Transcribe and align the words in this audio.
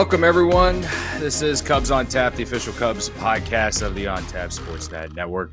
welcome 0.00 0.24
everyone. 0.24 0.80
This 1.18 1.42
is 1.42 1.60
Cubs 1.60 1.90
on 1.90 2.06
Tap, 2.06 2.34
the 2.34 2.42
official 2.42 2.72
Cubs 2.72 3.10
podcast 3.10 3.82
of 3.82 3.94
the 3.94 4.06
On 4.06 4.24
Tap 4.28 4.48
Sportsnet 4.48 5.14
Network. 5.14 5.52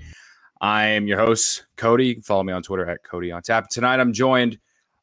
I 0.62 0.86
am 0.86 1.06
your 1.06 1.20
host, 1.20 1.66
Cody. 1.76 2.06
You 2.06 2.14
can 2.14 2.24
follow 2.24 2.44
me 2.44 2.54
on 2.54 2.64
Twitter 2.64 2.90
at 2.90 3.04
Cody 3.04 3.30
on 3.30 3.42
Tap. 3.42 3.68
Tonight, 3.68 4.00
I'm 4.00 4.14
joined 4.14 4.58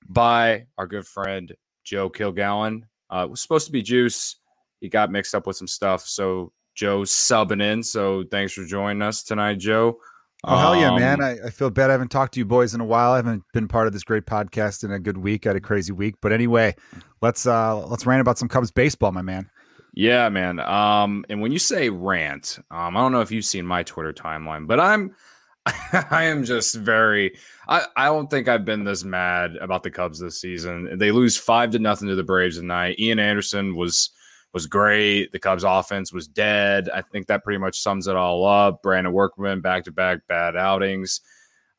by 0.08 0.64
our 0.78 0.86
good 0.86 1.06
friend 1.06 1.52
Joe 1.84 2.08
Kilgallen. 2.08 2.84
Uh, 3.12 3.24
it 3.26 3.30
was 3.30 3.42
supposed 3.42 3.66
to 3.66 3.72
be 3.72 3.82
Juice. 3.82 4.36
He 4.80 4.88
got 4.88 5.12
mixed 5.12 5.34
up 5.34 5.46
with 5.46 5.56
some 5.56 5.68
stuff, 5.68 6.06
so 6.06 6.50
Joe's 6.74 7.10
subbing 7.10 7.62
in. 7.62 7.82
So 7.82 8.24
thanks 8.30 8.54
for 8.54 8.64
joining 8.64 9.02
us 9.02 9.22
tonight, 9.22 9.58
Joe. 9.58 9.98
Oh 10.46 10.56
hell 10.58 10.76
yeah, 10.76 10.96
man! 10.96 11.20
Um, 11.20 11.24
I, 11.24 11.46
I, 11.46 11.50
feel 11.50 11.70
bad 11.70 11.90
I 11.90 11.92
haven't 11.92 12.10
talked 12.10 12.34
to 12.34 12.40
you 12.40 12.44
boys 12.44 12.74
in 12.74 12.80
a 12.80 12.84
while. 12.84 13.12
I 13.12 13.16
haven't 13.16 13.44
been 13.52 13.66
part 13.66 13.86
of 13.86 13.92
this 13.92 14.04
great 14.04 14.26
podcast 14.26 14.84
in 14.84 14.92
a 14.92 14.98
good 14.98 15.16
week. 15.16 15.46
I 15.46 15.50
had 15.50 15.56
a 15.56 15.60
crazy 15.60 15.92
week, 15.92 16.16
but 16.20 16.32
anyway, 16.32 16.74
let's 17.22 17.46
uh 17.46 17.86
let's 17.86 18.04
rant 18.04 18.20
about 18.20 18.38
some 18.38 18.48
Cubs 18.48 18.70
baseball, 18.70 19.12
my 19.12 19.22
man. 19.22 19.48
Yeah, 19.94 20.28
man. 20.28 20.58
Um, 20.60 21.24
and 21.28 21.40
when 21.40 21.52
you 21.52 21.58
say 21.58 21.88
rant, 21.88 22.58
um, 22.70 22.96
I 22.96 23.00
don't 23.00 23.12
know 23.12 23.20
if 23.20 23.30
you've 23.30 23.44
seen 23.44 23.64
my 23.64 23.84
Twitter 23.84 24.12
timeline, 24.12 24.66
but 24.66 24.80
I'm 24.80 25.14
I 26.10 26.24
am 26.24 26.44
just 26.44 26.74
very 26.74 27.36
I, 27.66 27.86
I 27.96 28.06
don't 28.06 28.28
think 28.28 28.48
I've 28.48 28.64
been 28.64 28.84
this 28.84 29.04
mad 29.04 29.56
about 29.56 29.82
the 29.82 29.90
Cubs 29.90 30.20
this 30.20 30.40
season. 30.40 30.98
They 30.98 31.10
lose 31.10 31.38
five 31.38 31.70
to 31.70 31.78
nothing 31.78 32.08
to 32.08 32.16
the 32.16 32.22
Braves 32.22 32.58
tonight. 32.58 32.98
Ian 32.98 33.18
Anderson 33.18 33.76
was 33.76 34.10
was 34.54 34.66
great. 34.66 35.32
The 35.32 35.38
Cubs 35.38 35.64
offense 35.64 36.12
was 36.12 36.28
dead. 36.28 36.88
I 36.88 37.02
think 37.02 37.26
that 37.26 37.42
pretty 37.42 37.58
much 37.58 37.80
sums 37.80 38.06
it 38.06 38.16
all 38.16 38.46
up. 38.46 38.82
Brandon 38.82 39.12
Workman 39.12 39.60
back 39.60 39.84
to 39.84 39.92
back 39.92 40.20
bad 40.28 40.56
outings. 40.56 41.20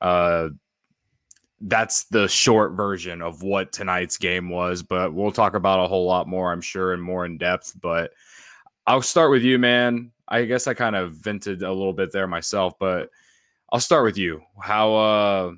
Uh, 0.01 0.49
that's 1.61 2.03
the 2.05 2.27
short 2.27 2.73
version 2.73 3.21
of 3.21 3.41
what 3.41 3.71
tonight's 3.71 4.17
game 4.17 4.49
was, 4.49 4.83
but 4.83 5.13
we'll 5.13 5.31
talk 5.31 5.55
about 5.55 5.83
a 5.83 5.87
whole 5.87 6.05
lot 6.05 6.27
more, 6.27 6.51
I'm 6.51 6.61
sure, 6.61 6.93
and 6.93 7.01
more 7.01 7.25
in 7.25 7.37
depth. 7.37 7.73
But 7.81 8.11
I'll 8.85 9.01
start 9.01 9.31
with 9.31 9.41
you, 9.41 9.57
man. 9.57 10.11
I 10.27 10.43
guess 10.43 10.67
I 10.67 10.73
kind 10.73 10.95
of 10.95 11.13
vented 11.13 11.63
a 11.63 11.71
little 11.71 11.93
bit 11.93 12.11
there 12.11 12.27
myself, 12.27 12.73
but 12.77 13.09
I'll 13.71 13.79
start 13.79 14.03
with 14.03 14.17
you. 14.17 14.41
How 14.61 14.93
uh 14.93 15.51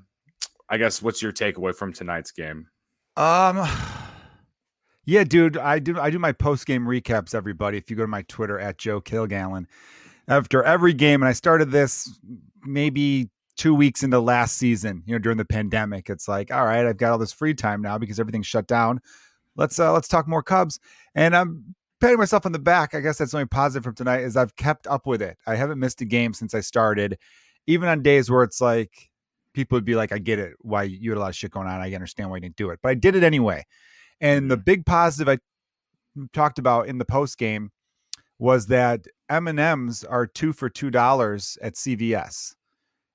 I 0.69 0.77
guess 0.77 1.01
what's 1.01 1.21
your 1.21 1.31
takeaway 1.31 1.73
from 1.73 1.93
tonight's 1.93 2.31
game? 2.31 2.67
Um 3.15 3.67
yeah, 5.07 5.23
dude, 5.23 5.57
I 5.57 5.79
do 5.79 5.97
I 5.97 6.09
do 6.09 6.19
my 6.19 6.33
post 6.33 6.65
game 6.65 6.85
recaps. 6.85 7.33
Everybody, 7.33 7.77
if 7.77 7.89
you 7.89 7.95
go 7.95 8.03
to 8.03 8.07
my 8.07 8.23
Twitter 8.23 8.59
at 8.59 8.77
Joe 8.77 8.99
Kilgallen, 8.99 9.65
after 10.27 10.61
every 10.63 10.91
game, 10.91 11.21
and 11.21 11.29
I 11.29 11.31
started 11.31 11.71
this 11.71 12.19
maybe 12.65 13.29
two 13.55 13.73
weeks 13.73 14.03
into 14.03 14.19
last 14.19 14.57
season. 14.57 15.03
You 15.05 15.13
know, 15.13 15.19
during 15.19 15.37
the 15.37 15.45
pandemic, 15.45 16.09
it's 16.09 16.27
like, 16.27 16.53
all 16.53 16.65
right, 16.65 16.85
I've 16.85 16.97
got 16.97 17.13
all 17.13 17.17
this 17.17 17.31
free 17.31 17.53
time 17.53 17.81
now 17.81 17.97
because 17.97 18.19
everything's 18.19 18.47
shut 18.47 18.67
down. 18.67 18.99
Let's 19.55 19.79
uh 19.79 19.93
let's 19.93 20.09
talk 20.09 20.27
more 20.27 20.43
Cubs, 20.43 20.77
and 21.15 21.33
I'm 21.33 21.73
patting 22.01 22.17
myself 22.17 22.45
on 22.45 22.51
the 22.51 22.59
back. 22.59 22.93
I 22.93 22.99
guess 22.99 23.17
that's 23.17 23.31
the 23.31 23.37
only 23.37 23.47
positive 23.47 23.85
from 23.85 23.95
tonight 23.95 24.23
is 24.23 24.35
I've 24.35 24.57
kept 24.57 24.87
up 24.87 25.07
with 25.07 25.21
it. 25.21 25.37
I 25.47 25.55
haven't 25.55 25.79
missed 25.79 26.01
a 26.01 26.05
game 26.05 26.33
since 26.33 26.53
I 26.53 26.59
started, 26.59 27.17
even 27.65 27.87
on 27.87 28.03
days 28.03 28.29
where 28.29 28.43
it's 28.43 28.59
like 28.59 29.09
people 29.53 29.77
would 29.77 29.85
be 29.85 29.95
like, 29.95 30.11
I 30.11 30.17
get 30.17 30.37
it, 30.37 30.55
why 30.59 30.83
you 30.83 31.11
had 31.11 31.17
a 31.17 31.21
lot 31.21 31.29
of 31.29 31.35
shit 31.37 31.51
going 31.51 31.67
on. 31.67 31.79
I 31.79 31.93
understand 31.93 32.29
why 32.29 32.35
you 32.35 32.41
didn't 32.41 32.57
do 32.57 32.71
it, 32.71 32.79
but 32.83 32.89
I 32.89 32.93
did 32.93 33.15
it 33.15 33.23
anyway. 33.23 33.65
And 34.21 34.49
the 34.49 34.57
big 34.57 34.85
positive 34.85 35.29
I 35.29 35.37
talked 36.33 36.59
about 36.59 36.87
in 36.87 36.97
the 36.97 37.05
post 37.05 37.37
game 37.37 37.71
was 38.39 38.67
that 38.67 39.05
M 39.29 39.47
and 39.47 39.59
M's 39.59 40.03
are 40.03 40.25
two 40.25 40.53
for 40.53 40.69
two 40.69 40.89
dollars 40.89 41.57
at 41.61 41.75
CVS, 41.75 42.55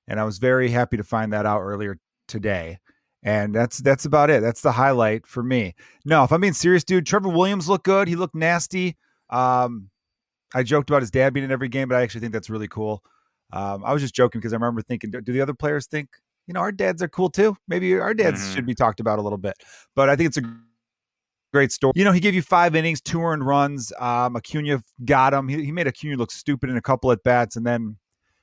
and 0.07 0.19
I 0.19 0.23
was 0.23 0.37
very 0.37 0.69
happy 0.69 0.97
to 0.97 1.03
find 1.03 1.33
that 1.33 1.45
out 1.45 1.61
earlier 1.61 1.97
today. 2.27 2.79
And 3.25 3.55
that's 3.55 3.77
that's 3.77 4.05
about 4.05 4.29
it. 4.29 4.41
That's 4.41 4.61
the 4.61 4.73
highlight 4.73 5.25
for 5.25 5.43
me. 5.43 5.75
No, 6.03 6.23
if 6.25 6.31
I'm 6.31 6.41
being 6.41 6.53
serious, 6.53 6.83
dude, 6.83 7.05
Trevor 7.05 7.29
Williams 7.29 7.69
looked 7.69 7.85
good. 7.85 8.09
He 8.09 8.17
looked 8.17 8.35
nasty. 8.35 8.97
Um, 9.29 9.89
I 10.53 10.63
joked 10.63 10.89
about 10.89 11.01
his 11.01 11.11
dad 11.11 11.33
being 11.33 11.45
in 11.45 11.51
every 11.51 11.69
game, 11.69 11.87
but 11.87 11.95
I 11.95 12.01
actually 12.01 12.21
think 12.21 12.33
that's 12.33 12.49
really 12.49 12.67
cool. 12.67 13.01
Um, 13.53 13.83
I 13.85 13.93
was 13.93 14.01
just 14.01 14.15
joking 14.15 14.39
because 14.39 14.53
I 14.53 14.57
remember 14.57 14.81
thinking, 14.81 15.11
do, 15.11 15.21
do, 15.21 15.31
the 15.31 15.41
other 15.41 15.53
players 15.53 15.87
think, 15.87 16.09
you 16.47 16.53
know, 16.53 16.59
our 16.59 16.71
dads 16.71 17.01
are 17.01 17.07
cool 17.07 17.29
too? 17.29 17.55
Maybe 17.67 17.95
our 17.95 18.13
dads 18.13 18.41
mm-hmm. 18.41 18.55
should 18.55 18.65
be 18.65 18.75
talked 18.75 18.99
about 18.99 19.19
a 19.19 19.21
little 19.21 19.37
bit. 19.37 19.55
But 19.95 20.09
I 20.09 20.15
think 20.15 20.27
it's 20.27 20.37
a 20.37 20.57
great 21.53 21.71
story. 21.71 21.93
You 21.95 22.03
know, 22.03 22.11
he 22.11 22.19
gave 22.19 22.33
you 22.33 22.41
five 22.41 22.75
innings, 22.75 22.99
two 22.99 23.21
earned 23.21 23.45
runs. 23.45 23.93
Um, 23.99 24.35
Acuna 24.35 24.83
got 25.05 25.33
him. 25.33 25.47
He, 25.47 25.63
he 25.65 25.71
made 25.71 25.87
Acuna 25.87 26.17
look 26.17 26.31
stupid 26.31 26.69
in 26.69 26.77
a 26.77 26.81
couple 26.81 27.11
at 27.11 27.23
bats, 27.23 27.55
and 27.55 27.65
then 27.65 27.97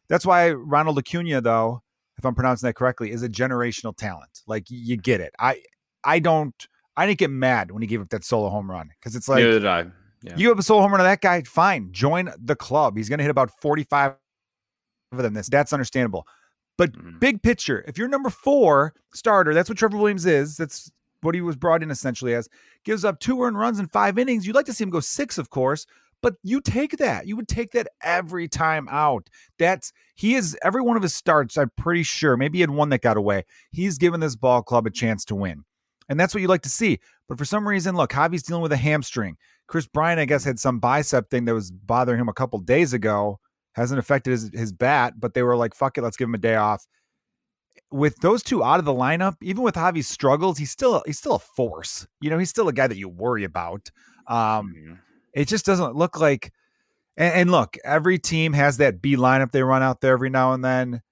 that's 0.08 0.24
why 0.24 0.52
Ronald 0.52 0.98
Acuna, 0.98 1.40
though, 1.40 1.82
if 2.16 2.24
I'm 2.24 2.34
pronouncing 2.34 2.66
that 2.68 2.74
correctly, 2.74 3.10
is 3.10 3.22
a 3.22 3.28
generational 3.28 3.96
talent. 3.96 4.42
Like 4.46 4.64
you 4.68 4.96
get 4.96 5.20
it. 5.20 5.34
I 5.38 5.62
I 6.04 6.18
don't. 6.18 6.54
I 6.96 7.06
didn't 7.06 7.18
get 7.18 7.30
mad 7.30 7.70
when 7.70 7.82
he 7.82 7.88
gave 7.88 8.00
up 8.00 8.10
that 8.10 8.24
solo 8.24 8.48
home 8.50 8.70
run 8.70 8.90
because 8.98 9.16
it's 9.16 9.28
like 9.28 9.42
did 9.42 9.66
I. 9.66 9.86
Yeah. 10.22 10.36
you 10.36 10.48
have 10.50 10.58
a 10.58 10.62
solo 10.62 10.82
home 10.82 10.90
run 10.90 10.98
to 10.98 11.04
that 11.04 11.20
guy. 11.22 11.42
Fine, 11.42 11.92
join 11.92 12.30
the 12.38 12.56
club. 12.56 12.96
He's 12.96 13.08
going 13.08 13.18
to 13.18 13.24
hit 13.24 13.30
about 13.30 13.50
45 13.62 14.14
of 15.12 15.18
them. 15.18 15.34
This 15.34 15.48
that's 15.48 15.72
understandable. 15.72 16.26
But 16.76 16.92
mm-hmm. 16.92 17.18
big 17.18 17.42
picture, 17.42 17.84
if 17.86 17.98
you're 17.98 18.08
number 18.08 18.30
four 18.30 18.94
starter, 19.12 19.54
that's 19.54 19.68
what 19.68 19.78
Trevor 19.78 19.96
Williams 19.98 20.26
is. 20.26 20.56
That's 20.56 20.90
what 21.22 21.34
he 21.34 21.40
was 21.40 21.56
brought 21.56 21.82
in 21.82 21.90
essentially 21.90 22.34
as, 22.34 22.48
gives 22.84 23.04
up 23.04 23.18
two 23.20 23.42
earned 23.42 23.58
runs 23.58 23.78
in 23.78 23.88
five 23.88 24.18
innings. 24.18 24.46
You'd 24.46 24.56
like 24.56 24.66
to 24.66 24.72
see 24.72 24.84
him 24.84 24.90
go 24.90 25.00
six, 25.00 25.38
of 25.38 25.50
course, 25.50 25.86
but 26.22 26.34
you 26.42 26.60
take 26.60 26.98
that. 26.98 27.26
You 27.26 27.36
would 27.36 27.48
take 27.48 27.72
that 27.72 27.88
every 28.02 28.48
time 28.48 28.88
out. 28.90 29.28
That's 29.58 29.92
he 30.14 30.34
is 30.34 30.56
every 30.62 30.82
one 30.82 30.96
of 30.96 31.02
his 31.02 31.14
starts, 31.14 31.56
I'm 31.56 31.70
pretty 31.76 32.02
sure. 32.02 32.36
Maybe 32.36 32.58
he 32.58 32.62
had 32.62 32.70
one 32.70 32.90
that 32.90 33.02
got 33.02 33.16
away. 33.16 33.44
He's 33.70 33.98
given 33.98 34.20
this 34.20 34.36
ball 34.36 34.62
club 34.62 34.86
a 34.86 34.90
chance 34.90 35.24
to 35.26 35.34
win. 35.34 35.64
And 36.08 36.18
that's 36.18 36.34
what 36.34 36.40
you'd 36.40 36.48
like 36.48 36.62
to 36.62 36.68
see. 36.68 36.98
But 37.28 37.38
for 37.38 37.44
some 37.44 37.66
reason, 37.66 37.94
look, 37.94 38.10
Javi's 38.10 38.42
dealing 38.42 38.62
with 38.62 38.72
a 38.72 38.76
hamstring. 38.76 39.36
Kris 39.68 39.86
Bryant, 39.86 40.18
I 40.18 40.24
guess, 40.24 40.42
had 40.42 40.58
some 40.58 40.80
bicep 40.80 41.30
thing 41.30 41.44
that 41.44 41.54
was 41.54 41.70
bothering 41.70 42.20
him 42.20 42.28
a 42.28 42.34
couple 42.34 42.58
days 42.58 42.92
ago. 42.92 43.38
Hasn't 43.74 44.00
affected 44.00 44.32
his, 44.32 44.50
his 44.52 44.72
bat, 44.72 45.14
but 45.20 45.34
they 45.34 45.44
were 45.44 45.56
like, 45.56 45.76
fuck 45.76 45.96
it, 45.96 46.02
let's 46.02 46.16
give 46.16 46.28
him 46.28 46.34
a 46.34 46.38
day 46.38 46.56
off 46.56 46.84
with 47.90 48.16
those 48.18 48.42
two 48.42 48.62
out 48.62 48.78
of 48.78 48.84
the 48.84 48.92
lineup, 48.92 49.36
even 49.42 49.62
with 49.62 49.74
Javi's 49.74 50.08
struggles, 50.08 50.58
he's 50.58 50.70
still 50.70 51.02
he's 51.06 51.18
still 51.18 51.36
a 51.36 51.38
force. 51.38 52.06
You 52.20 52.30
know, 52.30 52.38
he's 52.38 52.50
still 52.50 52.68
a 52.68 52.72
guy 52.72 52.86
that 52.86 52.96
you 52.96 53.08
worry 53.08 53.44
about. 53.44 53.90
Um, 54.26 54.74
mm-hmm. 54.76 54.94
It 55.34 55.48
just 55.48 55.66
doesn't 55.66 55.96
look 55.96 56.18
like. 56.18 56.52
And, 57.16 57.34
and, 57.34 57.50
look, 57.50 57.76
every 57.84 58.18
team 58.18 58.52
has 58.52 58.78
that 58.78 59.02
B 59.02 59.16
lineup 59.16 59.50
they 59.50 59.62
run 59.62 59.82
out 59.82 60.00
there 60.00 60.12
every 60.12 60.30
now 60.30 60.52
and 60.52 60.64
then, 60.64 61.02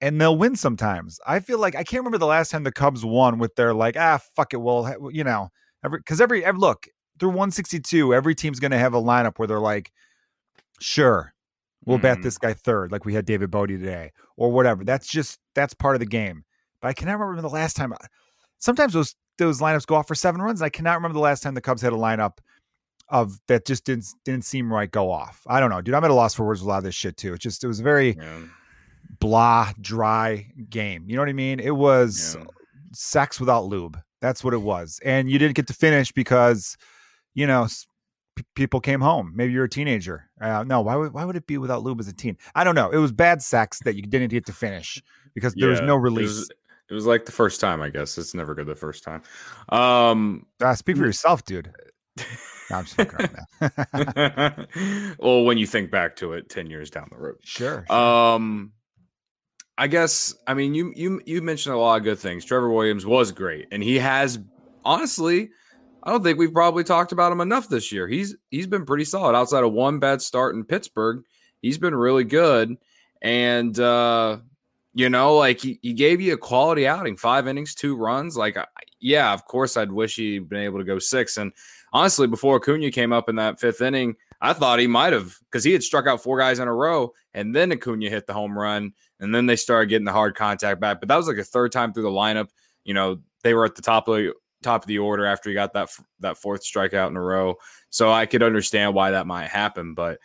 and 0.00 0.20
they'll 0.20 0.36
win 0.36 0.56
sometimes. 0.56 1.18
I 1.26 1.40
feel 1.40 1.58
like 1.58 1.76
I 1.76 1.84
can't 1.84 2.00
remember 2.00 2.18
the 2.18 2.26
last 2.26 2.50
time 2.50 2.64
the 2.64 2.72
Cubs 2.72 3.04
won 3.04 3.38
with 3.38 3.54
their 3.54 3.72
like 3.72 3.96
ah 3.96 4.18
fuck 4.36 4.52
it, 4.52 4.60
well 4.60 4.96
you 5.12 5.24
know 5.24 5.48
every 5.84 5.98
because 6.00 6.20
every, 6.20 6.44
every 6.44 6.58
look 6.58 6.88
they're 7.20 7.28
162. 7.28 8.12
Every 8.12 8.34
team's 8.34 8.58
going 8.58 8.72
to 8.72 8.78
have 8.78 8.94
a 8.94 9.00
lineup 9.00 9.38
where 9.38 9.46
they're 9.46 9.60
like, 9.60 9.92
sure, 10.80 11.34
We'll 11.86 11.98
mm. 11.98 12.02
bet 12.02 12.22
this 12.22 12.38
guy 12.38 12.52
third, 12.52 12.92
like 12.92 13.04
we 13.04 13.14
had 13.14 13.24
David 13.24 13.50
Bote 13.50 13.68
today, 13.68 14.12
or 14.36 14.52
whatever. 14.52 14.84
That's 14.84 15.08
just 15.08 15.38
that's 15.54 15.74
part 15.74 15.96
of 15.96 16.00
the 16.00 16.06
game. 16.06 16.44
But 16.82 16.88
I 16.88 16.92
cannot 16.92 17.18
remember 17.18 17.42
the 17.42 17.48
last 17.48 17.76
time. 17.76 17.92
Uh, 17.92 17.96
sometimes 18.58 18.92
those 18.92 19.14
those 19.38 19.60
lineups 19.60 19.86
go 19.86 19.94
off 19.94 20.06
for 20.06 20.14
seven 20.14 20.42
runs. 20.42 20.62
I 20.62 20.68
cannot 20.68 20.94
remember 20.94 21.14
the 21.14 21.20
last 21.20 21.42
time 21.42 21.54
the 21.54 21.60
Cubs 21.60 21.82
had 21.82 21.92
a 21.92 21.96
lineup 21.96 22.38
of 23.08 23.40
that 23.48 23.66
just 23.66 23.84
didn't 23.84 24.06
didn't 24.24 24.44
seem 24.44 24.72
right 24.72 24.90
go 24.90 25.10
off. 25.10 25.42
I 25.46 25.60
don't 25.60 25.70
know, 25.70 25.80
dude. 25.80 25.94
I'm 25.94 26.04
at 26.04 26.10
a 26.10 26.14
loss 26.14 26.34
for 26.34 26.46
words 26.46 26.60
with 26.60 26.66
a 26.66 26.70
lot 26.70 26.78
of 26.78 26.84
this 26.84 26.94
shit 26.94 27.16
too. 27.16 27.34
It 27.34 27.40
just 27.40 27.64
it 27.64 27.66
was 27.66 27.80
a 27.80 27.82
very 27.82 28.16
yeah. 28.16 28.40
blah, 29.18 29.72
dry 29.80 30.46
game. 30.68 31.04
You 31.06 31.16
know 31.16 31.22
what 31.22 31.28
I 31.28 31.34
mean? 31.34 31.60
It 31.60 31.74
was 31.74 32.36
yeah. 32.38 32.44
sex 32.92 33.40
without 33.40 33.66
lube. 33.66 33.98
That's 34.20 34.44
what 34.44 34.54
it 34.54 34.62
was. 34.62 35.00
And 35.04 35.30
you 35.30 35.38
didn't 35.38 35.54
get 35.54 35.66
to 35.68 35.74
finish 35.74 36.12
because, 36.12 36.76
you 37.34 37.46
know, 37.46 37.66
people 38.54 38.80
came 38.80 39.00
home. 39.00 39.32
Maybe 39.34 39.52
you're 39.52 39.64
a 39.64 39.68
teenager. 39.68 40.28
Uh, 40.40 40.64
no, 40.64 40.80
why 40.80 40.96
would 40.96 41.12
why 41.12 41.24
would 41.24 41.36
it 41.36 41.46
be 41.46 41.58
without 41.58 41.82
lube 41.82 42.00
as 42.00 42.08
a 42.08 42.12
teen? 42.12 42.36
I 42.54 42.64
don't 42.64 42.74
know. 42.74 42.90
It 42.90 42.98
was 42.98 43.12
bad 43.12 43.42
sex 43.42 43.80
that 43.84 43.96
you 43.96 44.02
didn't 44.02 44.28
get 44.28 44.46
to 44.46 44.52
finish 44.52 45.02
because 45.34 45.54
there 45.54 45.68
was 45.68 45.80
no 45.80 45.96
release. 45.96 46.30
It 46.30 46.38
was, 46.38 46.50
it 46.90 46.94
was, 46.94 47.06
like 47.06 47.24
the 47.24 47.32
first 47.32 47.60
time, 47.60 47.82
I 47.82 47.90
guess. 47.90 48.18
It's 48.18 48.34
never 48.34 48.54
good 48.54 48.66
the 48.66 48.74
first 48.74 49.04
time. 49.04 49.22
Um, 49.68 50.46
uh, 50.60 50.74
speak 50.74 50.96
for 50.96 51.04
yourself, 51.04 51.44
dude. 51.44 51.72
No, 52.70 52.76
I'm 52.76 52.84
just 52.84 52.98
well, 55.18 55.44
when 55.44 55.58
you 55.58 55.66
think 55.66 55.90
back 55.90 56.16
to 56.16 56.34
it, 56.34 56.48
ten 56.48 56.68
years 56.68 56.90
down 56.90 57.08
the 57.10 57.18
road, 57.18 57.36
sure, 57.42 57.84
sure. 57.88 57.96
Um, 57.96 58.72
I 59.76 59.88
guess. 59.88 60.34
I 60.46 60.54
mean, 60.54 60.74
you 60.74 60.92
you 60.94 61.20
you 61.26 61.42
mentioned 61.42 61.74
a 61.74 61.78
lot 61.78 61.96
of 61.96 62.04
good 62.04 62.18
things. 62.18 62.44
Trevor 62.44 62.70
Williams 62.70 63.04
was 63.04 63.32
great, 63.32 63.66
and 63.72 63.82
he 63.82 63.98
has 63.98 64.38
honestly 64.84 65.50
I 66.02 66.10
don't 66.10 66.22
think 66.22 66.38
we've 66.38 66.52
probably 66.52 66.84
talked 66.84 67.12
about 67.12 67.32
him 67.32 67.40
enough 67.40 67.68
this 67.68 67.92
year. 67.92 68.08
He's 68.08 68.36
he's 68.50 68.66
been 68.66 68.86
pretty 68.86 69.04
solid 69.04 69.36
outside 69.36 69.64
of 69.64 69.72
one 69.72 69.98
bad 69.98 70.22
start 70.22 70.54
in 70.54 70.64
Pittsburgh. 70.64 71.24
He's 71.60 71.78
been 71.78 71.94
really 71.94 72.24
good. 72.24 72.76
And 73.22 73.78
uh, 73.78 74.38
you 74.94 75.08
know, 75.08 75.36
like 75.36 75.60
he, 75.60 75.78
he 75.82 75.92
gave 75.92 76.20
you 76.20 76.34
a 76.34 76.38
quality 76.38 76.86
outing, 76.86 77.16
five 77.16 77.46
innings, 77.46 77.74
two 77.74 77.96
runs. 77.96 78.36
Like, 78.36 78.56
yeah, 78.98 79.32
of 79.32 79.44
course, 79.44 79.76
I'd 79.76 79.92
wish 79.92 80.16
he'd 80.16 80.48
been 80.48 80.62
able 80.62 80.78
to 80.78 80.84
go 80.84 80.98
six. 80.98 81.36
And 81.36 81.52
honestly, 81.92 82.26
before 82.26 82.56
Acuna 82.56 82.90
came 82.90 83.12
up 83.12 83.28
in 83.28 83.36
that 83.36 83.60
fifth 83.60 83.82
inning, 83.82 84.16
I 84.40 84.52
thought 84.52 84.78
he 84.78 84.86
might 84.86 85.12
have 85.12 85.36
because 85.44 85.64
he 85.64 85.72
had 85.72 85.82
struck 85.82 86.06
out 86.06 86.22
four 86.22 86.38
guys 86.38 86.58
in 86.58 86.68
a 86.68 86.74
row, 86.74 87.12
and 87.34 87.54
then 87.54 87.72
Acuna 87.72 88.08
hit 88.08 88.26
the 88.26 88.32
home 88.32 88.58
run, 88.58 88.92
and 89.20 89.34
then 89.34 89.46
they 89.46 89.56
started 89.56 89.90
getting 89.90 90.06
the 90.06 90.12
hard 90.12 90.34
contact 90.34 90.80
back. 90.80 90.98
But 91.00 91.08
that 91.08 91.16
was 91.16 91.28
like 91.28 91.36
a 91.36 91.44
third 91.44 91.72
time 91.72 91.92
through 91.92 92.04
the 92.04 92.08
lineup. 92.08 92.48
You 92.84 92.94
know, 92.94 93.20
they 93.42 93.54
were 93.54 93.66
at 93.66 93.74
the 93.74 93.82
top 93.82 94.08
of 94.08 94.16
the 94.16 94.32
top 94.62 94.82
of 94.82 94.88
the 94.88 94.98
order 94.98 95.24
after 95.24 95.50
he 95.50 95.54
got 95.54 95.72
that 95.74 95.90
that 96.20 96.38
fourth 96.38 96.62
strikeout 96.62 97.08
in 97.08 97.16
a 97.16 97.22
row. 97.22 97.56
So 97.90 98.10
I 98.10 98.26
could 98.26 98.42
understand 98.42 98.94
why 98.94 99.12
that 99.12 99.26
might 99.26 99.48
happen, 99.48 99.94
but 99.94 100.18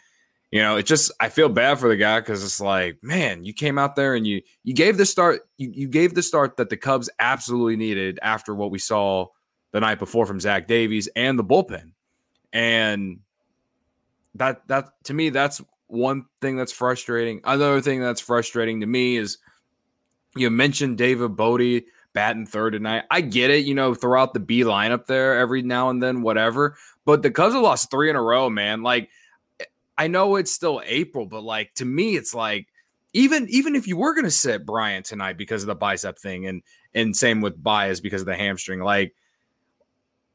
you 0.51 0.61
know, 0.61 0.77
it 0.77 0.85
just 0.85 1.11
I 1.19 1.29
feel 1.29 1.49
bad 1.49 1.79
for 1.79 1.89
the 1.89 1.97
guy 1.97 2.19
because 2.19 2.43
it's 2.43 2.61
like, 2.61 2.97
man, 3.01 3.43
you 3.43 3.53
came 3.53 3.77
out 3.77 3.95
there 3.95 4.15
and 4.15 4.25
you 4.25 4.41
you 4.63 4.73
gave 4.73 4.97
the 4.97 5.05
start 5.05 5.41
you, 5.57 5.69
you 5.73 5.87
gave 5.87 6.13
the 6.13 6.23
start 6.23 6.57
that 6.57 6.69
the 6.69 6.77
Cubs 6.77 7.09
absolutely 7.19 7.75
needed 7.75 8.19
after 8.21 8.55
what 8.55 8.71
we 8.71 8.79
saw 8.79 9.27
the 9.71 9.81
night 9.81 9.99
before 9.99 10.25
from 10.25 10.39
Zach 10.39 10.67
Davies 10.67 11.09
and 11.15 11.37
the 11.37 11.43
bullpen. 11.43 11.91
And 12.53 13.19
that 14.35 14.67
that 14.67 14.91
to 15.05 15.13
me, 15.13 15.29
that's 15.29 15.61
one 15.87 16.25
thing 16.41 16.55
that's 16.55 16.71
frustrating. 16.71 17.41
Another 17.43 17.81
thing 17.81 17.99
that's 17.99 18.21
frustrating 18.21 18.79
to 18.81 18.87
me 18.87 19.17
is 19.17 19.39
you 20.35 20.49
mentioned 20.49 20.97
David 20.97 21.35
Bote 21.35 21.83
batting 22.15 22.47
third 22.47 22.73
tonight. 22.73 23.03
I 23.11 23.21
get 23.21 23.51
it, 23.51 23.65
you 23.65 23.75
know, 23.75 23.93
throughout 23.93 24.33
the 24.33 24.39
B 24.39 24.61
lineup 24.61 25.05
there 25.05 25.37
every 25.37 25.61
now 25.61 25.89
and 25.91 26.01
then, 26.01 26.23
whatever. 26.23 26.77
But 27.05 27.21
the 27.21 27.29
Cubs 27.29 27.53
have 27.53 27.61
lost 27.61 27.91
three 27.91 28.09
in 28.09 28.15
a 28.15 28.21
row, 28.21 28.49
man. 28.49 28.81
Like 28.81 29.09
I 29.97 30.07
know 30.07 30.37
it's 30.37 30.51
still 30.51 30.81
April, 30.83 31.27
but 31.27 31.43
like 31.43 31.73
to 31.75 31.85
me, 31.85 32.15
it's 32.15 32.33
like 32.33 32.67
even 33.13 33.47
even 33.49 33.75
if 33.75 33.87
you 33.87 33.97
were 33.97 34.15
gonna 34.15 34.31
sit 34.31 34.65
Bryant 34.65 35.05
tonight 35.05 35.37
because 35.37 35.61
of 35.61 35.67
the 35.67 35.75
bicep 35.75 36.17
thing, 36.17 36.47
and 36.47 36.63
and 36.95 37.15
same 37.15 37.41
with 37.41 37.61
Baez 37.61 38.01
because 38.01 38.21
of 38.21 38.27
the 38.27 38.35
hamstring, 38.35 38.79
like 38.79 39.13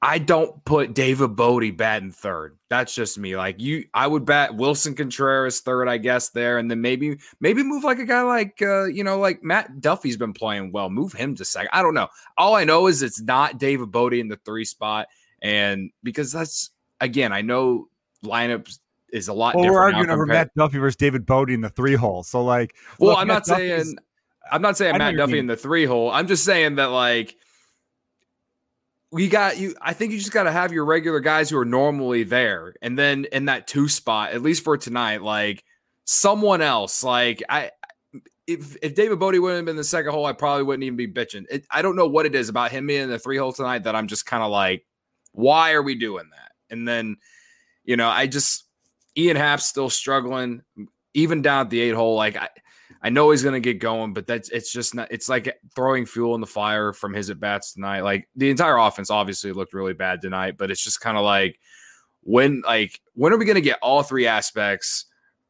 I 0.02 0.18
don't 0.18 0.64
put 0.64 0.94
David 0.94 1.36
Bote 1.36 1.76
batting 1.76 2.10
third. 2.10 2.56
That's 2.70 2.94
just 2.94 3.18
me. 3.18 3.36
Like 3.36 3.60
you, 3.60 3.84
I 3.92 4.06
would 4.06 4.24
bat 4.24 4.52
Willson 4.52 4.96
Contreras 4.96 5.60
third, 5.60 5.88
I 5.88 5.98
guess 5.98 6.30
there, 6.30 6.56
and 6.56 6.70
then 6.70 6.80
maybe 6.80 7.18
maybe 7.40 7.62
move 7.62 7.84
like 7.84 7.98
a 7.98 8.06
guy 8.06 8.22
like 8.22 8.62
uh, 8.62 8.84
you 8.84 9.04
know 9.04 9.18
like 9.18 9.42
Matt 9.42 9.80
Duffy's 9.80 10.16
been 10.16 10.32
playing 10.32 10.72
well. 10.72 10.88
Move 10.88 11.12
him 11.12 11.34
to 11.36 11.44
second. 11.44 11.68
I 11.72 11.82
don't 11.82 11.92
know. 11.92 12.08
All 12.38 12.54
I 12.54 12.64
know 12.64 12.86
is 12.86 13.02
it's 13.02 13.20
not 13.20 13.58
David 13.58 13.90
Bote 13.90 14.14
in 14.14 14.28
the 14.28 14.36
three 14.36 14.64
spot, 14.64 15.08
and 15.42 15.90
because 16.02 16.32
that's 16.32 16.70
again, 17.00 17.32
I 17.32 17.42
know 17.42 17.88
lineups 18.24 18.78
is 19.12 19.28
a 19.28 19.34
lot. 19.34 19.54
Well, 19.54 19.66
we're 19.66 19.82
arguing 19.82 20.08
over 20.08 20.24
Matt 20.24 20.54
Duffy 20.54 20.78
versus 20.78 20.96
David 20.96 21.26
Bote 21.26 21.50
in 21.50 21.60
the 21.60 21.68
three 21.70 21.94
hole. 21.94 22.22
So 22.22 22.42
like, 22.42 22.74
well, 22.98 23.10
look, 23.10 23.18
I'm 23.18 23.26
Matt 23.26 23.46
not 23.46 23.58
Duffy's, 23.58 23.84
saying 23.84 23.98
I'm 24.50 24.62
not 24.62 24.78
saying 24.78 24.96
Matt 24.96 25.16
Duffy 25.16 25.38
in 25.38 25.46
the 25.46 25.56
three 25.56 25.84
hole. 25.84 26.10
I'm 26.10 26.26
just 26.26 26.44
saying 26.44 26.76
that 26.76 26.86
like 26.86 27.36
we 29.12 29.28
got 29.28 29.58
you. 29.58 29.74
I 29.80 29.92
think 29.92 30.12
you 30.12 30.18
just 30.18 30.32
got 30.32 30.44
to 30.44 30.52
have 30.52 30.72
your 30.72 30.84
regular 30.84 31.20
guys 31.20 31.50
who 31.50 31.58
are 31.58 31.64
normally 31.64 32.22
there, 32.22 32.74
and 32.80 32.98
then 32.98 33.26
in 33.32 33.46
that 33.46 33.66
two 33.66 33.88
spot, 33.88 34.32
at 34.32 34.42
least 34.42 34.62
for 34.62 34.76
tonight, 34.76 35.22
like 35.22 35.64
someone 36.04 36.60
else. 36.62 37.02
Like 37.02 37.42
I, 37.48 37.70
if 38.46 38.76
if 38.82 38.94
David 38.94 39.18
Bote 39.18 39.40
wouldn't 39.40 39.58
have 39.58 39.64
been 39.64 39.76
the 39.76 39.84
second 39.84 40.12
hole, 40.12 40.26
I 40.26 40.32
probably 40.32 40.62
wouldn't 40.62 40.84
even 40.84 40.96
be 40.96 41.08
bitching. 41.08 41.44
It, 41.50 41.64
I 41.70 41.82
don't 41.82 41.96
know 41.96 42.06
what 42.06 42.26
it 42.26 42.34
is 42.34 42.48
about 42.48 42.70
him 42.70 42.86
being 42.86 43.02
in 43.02 43.10
the 43.10 43.18
three 43.18 43.36
hole 43.36 43.52
tonight 43.52 43.84
that 43.84 43.96
I'm 43.96 44.06
just 44.06 44.26
kind 44.26 44.42
of 44.42 44.50
like, 44.50 44.84
why 45.32 45.72
are 45.72 45.82
we 45.82 45.94
doing 45.96 46.28
that? 46.30 46.52
And 46.72 46.86
then, 46.86 47.16
you 47.84 47.96
know, 47.96 48.08
I 48.08 48.26
just 48.26 48.64
Ian 49.16 49.36
Happ's 49.36 49.66
still 49.66 49.90
struggling, 49.90 50.62
even 51.14 51.42
down 51.42 51.66
at 51.66 51.70
the 51.70 51.80
eight 51.80 51.94
hole. 51.94 52.14
Like 52.14 52.36
I, 52.36 52.48
I 53.02 53.08
know 53.08 53.30
he's 53.30 53.42
going 53.42 53.54
to 53.54 53.60
get 53.60 53.80
going, 53.80 54.12
but 54.12 54.26
that's 54.26 54.50
it's 54.50 54.72
just 54.72 54.94
not. 54.94 55.08
It's 55.10 55.28
like 55.28 55.58
throwing 55.74 56.04
fuel 56.04 56.34
in 56.34 56.40
the 56.40 56.46
fire 56.46 56.92
from 56.92 57.14
his 57.14 57.30
at 57.30 57.40
bats 57.40 57.72
tonight. 57.72 58.02
Like 58.02 58.28
the 58.36 58.50
entire 58.50 58.76
offense 58.76 59.10
obviously 59.10 59.52
looked 59.52 59.72
really 59.72 59.94
bad 59.94 60.20
tonight, 60.20 60.56
but 60.58 60.70
it's 60.70 60.84
just 60.84 61.00
kind 61.00 61.16
of 61.16 61.24
like 61.24 61.58
when 62.22 62.62
like 62.66 63.00
when 63.14 63.32
are 63.32 63.38
we 63.38 63.46
going 63.46 63.54
to 63.54 63.62
get 63.62 63.78
all 63.80 64.02
three 64.02 64.26
aspects 64.26 65.06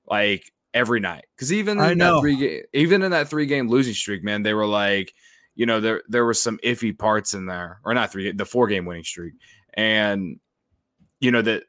like 0.09 0.53
every 0.73 1.01
night? 1.01 1.25
Because 1.35 1.53
even 1.53 1.81
in 1.81 1.99
that 1.99 2.21
three 2.21 2.63
even 2.73 3.03
in 3.03 3.11
that 3.11 3.29
three 3.29 3.47
game 3.47 3.69
losing 3.69 3.95
streak, 3.95 4.23
man, 4.23 4.45
they 4.45 4.55
were 4.55 4.67
like, 4.67 5.13
you 5.57 5.67
know, 5.67 5.81
there 5.81 6.03
there 6.09 6.25
were 6.25 6.35
some 6.35 6.59
iffy 6.63 6.97
parts 6.97 7.35
in 7.35 7.47
there, 7.47 7.81
or 7.85 7.95
not 7.95 8.13
three, 8.13 8.31
the 8.31 8.47
four 8.47 8.69
game 8.69 8.85
winning 8.85 9.05
streak, 9.05 9.35
and 9.75 10.39
you 11.19 11.33
know 11.33 11.43
that 11.43 11.65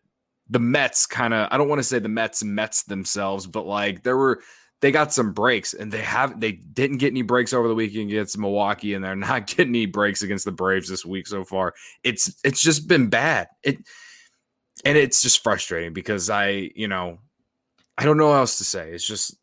the 0.48 0.60
Mets 0.60 1.08
kind 1.08 1.34
of 1.34 1.48
I 1.52 1.58
don't 1.58 1.70
want 1.70 1.80
to 1.80 1.84
say 1.84 1.98
the 1.98 2.08
Mets 2.08 2.44
Mets 2.44 2.84
themselves, 2.84 3.48
but 3.48 3.66
like 3.66 4.04
there 4.04 4.18
were 4.18 4.42
they 4.82 4.92
got 4.92 5.14
some 5.14 5.32
breaks 5.32 5.74
and 5.74 5.92
they 5.92 6.02
have 6.02 6.40
they 6.40 6.54
didn't 6.54 6.98
get 6.98 7.12
any 7.12 7.22
breaks 7.22 7.54
over 7.54 7.68
the 7.68 7.76
weekend 7.76 8.10
against 8.10 8.38
Milwaukee 8.38 8.94
and 8.94 9.04
they're 9.04 9.16
not 9.16 9.48
getting 9.48 9.70
any 9.70 9.86
breaks 9.86 10.22
against 10.24 10.46
the 10.46 10.52
Braves 10.52 10.90
this 10.90 11.06
week 11.06 11.28
so 11.28 11.44
far. 11.44 11.74
It's 12.04 12.36
it's 12.44 12.62
just 12.62 12.88
been 12.88 13.08
bad. 13.08 13.48
It 13.64 13.78
and 14.84 14.98
it's 14.98 15.22
just 15.22 15.44
frustrating 15.44 15.94
because 15.94 16.30
I, 16.30 16.72
you 16.76 16.88
know, 16.88 17.20
I 17.98 18.06
don't 18.06 18.18
know 18.18 18.30
what 18.30 18.38
else 18.38 18.58
to 18.58 18.64
say. 18.64 18.92
It's 18.92 19.06
just 19.06 19.36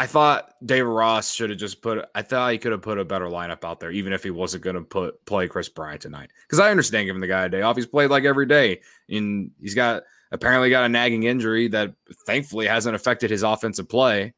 I 0.00 0.06
thought 0.06 0.54
David 0.64 0.88
Ross 0.88 1.32
should 1.32 1.50
have 1.50 1.58
just 1.58 1.82
put. 1.82 2.04
I 2.14 2.22
thought 2.22 2.52
he 2.52 2.58
could 2.58 2.70
have 2.72 2.82
put 2.82 2.98
a 2.98 3.04
better 3.04 3.26
lineup 3.26 3.64
out 3.64 3.80
there, 3.80 3.90
even 3.90 4.12
if 4.12 4.22
he 4.22 4.30
wasn't 4.30 4.62
to 4.64 4.80
put 4.82 5.24
play 5.26 5.48
Kris 5.48 5.68
Bryant 5.68 6.02
tonight. 6.02 6.30
Because 6.42 6.60
I 6.60 6.70
understand 6.70 7.06
giving 7.06 7.20
the 7.20 7.26
guy 7.26 7.44
a 7.44 7.48
day 7.48 7.62
off. 7.62 7.76
He's 7.76 7.86
played 7.86 8.10
like 8.10 8.24
every 8.24 8.46
day, 8.46 8.80
and 9.08 9.50
he's 9.60 9.74
got 9.74 10.04
apparently 10.30 10.70
got 10.70 10.84
a 10.84 10.88
nagging 10.88 11.24
injury 11.24 11.68
that 11.68 11.94
thankfully 12.26 12.66
hasn't 12.66 12.94
affected 12.94 13.30
his 13.30 13.42
offensive 13.42 13.88
play. 13.88 14.34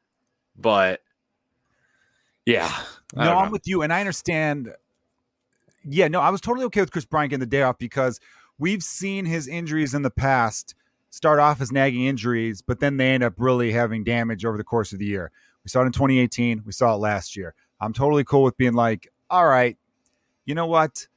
But 0.56 1.00
yeah, 2.46 2.70
no, 3.14 3.36
I'm 3.36 3.50
with 3.50 3.66
you, 3.66 3.82
and 3.82 3.92
I 3.92 4.00
understand. 4.00 4.72
Yeah, 5.84 6.08
no, 6.08 6.20
I 6.20 6.30
was 6.30 6.40
totally 6.40 6.66
okay 6.66 6.80
with 6.80 6.92
Kris 6.92 7.06
Bryant 7.06 7.30
getting 7.30 7.40
the 7.40 7.46
day 7.46 7.62
off 7.62 7.78
because 7.78 8.20
we've 8.58 8.82
seen 8.82 9.24
his 9.24 9.48
injuries 9.48 9.94
in 9.94 10.02
the 10.02 10.10
past 10.10 10.74
start 11.10 11.40
off 11.40 11.60
as 11.60 11.72
nagging 11.72 12.04
injuries, 12.04 12.62
but 12.62 12.80
then 12.80 12.96
they 12.96 13.10
end 13.10 13.22
up 13.22 13.34
really 13.38 13.72
having 13.72 14.04
damage 14.04 14.44
over 14.44 14.56
the 14.56 14.64
course 14.64 14.92
of 14.92 14.98
the 14.98 15.06
year. 15.06 15.30
We 15.64 15.68
saw 15.68 15.82
it 15.82 15.86
in 15.86 15.92
2018. 15.92 16.62
We 16.64 16.72
saw 16.72 16.94
it 16.94 16.98
last 16.98 17.36
year. 17.36 17.54
I'm 17.80 17.92
totally 17.92 18.24
cool 18.24 18.44
with 18.44 18.56
being 18.56 18.74
like, 18.74 19.08
all 19.28 19.46
right, 19.46 19.76
you 20.44 20.54
know 20.54 20.66
what? 20.66 21.08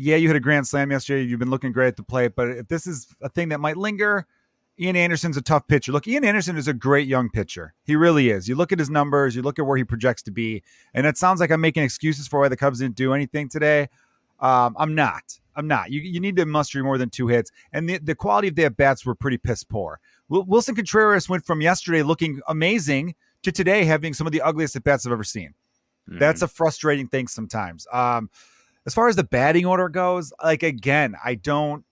Yeah, 0.00 0.14
you 0.14 0.28
hit 0.28 0.36
a 0.36 0.40
grand 0.40 0.66
slam 0.66 0.92
yesterday. 0.92 1.24
You've 1.24 1.40
been 1.40 1.50
looking 1.50 1.72
great 1.72 1.88
at 1.88 1.96
the 1.96 2.04
plate, 2.04 2.36
but 2.36 2.48
if 2.50 2.68
this 2.68 2.86
is 2.86 3.08
a 3.20 3.28
thing 3.28 3.48
that 3.48 3.58
might 3.58 3.76
linger, 3.76 4.26
Ian 4.78 4.94
Anderson's 4.94 5.36
a 5.36 5.42
tough 5.42 5.66
pitcher. 5.66 5.90
Look, 5.90 6.06
Ian 6.06 6.24
Anderson 6.24 6.56
is 6.56 6.68
a 6.68 6.72
great 6.72 7.08
young 7.08 7.28
pitcher. 7.28 7.74
He 7.82 7.96
really 7.96 8.30
is. 8.30 8.48
You 8.48 8.54
look 8.54 8.70
at 8.70 8.78
his 8.78 8.90
numbers, 8.90 9.34
you 9.34 9.42
look 9.42 9.58
at 9.58 9.66
where 9.66 9.76
he 9.76 9.82
projects 9.82 10.22
to 10.22 10.30
be, 10.30 10.62
and 10.94 11.04
it 11.04 11.18
sounds 11.18 11.40
like 11.40 11.50
I'm 11.50 11.60
making 11.60 11.82
excuses 11.82 12.28
for 12.28 12.38
why 12.38 12.48
the 12.48 12.56
Cubs 12.56 12.78
didn't 12.78 12.94
do 12.94 13.12
anything 13.12 13.48
today. 13.48 13.88
Um, 14.38 14.76
I'm 14.78 14.94
not. 14.94 15.40
I'm 15.56 15.66
not. 15.66 15.90
You, 15.90 16.00
you 16.00 16.20
need 16.20 16.36
to 16.36 16.46
muster 16.46 16.80
more 16.84 16.96
than 16.96 17.10
two 17.10 17.26
hits, 17.26 17.50
and 17.72 17.88
the, 17.88 17.98
the 17.98 18.14
quality 18.14 18.46
of 18.46 18.54
their 18.54 18.70
bats 18.70 19.04
were 19.04 19.16
pretty 19.16 19.38
piss 19.38 19.64
poor. 19.64 19.98
Willson 20.30 20.76
Contreras 20.76 21.28
went 21.28 21.44
from 21.44 21.60
yesterday 21.60 22.02
looking 22.04 22.40
amazing 22.46 23.16
to 23.42 23.50
today 23.50 23.84
having 23.84 24.14
some 24.14 24.28
of 24.28 24.32
the 24.32 24.42
ugliest 24.42 24.76
at 24.76 24.84
bats 24.84 25.06
I've 25.06 25.12
ever 25.12 25.24
seen. 25.24 25.54
Mm. 26.08 26.20
That's 26.20 26.42
a 26.42 26.48
frustrating 26.48 27.08
thing 27.08 27.26
sometimes. 27.26 27.84
Um, 27.92 28.30
as 28.88 28.94
far 28.94 29.06
as 29.06 29.16
the 29.16 29.24
batting 29.24 29.66
order 29.66 29.90
goes, 29.90 30.32
like 30.42 30.62
again, 30.62 31.14
I 31.22 31.34
don't. 31.34 31.84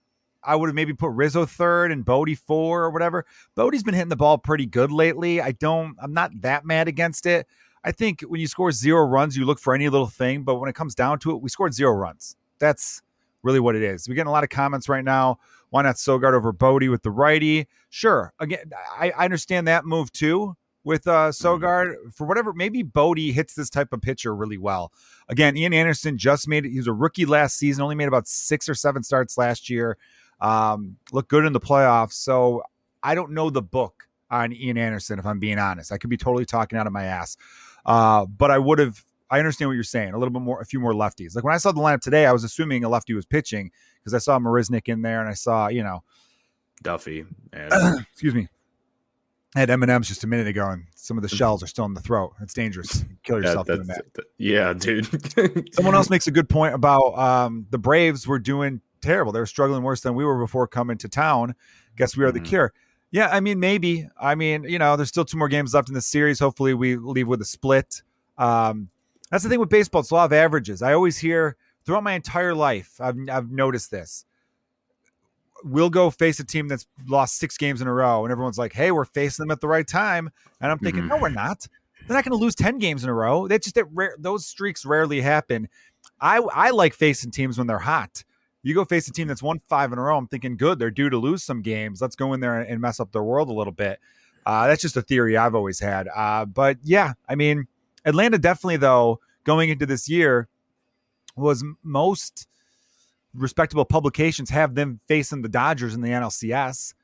I 0.43 0.57
would 0.57 0.69
have 0.69 0.75
maybe 0.75 0.95
put 0.95 1.11
Rizzo 1.11 1.45
third 1.45 1.93
and 1.93 2.07
Bote 2.07 2.38
four 2.38 2.85
or 2.85 2.91
whatever. 2.91 3.26
Bote's 3.55 3.83
been 3.83 3.93
hitting 3.93 4.09
the 4.09 4.17
ball 4.17 4.38
pretty 4.38 4.65
good 4.65 4.91
lately. 4.91 5.43
I 5.43 5.53
don't. 5.53 5.95
I'm 6.00 6.15
not 6.15 6.31
that 6.41 6.65
mad 6.65 6.88
against 6.88 7.26
it. 7.26 7.47
I 7.85 7.93
think 7.93 8.23
when 8.23 8.41
you 8.41 8.47
score 8.47 8.73
zero 8.73 9.05
runs, 9.05 9.37
you 9.37 9.45
look 9.45 9.59
for 9.59 9.75
any 9.75 9.91
little 9.91 10.07
thing. 10.07 10.43
But 10.43 10.55
when 10.55 10.71
it 10.71 10.75
comes 10.75 10.95
down 10.95 11.19
to 11.19 11.33
it, 11.33 11.43
we 11.43 11.50
scored 11.50 11.75
zero 11.75 11.93
runs. 11.93 12.35
That's 12.61 13.03
really 13.43 13.61
what 13.61 13.76
it 13.76 13.83
is. 13.83 14.09
We're 14.09 14.15
getting 14.15 14.29
a 14.29 14.33
lot 14.33 14.45
of 14.45 14.49
comments 14.49 14.88
right 14.88 15.05
now. 15.05 15.38
Why 15.69 15.83
not 15.83 15.97
Sogard 15.97 16.33
over 16.33 16.50
Bote 16.50 16.88
with 16.88 17.03
the 17.03 17.11
righty? 17.11 17.67
Sure. 17.91 18.33
Again, 18.41 18.71
I, 18.99 19.11
I 19.11 19.26
understand 19.26 19.69
that 19.69 19.85
move 19.85 20.11
too 20.12 20.57
with 20.87 21.09
uh, 21.09 21.31
mm-hmm. 21.31 21.47
Sogard 21.47 22.14
for 22.14 22.26
whatever. 22.28 22.52
Maybe 22.52 22.85
Bote 22.85 23.19
hits 23.19 23.55
this 23.55 23.69
type 23.69 23.93
of 23.93 24.00
pitcher 24.00 24.35
really 24.35 24.57
well. 24.57 24.93
Again, 25.28 25.57
Ian 25.57 25.75
Anderson 25.75 26.16
just 26.16 26.47
made 26.47 26.64
it. 26.64 26.71
He 26.71 26.78
was 26.78 26.87
a 26.87 26.93
rookie 26.93 27.26
last 27.26 27.57
season, 27.57 27.83
only 27.83 27.97
made 27.97 28.07
about 28.09 28.28
six 28.28 28.69
or 28.69 28.75
seven 28.75 29.02
starts 29.02 29.37
last 29.37 29.69
year. 29.69 29.99
Um, 30.40 30.97
looked 31.11 31.28
good 31.28 31.45
in 31.45 31.52
the 31.52 31.61
playoffs. 31.61 32.12
So 32.12 32.62
I 33.02 33.16
don't 33.16 33.33
know 33.33 33.50
the 33.50 33.62
book 33.62 34.09
on 34.31 34.52
Ian 34.52 34.78
Anderson, 34.78 35.19
if 35.19 35.26
I'm 35.26 35.40
being 35.40 35.59
honest. 35.59 35.90
I 35.90 35.99
could 35.99 36.09
be 36.09 36.16
totally 36.16 36.45
talking 36.45 36.78
out 36.78 36.87
of 36.87 36.93
my 36.93 37.05
ass. 37.05 37.37
Uh, 37.85 38.25
but 38.25 38.52
I 38.52 38.59
would 38.59 38.78
have 38.78 39.05
I 39.28 39.40
understand 39.40 39.69
what 39.69 39.75
you're 39.75 39.83
saying. 39.83 40.14
A 40.14 40.19
little 40.19 40.33
bit 40.33 40.43
more, 40.43 40.61
a 40.61 40.64
few 40.64 40.78
more 40.78 40.93
lefties. 40.93 41.35
Like 41.35 41.43
when 41.43 41.55
I 41.55 41.59
saw 41.59 41.73
the 41.73 41.81
lineup 41.81 42.00
today, 42.00 42.26
I 42.26 42.33
was 42.33 42.45
assuming 42.45 42.85
a 42.85 42.88
lefty 42.88 43.12
was 43.12 43.26
pitching 43.26 43.73
because 43.99 44.14
I 44.14 44.19
saw 44.19 44.38
Marisnick 44.38 44.88
in 44.88 45.02
there 45.02 45.19
and 45.19 45.28
I 45.28 45.35
saw, 45.35 45.66
you 45.66 45.83
know, 45.83 46.05
Duffy. 46.81 47.25
And- 47.52 48.07
excuse 48.12 48.37
me. 48.37 48.47
I 49.56 49.60
had 49.60 49.70
M 49.70 49.82
and 49.82 49.90
M's 49.90 50.06
just 50.06 50.22
a 50.22 50.26
minute 50.26 50.46
ago, 50.46 50.68
and 50.68 50.84
some 50.94 51.16
of 51.16 51.22
the 51.22 51.34
shells 51.34 51.62
are 51.62 51.66
still 51.66 51.86
in 51.86 51.94
the 51.94 52.00
throat. 52.02 52.34
It's 52.42 52.52
dangerous. 52.52 53.00
You 53.08 53.16
kill 53.22 53.42
yourself 53.42 53.66
doing 53.66 53.86
that. 53.86 54.04
Yeah, 54.36 54.75
dude. 54.75 55.72
Someone 55.75 55.94
else 55.94 56.10
makes 56.10 56.26
a 56.26 56.30
good 56.30 56.50
point 56.50 56.75
about 56.75 57.18
um, 57.18 57.66
the 57.70 57.78
Braves 57.78 58.26
were 58.26 58.38
doing 58.38 58.82
terrible. 59.00 59.32
They 59.32 59.40
were 59.40 59.46
struggling 59.46 59.82
worse 59.82 60.02
than 60.02 60.14
we 60.14 60.26
were 60.26 60.38
before 60.38 60.66
coming 60.66 60.98
to 60.98 61.08
town. 61.08 61.54
Guess 61.96 62.18
we 62.18 62.25
are 62.25 62.28
mm-hmm. 62.28 62.44
the 62.44 62.48
cure. 62.48 62.75
Yeah, 63.10 63.30
I 63.32 63.40
mean, 63.40 63.58
maybe. 63.58 64.06
I 64.20 64.34
mean, 64.34 64.64
you 64.64 64.78
know, 64.78 64.94
there's 64.94 65.08
still 65.08 65.25
two 65.25 65.38
more 65.38 65.48
games 65.48 65.72
left 65.72 65.88
in 65.88 65.94
the 65.94 66.02
series. 66.02 66.38
Hopefully, 66.38 66.75
we 66.75 66.96
leave 66.96 67.26
with 67.26 67.40
a 67.40 67.46
split. 67.46 68.02
Um, 68.36 68.90
that's 69.30 69.42
the 69.42 69.48
thing 69.48 69.60
with 69.60 69.70
baseball. 69.70 70.02
It's 70.02 70.10
a 70.10 70.14
lot 70.14 70.26
of 70.26 70.34
averages. 70.34 70.82
I 70.82 70.92
always 70.92 71.16
hear 71.16 71.56
throughout 71.86 72.02
my 72.02 72.12
entire 72.12 72.54
life, 72.54 73.00
I've, 73.00 73.16
I've 73.30 73.50
noticed 73.50 73.90
this. 73.90 74.26
We'll 75.64 75.90
go 75.90 76.10
face 76.10 76.38
a 76.40 76.44
team 76.44 76.68
that's 76.68 76.86
lost 77.06 77.38
six 77.38 77.56
games 77.56 77.80
in 77.80 77.88
a 77.88 77.92
row, 77.92 78.25
and 78.25 78.32
everyone's 78.32 78.58
like, 78.58 78.72
hey, 78.72 78.90
we're 78.90 79.04
facing 79.04 79.42
them 79.42 79.50
at 79.50 79.60
the 79.60 79.68
right 79.68 79.86
time. 79.86 80.30
And 80.60 80.70
I'm 80.70 80.78
thinking, 80.78 81.02
mm-hmm. 81.02 81.10
no, 81.10 81.18
we're 81.18 81.28
not. 81.28 81.66
They're 82.06 82.16
not 82.16 82.25
going 82.25 82.38
to 82.38 82.42
lose 82.42 82.54
10 82.54 82.78
games 82.78 83.04
in 83.04 83.10
a 83.10 83.14
row. 83.14 83.48
That's 83.48 83.64
just 83.64 83.75
that 83.75 83.86
rare, 83.92 84.14
those 84.18 84.46
streaks 84.46 84.84
rarely 84.84 85.20
happen. 85.20 85.68
I 86.20 86.38
I 86.38 86.70
like 86.70 86.94
facing 86.94 87.30
teams 87.30 87.58
when 87.58 87.66
they're 87.66 87.78
hot. 87.78 88.22
You 88.62 88.75
go 88.75 88.84
face 88.84 89.06
a 89.08 89.12
team 89.12 89.28
that's 89.28 89.42
won 89.42 89.60
five 89.68 89.92
in 89.92 89.98
a 89.98 90.02
row. 90.02 90.16
I'm 90.16 90.26
thinking, 90.26 90.56
good, 90.56 90.78
they're 90.78 90.90
due 90.90 91.10
to 91.10 91.18
lose 91.18 91.44
some 91.44 91.62
games. 91.62 92.00
Let's 92.00 92.16
go 92.16 92.32
in 92.32 92.40
there 92.40 92.60
and 92.60 92.80
mess 92.80 93.00
up 93.00 93.12
their 93.12 93.22
world 93.22 93.48
a 93.48 93.52
little 93.52 93.72
bit. 93.72 94.00
Uh, 94.44 94.66
that's 94.66 94.82
just 94.82 94.96
a 94.96 95.02
theory 95.02 95.36
I've 95.36 95.54
always 95.54 95.78
had. 95.78 96.08
Uh, 96.14 96.44
but 96.44 96.78
yeah, 96.82 97.12
I 97.28 97.34
mean, 97.34 97.66
Atlanta 98.04 98.38
definitely 98.38 98.76
though 98.76 99.20
going 99.44 99.70
into 99.70 99.86
this 99.86 100.08
year 100.08 100.48
was 101.36 101.64
most 101.82 102.48
respectable 103.37 103.85
publications 103.85 104.50
have 104.50 104.75
them 104.75 105.00
facing 105.07 105.43
the 105.43 105.49
Dodgers 105.49 105.95
in 105.95 106.00
the 106.00 106.11
NLCS. 106.11 106.95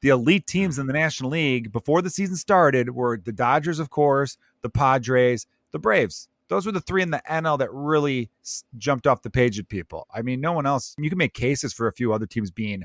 The 0.00 0.10
elite 0.10 0.46
teams 0.46 0.76
hmm. 0.76 0.82
in 0.82 0.86
the 0.86 0.92
National 0.92 1.30
League 1.30 1.72
before 1.72 2.02
the 2.02 2.10
season 2.10 2.36
started 2.36 2.90
were 2.90 3.18
the 3.18 3.32
Dodgers, 3.32 3.78
of 3.78 3.90
course, 3.90 4.36
the 4.62 4.70
Padres, 4.70 5.46
the 5.72 5.78
Braves. 5.78 6.28
Those 6.48 6.64
were 6.64 6.72
the 6.72 6.80
three 6.80 7.02
in 7.02 7.10
the 7.10 7.22
NL 7.28 7.58
that 7.58 7.72
really 7.72 8.30
jumped 8.78 9.06
off 9.06 9.22
the 9.22 9.30
page 9.30 9.58
at 9.58 9.68
people. 9.68 10.06
I 10.14 10.22
mean, 10.22 10.40
no 10.40 10.52
one 10.52 10.64
else. 10.64 10.94
You 10.98 11.10
can 11.10 11.18
make 11.18 11.34
cases 11.34 11.74
for 11.74 11.88
a 11.88 11.92
few 11.92 12.12
other 12.12 12.26
teams 12.26 12.50
being 12.50 12.84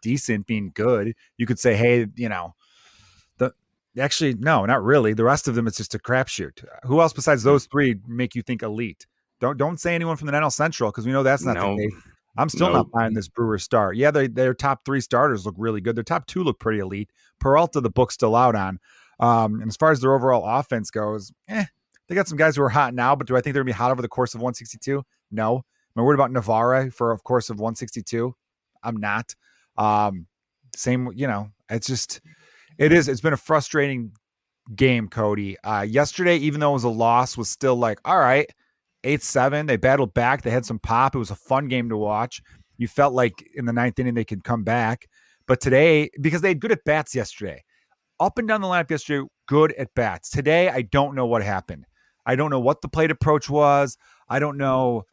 decent, 0.00 0.46
being 0.46 0.70
good. 0.74 1.14
You 1.36 1.46
could 1.46 1.58
say, 1.58 1.74
hey, 1.74 2.06
you 2.16 2.28
know, 2.30 2.54
the 3.36 3.52
actually 3.98 4.34
no, 4.34 4.64
not 4.64 4.82
really. 4.82 5.12
The 5.12 5.24
rest 5.24 5.46
of 5.46 5.54
them, 5.54 5.66
it's 5.66 5.76
just 5.76 5.94
a 5.94 5.98
crapshoot. 5.98 6.64
Who 6.84 7.02
else 7.02 7.12
besides 7.12 7.42
hmm. 7.42 7.50
those 7.50 7.66
three 7.66 7.96
make 8.06 8.34
you 8.34 8.42
think 8.42 8.62
elite? 8.62 9.06
Don't 9.40 9.58
don't 9.58 9.78
say 9.78 9.94
anyone 9.94 10.16
from 10.16 10.28
the 10.28 10.32
NL 10.32 10.52
Central 10.52 10.90
because 10.90 11.04
we 11.04 11.12
know 11.12 11.22
that's 11.22 11.44
not 11.44 11.56
no. 11.56 11.76
the 11.76 11.82
case. 11.82 12.11
I'm 12.36 12.48
still 12.48 12.68
nope. 12.68 12.74
not 12.74 12.90
buying 12.90 13.14
this 13.14 13.28
Brewer 13.28 13.58
start. 13.58 13.96
Yeah, 13.96 14.10
they, 14.10 14.26
their 14.26 14.54
top 14.54 14.84
three 14.84 15.00
starters 15.00 15.44
look 15.44 15.54
really 15.58 15.80
good. 15.80 15.96
Their 15.96 16.04
top 16.04 16.26
two 16.26 16.42
look 16.42 16.58
pretty 16.58 16.78
elite. 16.78 17.10
Peralta, 17.40 17.80
the 17.80 17.90
book's 17.90 18.14
still 18.14 18.34
out 18.34 18.54
on. 18.54 18.78
Um, 19.20 19.60
and 19.60 19.68
as 19.68 19.76
far 19.76 19.90
as 19.90 20.00
their 20.00 20.14
overall 20.14 20.44
offense 20.46 20.90
goes, 20.90 21.32
eh, 21.48 21.66
they 22.08 22.14
got 22.14 22.28
some 22.28 22.38
guys 22.38 22.56
who 22.56 22.62
are 22.62 22.68
hot 22.68 22.94
now, 22.94 23.14
but 23.14 23.26
do 23.26 23.36
I 23.36 23.40
think 23.40 23.54
they're 23.54 23.62
gonna 23.62 23.72
be 23.72 23.76
hot 23.76 23.90
over 23.90 24.02
the 24.02 24.08
course 24.08 24.34
of 24.34 24.40
162? 24.40 25.02
No. 25.30 25.56
Am 25.56 26.00
I 26.00 26.02
worried 26.02 26.16
about 26.16 26.32
Navarre 26.32 26.90
for 26.90 27.12
a 27.12 27.18
course 27.18 27.50
of 27.50 27.60
162? 27.60 28.34
I'm 28.82 28.96
not. 28.96 29.34
Um, 29.76 30.26
same, 30.74 31.10
you 31.14 31.26
know, 31.26 31.50
it's 31.68 31.86
just 31.86 32.20
it 32.78 32.92
is. 32.92 33.08
It's 33.08 33.20
been 33.20 33.32
a 33.32 33.38
frustrating 33.38 34.12
game, 34.74 35.08
Cody. 35.08 35.58
Uh, 35.60 35.82
yesterday, 35.82 36.36
even 36.38 36.60
though 36.60 36.70
it 36.70 36.74
was 36.74 36.84
a 36.84 36.88
loss, 36.88 37.36
was 37.36 37.48
still 37.48 37.76
like, 37.76 38.00
all 38.04 38.18
right, 38.18 38.50
eight 39.04 39.22
seven. 39.22 39.66
They 39.66 39.76
battled 39.76 40.14
back. 40.14 40.42
They 40.42 40.50
had 40.50 40.66
some 40.66 40.78
pop. 40.78 41.14
It 41.14 41.18
was 41.18 41.30
a 41.30 41.36
fun 41.36 41.68
game 41.68 41.88
to 41.88 41.96
watch. 41.96 42.42
You 42.78 42.88
felt 42.88 43.14
like 43.14 43.48
in 43.54 43.64
the 43.64 43.72
ninth 43.72 43.98
inning 43.98 44.14
they 44.14 44.24
could 44.24 44.44
come 44.44 44.64
back, 44.64 45.08
but 45.46 45.60
today 45.60 46.10
because 46.20 46.40
they 46.40 46.48
had 46.48 46.60
good 46.60 46.72
at 46.72 46.84
bats 46.84 47.14
yesterday, 47.14 47.62
up 48.18 48.38
and 48.38 48.48
down 48.48 48.60
the 48.60 48.68
lineup 48.68 48.90
yesterday, 48.90 49.26
good 49.46 49.72
at 49.72 49.94
bats. 49.94 50.30
Today, 50.30 50.68
I 50.68 50.82
don't 50.82 51.14
know 51.14 51.26
what 51.26 51.42
happened. 51.42 51.86
I 52.24 52.36
don't 52.36 52.50
know 52.50 52.60
what 52.60 52.80
the 52.80 52.88
plate 52.88 53.10
approach 53.10 53.50
was. 53.50 53.96
I 54.28 54.38
don't 54.38 54.56
know. 54.56 55.04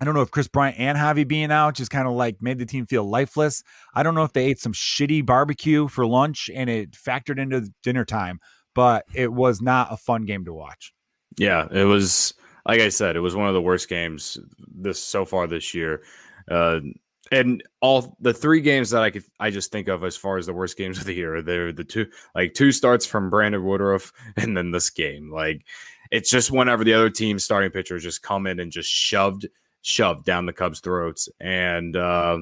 I 0.00 0.06
don't 0.06 0.14
know 0.14 0.22
if 0.22 0.30
Kris 0.30 0.48
Bryant 0.48 0.78
and 0.78 0.96
Javi 0.96 1.28
being 1.28 1.52
out 1.52 1.74
just 1.74 1.90
kind 1.90 2.08
of 2.08 2.14
like 2.14 2.40
made 2.40 2.58
the 2.58 2.64
team 2.64 2.86
feel 2.86 3.04
lifeless. 3.04 3.62
I 3.94 4.02
don't 4.02 4.14
know 4.14 4.24
if 4.24 4.32
they 4.32 4.46
ate 4.46 4.58
some 4.58 4.72
shitty 4.72 5.26
barbecue 5.26 5.88
for 5.88 6.06
lunch 6.06 6.48
and 6.54 6.70
it 6.70 6.92
factored 6.92 7.38
into 7.38 7.70
dinner 7.82 8.06
time, 8.06 8.40
but 8.74 9.04
it 9.14 9.30
was 9.30 9.60
not 9.60 9.92
a 9.92 9.98
fun 9.98 10.24
game 10.24 10.46
to 10.46 10.54
watch. 10.54 10.94
Yeah, 11.36 11.68
it 11.70 11.84
was 11.84 12.32
like 12.70 12.80
I 12.80 12.88
said, 12.88 13.16
it 13.16 13.20
was 13.20 13.34
one 13.34 13.48
of 13.48 13.54
the 13.54 13.60
worst 13.60 13.88
games 13.88 14.38
this 14.72 15.02
so 15.02 15.24
far 15.24 15.48
this 15.48 15.74
year. 15.74 16.02
Uh, 16.48 16.78
and 17.32 17.64
all 17.80 18.16
the 18.20 18.32
three 18.32 18.60
games 18.60 18.90
that 18.90 19.02
I 19.02 19.10
could 19.10 19.24
I 19.40 19.50
just 19.50 19.72
think 19.72 19.88
of 19.88 20.04
as 20.04 20.16
far 20.16 20.38
as 20.38 20.46
the 20.46 20.52
worst 20.52 20.76
games 20.76 20.96
of 21.00 21.04
the 21.04 21.14
year, 21.14 21.42
they're 21.42 21.72
the 21.72 21.82
two 21.82 22.06
like 22.32 22.54
two 22.54 22.70
starts 22.70 23.04
from 23.04 23.28
Brandon 23.28 23.64
Woodruff 23.64 24.12
and 24.36 24.56
then 24.56 24.70
this 24.70 24.88
game. 24.88 25.32
Like 25.32 25.66
it's 26.12 26.30
just 26.30 26.52
whenever 26.52 26.84
the 26.84 26.94
other 26.94 27.10
team's 27.10 27.42
starting 27.42 27.72
pitchers 27.72 28.04
just 28.04 28.22
come 28.22 28.46
in 28.46 28.60
and 28.60 28.70
just 28.70 28.88
shoved 28.88 29.48
shoved 29.82 30.24
down 30.24 30.46
the 30.46 30.52
Cubs' 30.52 30.78
throats. 30.78 31.28
And 31.40 31.96
uh, 31.96 32.38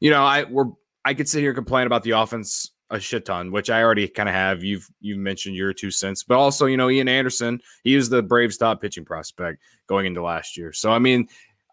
you 0.00 0.08
know, 0.08 0.24
I 0.24 0.44
we're 0.44 0.70
I 1.04 1.12
could 1.12 1.28
sit 1.28 1.40
here 1.40 1.50
and 1.50 1.56
complain 1.56 1.86
about 1.86 2.02
the 2.02 2.12
offense 2.12 2.70
a 2.90 3.00
shit 3.00 3.24
ton, 3.24 3.50
which 3.50 3.70
I 3.70 3.82
already 3.82 4.08
kind 4.08 4.28
of 4.28 4.34
have. 4.34 4.62
You've 4.62 4.88
you've 5.00 5.18
mentioned 5.18 5.56
your 5.56 5.72
two 5.72 5.90
cents, 5.90 6.22
but 6.22 6.36
also 6.36 6.66
you 6.66 6.76
know 6.76 6.90
Ian 6.90 7.08
Anderson, 7.08 7.60
he 7.84 7.96
was 7.96 8.08
the 8.08 8.22
Braves 8.22 8.56
top 8.56 8.80
pitching 8.80 9.04
prospect 9.04 9.62
going 9.86 10.06
into 10.06 10.22
last 10.22 10.56
year. 10.56 10.72
So 10.72 10.92
I 10.92 10.98
mean, 10.98 11.28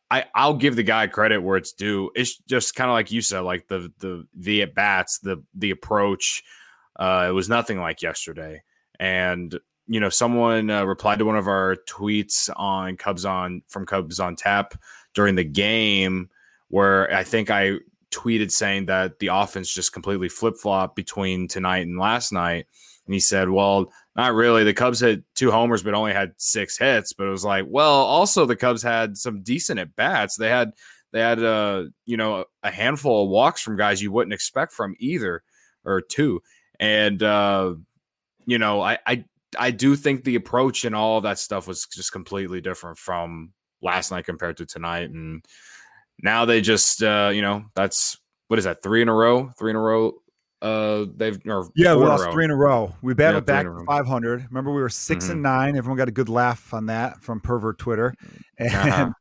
I 0.10 0.26
I'll 0.36 0.56
give 0.56 0.76
the 0.76 0.84
guy 0.84 1.08
credit 1.08 1.40
where 1.40 1.58
it's 1.58 1.74
due. 1.74 2.12
It's 2.16 2.38
just 2.38 2.76
kind 2.76 2.90
of 2.90 2.94
like 2.94 3.12
you 3.12 3.22
said, 3.22 3.42
like 3.42 3.68
the 3.68 3.92
the 4.00 4.28
the 4.36 4.64
at 4.64 4.76
bats, 4.76 5.20
the 5.20 5.44
the 5.56 5.72
approach. 5.72 6.44
Uh, 6.96 7.26
it 7.30 7.34
was 7.34 7.50
nothing 7.50 7.80
like 7.80 8.02
yesterday, 8.02 8.62
and 9.00 9.58
you 9.88 10.00
know 10.00 10.10
someone 10.10 10.70
uh, 10.70 10.86
replied 10.86 11.20
to 11.20 11.26
one 11.26 11.38
of 11.38 11.48
our 11.48 11.78
tweets 11.88 12.50
on 12.56 12.98
Cubs 12.98 13.26
on 13.26 13.62
from 13.68 13.86
Cubs 13.86 14.20
on 14.20 14.36
Tap 14.36 14.76
during 15.14 15.36
the 15.36 15.44
game 15.44 16.30
where 16.70 17.14
I 17.14 17.24
think 17.24 17.52
I 17.52 17.78
tweeted 18.14 18.52
saying 18.52 18.86
that 18.86 19.20
the 19.20 19.28
offense 19.28 19.74
just 19.74 19.94
completely 19.94 20.30
flip 20.30 20.56
flopped 20.56 20.96
between 20.96 21.48
tonight 21.48 21.88
and 21.88 22.00
last 22.00 22.32
night. 22.32 22.66
And 23.06 23.14
he 23.14 23.20
said, 23.20 23.50
well, 23.50 23.92
not 24.16 24.34
really. 24.34 24.64
The 24.64 24.74
Cubs 24.74 25.00
had 25.00 25.24
two 25.36 25.52
homers, 25.52 25.84
but 25.84 25.94
only 25.94 26.14
had 26.14 26.34
six 26.38 26.78
hits. 26.78 27.14
But 27.14 27.28
it 27.28 27.32
was 27.32 27.44
like, 27.44 27.66
well, 27.68 27.94
also 27.94 28.46
the 28.46 28.56
Cubs 28.56 28.82
had 28.82 29.18
some 29.18 29.42
decent 29.42 29.80
at 29.80 29.96
bats. 29.96 30.38
They 30.38 30.50
had 30.50 30.72
they 31.12 31.20
had 31.20 31.44
uh, 31.44 31.86
you 32.06 32.18
know 32.18 32.46
a 32.64 32.72
handful 32.72 33.24
of 33.24 33.30
walks 33.30 33.62
from 33.62 33.78
guys 33.78 34.02
you 34.02 34.12
wouldn't 34.12 34.34
expect 34.34 34.74
from 34.74 34.96
either 35.00 35.44
or 35.86 36.02
two. 36.02 36.42
And 36.80 37.22
uh, 37.22 37.76
you 38.46 38.58
know, 38.58 38.82
I 38.82 38.98
I 39.06 39.26
I 39.58 39.72
do 39.72 39.96
think 39.96 40.24
the 40.24 40.36
approach 40.36 40.86
and 40.86 40.96
all 40.96 41.22
that 41.22 41.40
stuff 41.40 41.68
was 41.68 41.86
just 41.86 42.12
completely 42.12 42.62
different 42.62 42.98
from 42.98 43.54
last 43.82 44.12
night 44.12 44.26
compared 44.26 44.58
to 44.58 44.66
tonight. 44.66 45.10
And 45.10 45.46
now 46.24 46.46
they 46.46 46.62
just 46.62 47.04
uh, 47.04 47.30
you 47.32 47.42
know 47.42 47.66
that's 47.76 48.18
what 48.48 48.58
is 48.58 48.66
that 48.66 48.82
three 48.82 49.02
in 49.02 49.10
a 49.10 49.14
row, 49.14 49.52
three 49.60 49.70
in 49.70 49.76
a 49.76 49.80
row. 49.80 50.14
Uh, 50.62 51.06
they've 51.18 51.40
or 51.46 51.70
yeah, 51.76 51.94
we 51.94 52.06
lost 52.06 52.26
in 52.26 52.32
three 52.32 52.46
in 52.46 52.52
a 52.52 52.56
row. 52.56 52.96
We 53.02 53.14
battled 53.14 53.44
yeah, 53.44 53.64
back 53.64 53.66
to 53.66 53.84
500. 53.86 54.46
Remember, 54.48 54.72
we 54.74 54.82
were 54.82 54.90
6 54.90 55.24
mm-hmm. 55.24 55.32
and 55.32 55.44
nine. 55.44 55.76
Everyone 55.76 55.98
got 55.98 56.08
a 56.08 56.12
good 56.12 56.30
laugh 56.30 56.74
on 56.74 56.86
that 56.86 57.22
from 57.22 57.42
pervert 57.42 57.78
Twitter, 57.78 58.16
and 58.58 58.74
uh-huh. 58.74 59.12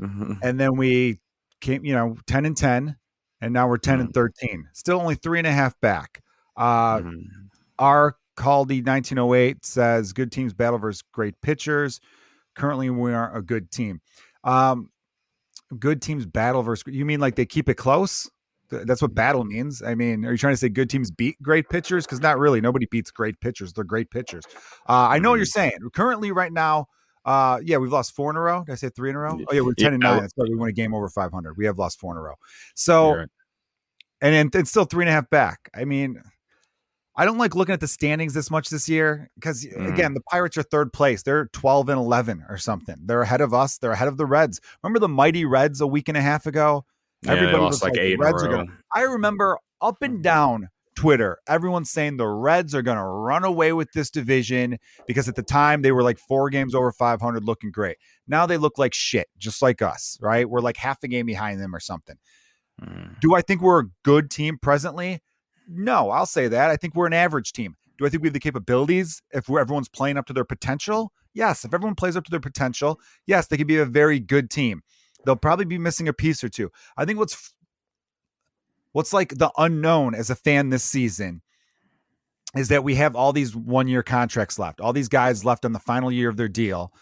mm-hmm. 0.00 0.32
and 0.42 0.60
then 0.60 0.76
we 0.76 1.18
came, 1.62 1.84
you 1.84 1.94
know, 1.94 2.16
10 2.26 2.44
and 2.44 2.56
10, 2.56 2.94
and 3.40 3.52
now 3.54 3.66
we're 3.66 3.78
10 3.78 3.94
mm-hmm. 3.94 4.04
and 4.06 4.14
13. 4.14 4.68
Still 4.74 5.00
only 5.00 5.14
three 5.14 5.38
and 5.38 5.46
a 5.46 5.52
half 5.52 5.80
back. 5.80 6.22
Uh, 6.56 6.98
mm-hmm. 6.98 7.20
our 7.78 8.16
Caldy 8.36 8.84
1908 8.84 9.64
says 9.64 10.12
good 10.12 10.30
teams 10.30 10.52
battle 10.52 10.78
versus 10.78 11.02
great 11.12 11.40
pitchers. 11.40 12.00
Currently, 12.54 12.90
we 12.90 13.14
are 13.14 13.34
a 13.34 13.40
good 13.40 13.70
team. 13.70 14.02
Um, 14.44 14.90
good 15.78 16.02
teams 16.02 16.26
battle 16.26 16.62
versus 16.62 16.84
you 16.86 17.04
mean 17.04 17.20
like 17.20 17.36
they 17.36 17.46
keep 17.46 17.68
it 17.68 17.74
close? 17.74 18.30
That's 18.70 19.02
what 19.02 19.14
battle 19.14 19.44
means? 19.44 19.82
I 19.82 19.94
mean 19.94 20.24
are 20.24 20.32
you 20.32 20.38
trying 20.38 20.54
to 20.54 20.58
say 20.58 20.68
good 20.68 20.88
teams 20.88 21.10
beat 21.10 21.40
great 21.42 21.68
pitchers? 21.68 22.06
Because 22.06 22.20
not 22.20 22.38
really 22.38 22.60
nobody 22.60 22.86
beats 22.86 23.10
great 23.10 23.38
pitchers 23.40 23.72
they're 23.72 23.84
great 23.84 24.10
pitchers. 24.10 24.44
Uh, 24.88 25.08
i 25.10 25.18
know 25.18 25.30
what 25.30 25.36
you're 25.36 25.44
mm-hmm. 25.44 25.60
saying. 25.60 25.90
Currently 25.92 26.32
right 26.32 26.52
now 26.52 26.86
uh, 27.24 27.60
yeah 27.62 27.76
we've 27.76 27.92
lost 27.92 28.14
four 28.14 28.30
in 28.30 28.36
a 28.36 28.40
row? 28.40 28.64
Did 28.64 28.72
i 28.72 28.76
say 28.76 28.88
three 28.88 29.10
in 29.10 29.16
a 29.16 29.20
row? 29.20 29.38
Oh 29.48 29.54
yeah 29.54 29.60
we're 29.60 29.74
10 29.74 29.84
yeah, 29.84 29.94
and 29.94 30.02
9 30.02 30.20
that's 30.20 30.34
we 30.36 30.54
won 30.54 30.68
a 30.68 30.72
game 30.72 30.94
over 30.94 31.08
500 31.08 31.56
we 31.56 31.66
have 31.66 31.78
lost 31.78 32.00
four 32.00 32.12
in 32.12 32.18
a 32.18 32.22
row. 32.22 32.34
So 32.74 33.16
right. 33.16 33.28
and, 34.20 34.34
and 34.34 34.54
it's 34.54 34.70
still 34.70 34.84
three 34.84 35.04
and 35.04 35.10
a 35.10 35.12
half 35.12 35.28
back. 35.30 35.70
I 35.74 35.84
mean 35.84 36.22
I 37.14 37.24
don't 37.24 37.38
like 37.38 37.54
looking 37.54 37.74
at 37.74 37.80
the 37.80 37.88
standings 37.88 38.32
this 38.32 38.50
much 38.50 38.70
this 38.70 38.88
year 38.88 39.30
because 39.34 39.64
mm. 39.64 39.92
again, 39.92 40.14
the 40.14 40.22
Pirates 40.22 40.56
are 40.56 40.62
third 40.62 40.92
place. 40.92 41.22
They're 41.22 41.46
12 41.46 41.90
and 41.90 41.98
11 41.98 42.46
or 42.48 42.56
something. 42.56 42.96
They're 43.04 43.22
ahead 43.22 43.40
of 43.40 43.52
us. 43.52 43.78
They're 43.78 43.92
ahead 43.92 44.08
of 44.08 44.16
the 44.16 44.26
Reds. 44.26 44.60
Remember 44.82 44.98
the 44.98 45.08
mighty 45.08 45.44
Reds 45.44 45.80
a 45.80 45.86
week 45.86 46.08
and 46.08 46.16
a 46.16 46.22
half 46.22 46.46
ago? 46.46 46.84
Yeah, 47.22 47.32
Everybody 47.32 47.64
was 47.64 47.82
like, 47.82 47.96
eight 47.98 48.18
Reds 48.18 48.42
are 48.42 48.48
gonna, 48.48 48.72
I 48.94 49.02
remember 49.02 49.58
up 49.80 50.02
and 50.02 50.22
down 50.22 50.68
Twitter, 50.94 51.38
everyone's 51.46 51.90
saying 51.90 52.16
the 52.16 52.26
Reds 52.26 52.74
are 52.74 52.82
going 52.82 52.96
to 52.96 53.04
run 53.04 53.44
away 53.44 53.72
with 53.72 53.92
this 53.92 54.10
division 54.10 54.78
because 55.06 55.28
at 55.28 55.36
the 55.36 55.42
time 55.42 55.82
they 55.82 55.92
were 55.92 56.02
like 56.02 56.18
four 56.18 56.50
games 56.50 56.74
over 56.74 56.92
500 56.92 57.44
looking 57.44 57.70
great. 57.70 57.96
Now 58.26 58.46
they 58.46 58.56
look 58.56 58.78
like 58.78 58.94
shit, 58.94 59.28
just 59.38 59.62
like 59.62 59.82
us, 59.82 60.18
right? 60.20 60.48
We're 60.48 60.60
like 60.60 60.76
half 60.76 61.02
a 61.02 61.08
game 61.08 61.26
behind 61.26 61.60
them 61.60 61.74
or 61.74 61.80
something. 61.80 62.16
Mm. 62.80 63.20
Do 63.20 63.34
I 63.34 63.42
think 63.42 63.62
we're 63.62 63.80
a 63.80 63.88
good 64.02 64.30
team 64.30 64.58
presently? 64.60 65.20
No, 65.68 66.10
I'll 66.10 66.26
say 66.26 66.48
that. 66.48 66.70
I 66.70 66.76
think 66.76 66.94
we're 66.94 67.06
an 67.06 67.12
average 67.12 67.52
team. 67.52 67.76
Do 67.98 68.06
I 68.06 68.08
think 68.08 68.22
we 68.22 68.28
have 68.28 68.34
the 68.34 68.40
capabilities 68.40 69.22
if 69.32 69.48
everyone's 69.50 69.88
playing 69.88 70.16
up 70.16 70.26
to 70.26 70.32
their 70.32 70.44
potential? 70.44 71.12
Yes. 71.34 71.64
If 71.64 71.72
everyone 71.72 71.94
plays 71.94 72.16
up 72.16 72.24
to 72.24 72.30
their 72.30 72.40
potential, 72.40 73.00
yes, 73.26 73.46
they 73.46 73.56
could 73.56 73.66
be 73.66 73.78
a 73.78 73.84
very 73.84 74.20
good 74.20 74.50
team. 74.50 74.82
They'll 75.24 75.36
probably 75.36 75.64
be 75.64 75.78
missing 75.78 76.08
a 76.08 76.12
piece 76.12 76.42
or 76.42 76.48
two. 76.48 76.70
I 76.96 77.04
think 77.04 77.18
what's 77.18 77.54
what's 78.92 79.12
like 79.12 79.36
the 79.38 79.50
unknown 79.56 80.14
as 80.14 80.30
a 80.30 80.34
fan 80.34 80.70
this 80.70 80.84
season 80.84 81.42
is 82.56 82.68
that 82.68 82.84
we 82.84 82.96
have 82.96 83.16
all 83.16 83.32
these 83.32 83.56
one 83.56 83.88
year 83.88 84.02
contracts 84.02 84.58
left, 84.58 84.80
all 84.80 84.92
these 84.92 85.08
guys 85.08 85.44
left 85.44 85.64
on 85.64 85.72
the 85.72 85.78
final 85.78 86.12
year 86.12 86.28
of 86.28 86.36
their 86.36 86.48
deal. 86.48 86.92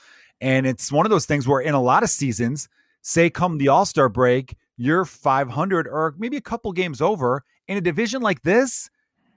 And 0.40 0.66
it's 0.66 0.92
one 0.92 1.04
of 1.04 1.10
those 1.10 1.26
things 1.26 1.46
where 1.46 1.60
in 1.60 1.74
a 1.74 1.82
lot 1.82 2.02
of 2.02 2.10
seasons, 2.10 2.68
say 3.02 3.30
come 3.30 3.58
the 3.58 3.68
All 3.68 3.84
Star 3.84 4.08
break, 4.08 4.56
you're 4.76 5.04
500 5.04 5.88
or 5.88 6.14
maybe 6.18 6.36
a 6.36 6.42
couple 6.42 6.72
games 6.72 7.00
over 7.00 7.44
in 7.70 7.78
a 7.78 7.80
division 7.80 8.20
like 8.20 8.42
this. 8.42 8.90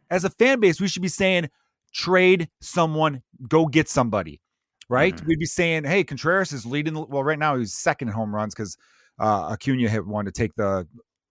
As 0.09 0.25
a 0.25 0.29
fan 0.31 0.59
base, 0.59 0.81
we 0.81 0.87
should 0.87 1.03
be 1.03 1.07
saying, 1.07 1.49
trade 1.93 2.49
someone, 2.61 3.21
go 3.47 3.67
get 3.67 3.87
somebody, 3.87 4.41
right? 4.89 5.15
Mm-hmm. 5.15 5.27
We'd 5.27 5.39
be 5.39 5.45
saying, 5.45 5.85
hey, 5.85 6.03
Contreras 6.03 6.51
is 6.51 6.65
leading. 6.65 6.95
Well, 6.95 7.23
right 7.23 7.37
now 7.37 7.55
he's 7.55 7.73
second 7.73 8.09
in 8.09 8.13
home 8.13 8.35
runs 8.35 8.55
because 8.55 8.75
uh, 9.19 9.51
Acuna 9.51 9.87
hit 9.87 10.05
one 10.05 10.25
to 10.25 10.31
take 10.31 10.53
the 10.55 10.87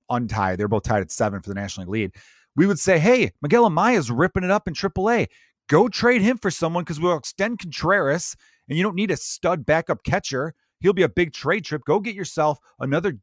untie. 0.09 0.55
They're 0.55 0.69
both 0.69 0.85
tied 0.85 1.03
at 1.03 1.11
seven 1.11 1.43
for 1.43 1.49
the 1.49 1.57
National 1.57 1.87
League 1.89 2.13
lead. 2.13 2.23
We 2.55 2.67
would 2.67 2.79
say, 2.79 3.01
hey, 3.01 3.33
Miguel 3.43 3.69
Amaya's 3.69 4.11
ripping 4.11 4.45
it 4.45 4.51
up 4.51 4.69
in 4.69 4.75
AAA. 4.75 5.27
Go 5.69 5.89
trade 5.89 6.23
him 6.23 6.39
for 6.39 6.51
someone 6.51 6.85
because 6.85 7.01
we'll 7.01 7.17
extend 7.17 7.59
Contreras 7.59 8.37
and 8.69 8.79
you 8.79 8.85
don't 8.85 8.95
need 8.95 9.11
a 9.11 9.17
stud 9.17 9.67
backup 9.67 10.05
catcher. 10.05 10.55
He'll 10.81 10.93
be 10.93 11.03
a 11.03 11.09
big 11.09 11.33
trade 11.33 11.65
trip. 11.65 11.83
Go 11.85 11.99
get 11.99 12.15
yourself 12.15 12.59
another 12.79 13.19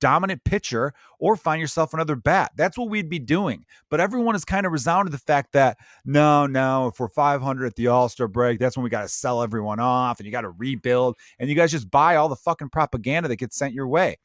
dominant 0.00 0.42
pitcher 0.44 0.92
or 1.18 1.36
find 1.36 1.60
yourself 1.60 1.94
another 1.94 2.16
bat. 2.16 2.52
That's 2.56 2.76
what 2.76 2.88
we'd 2.88 3.08
be 3.08 3.18
doing. 3.18 3.64
But 3.90 4.00
everyone 4.00 4.34
is 4.34 4.44
kind 4.44 4.66
of 4.66 4.72
resounded 4.72 5.12
the 5.12 5.18
fact 5.18 5.52
that 5.52 5.78
no, 6.04 6.46
no, 6.46 6.88
if 6.88 6.98
we're 6.98 7.08
500 7.08 7.66
at 7.66 7.76
the 7.76 7.88
All 7.88 8.08
Star 8.08 8.28
break, 8.28 8.58
that's 8.58 8.76
when 8.76 8.84
we 8.84 8.90
got 8.90 9.02
to 9.02 9.08
sell 9.08 9.42
everyone 9.42 9.80
off 9.80 10.18
and 10.18 10.26
you 10.26 10.32
got 10.32 10.42
to 10.42 10.50
rebuild. 10.50 11.16
And 11.38 11.48
you 11.48 11.54
guys 11.54 11.70
just 11.70 11.90
buy 11.90 12.16
all 12.16 12.28
the 12.28 12.36
fucking 12.36 12.70
propaganda 12.70 13.28
that 13.28 13.36
gets 13.36 13.56
sent 13.56 13.74
your 13.74 13.88
way. 13.88 14.18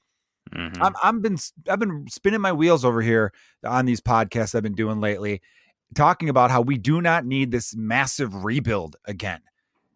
Mm-hmm. 0.53 0.81
I'm, 0.81 0.93
I'm 1.01 1.21
been 1.21 1.37
I've 1.69 1.79
been 1.79 2.05
spinning 2.09 2.41
my 2.41 2.51
wheels 2.51 2.85
over 2.85 3.01
here 3.01 3.33
on 3.65 3.85
these 3.85 4.01
podcasts 4.01 4.53
I've 4.53 4.63
been 4.63 4.75
doing 4.75 5.01
lately, 5.01 5.41
talking 5.95 6.29
about 6.29 6.51
how 6.51 6.61
we 6.61 6.77
do 6.77 7.01
not 7.01 7.25
need 7.25 7.51
this 7.51 7.75
massive 7.75 8.43
rebuild 8.45 8.95
again. 9.05 9.41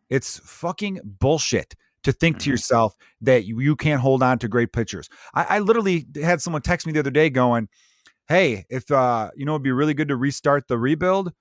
It's 0.09 0.39
fucking 0.39 1.01
bullshit 1.03 1.75
to 2.09 2.17
think 2.17 2.37
to 2.37 2.43
mm-hmm. 2.43 2.51
yourself 2.51 2.95
that 3.21 3.45
you, 3.45 3.59
you 3.59 3.75
can't 3.75 4.01
hold 4.01 4.23
on 4.23 4.39
to 4.39 4.47
great 4.47 4.73
pitchers. 4.73 5.09
I, 5.33 5.43
I 5.43 5.59
literally 5.59 6.05
had 6.21 6.41
someone 6.41 6.61
text 6.61 6.87
me 6.87 6.93
the 6.93 6.99
other 6.99 7.11
day 7.11 7.29
going, 7.29 7.69
Hey, 8.27 8.65
if 8.69 8.91
uh, 8.91 9.31
you 9.35 9.45
know, 9.45 9.53
it'd 9.53 9.63
be 9.63 9.71
really 9.71 9.93
good 9.93 10.09
to 10.09 10.15
restart 10.15 10.67
the 10.67 10.77
rebuild. 10.77 11.33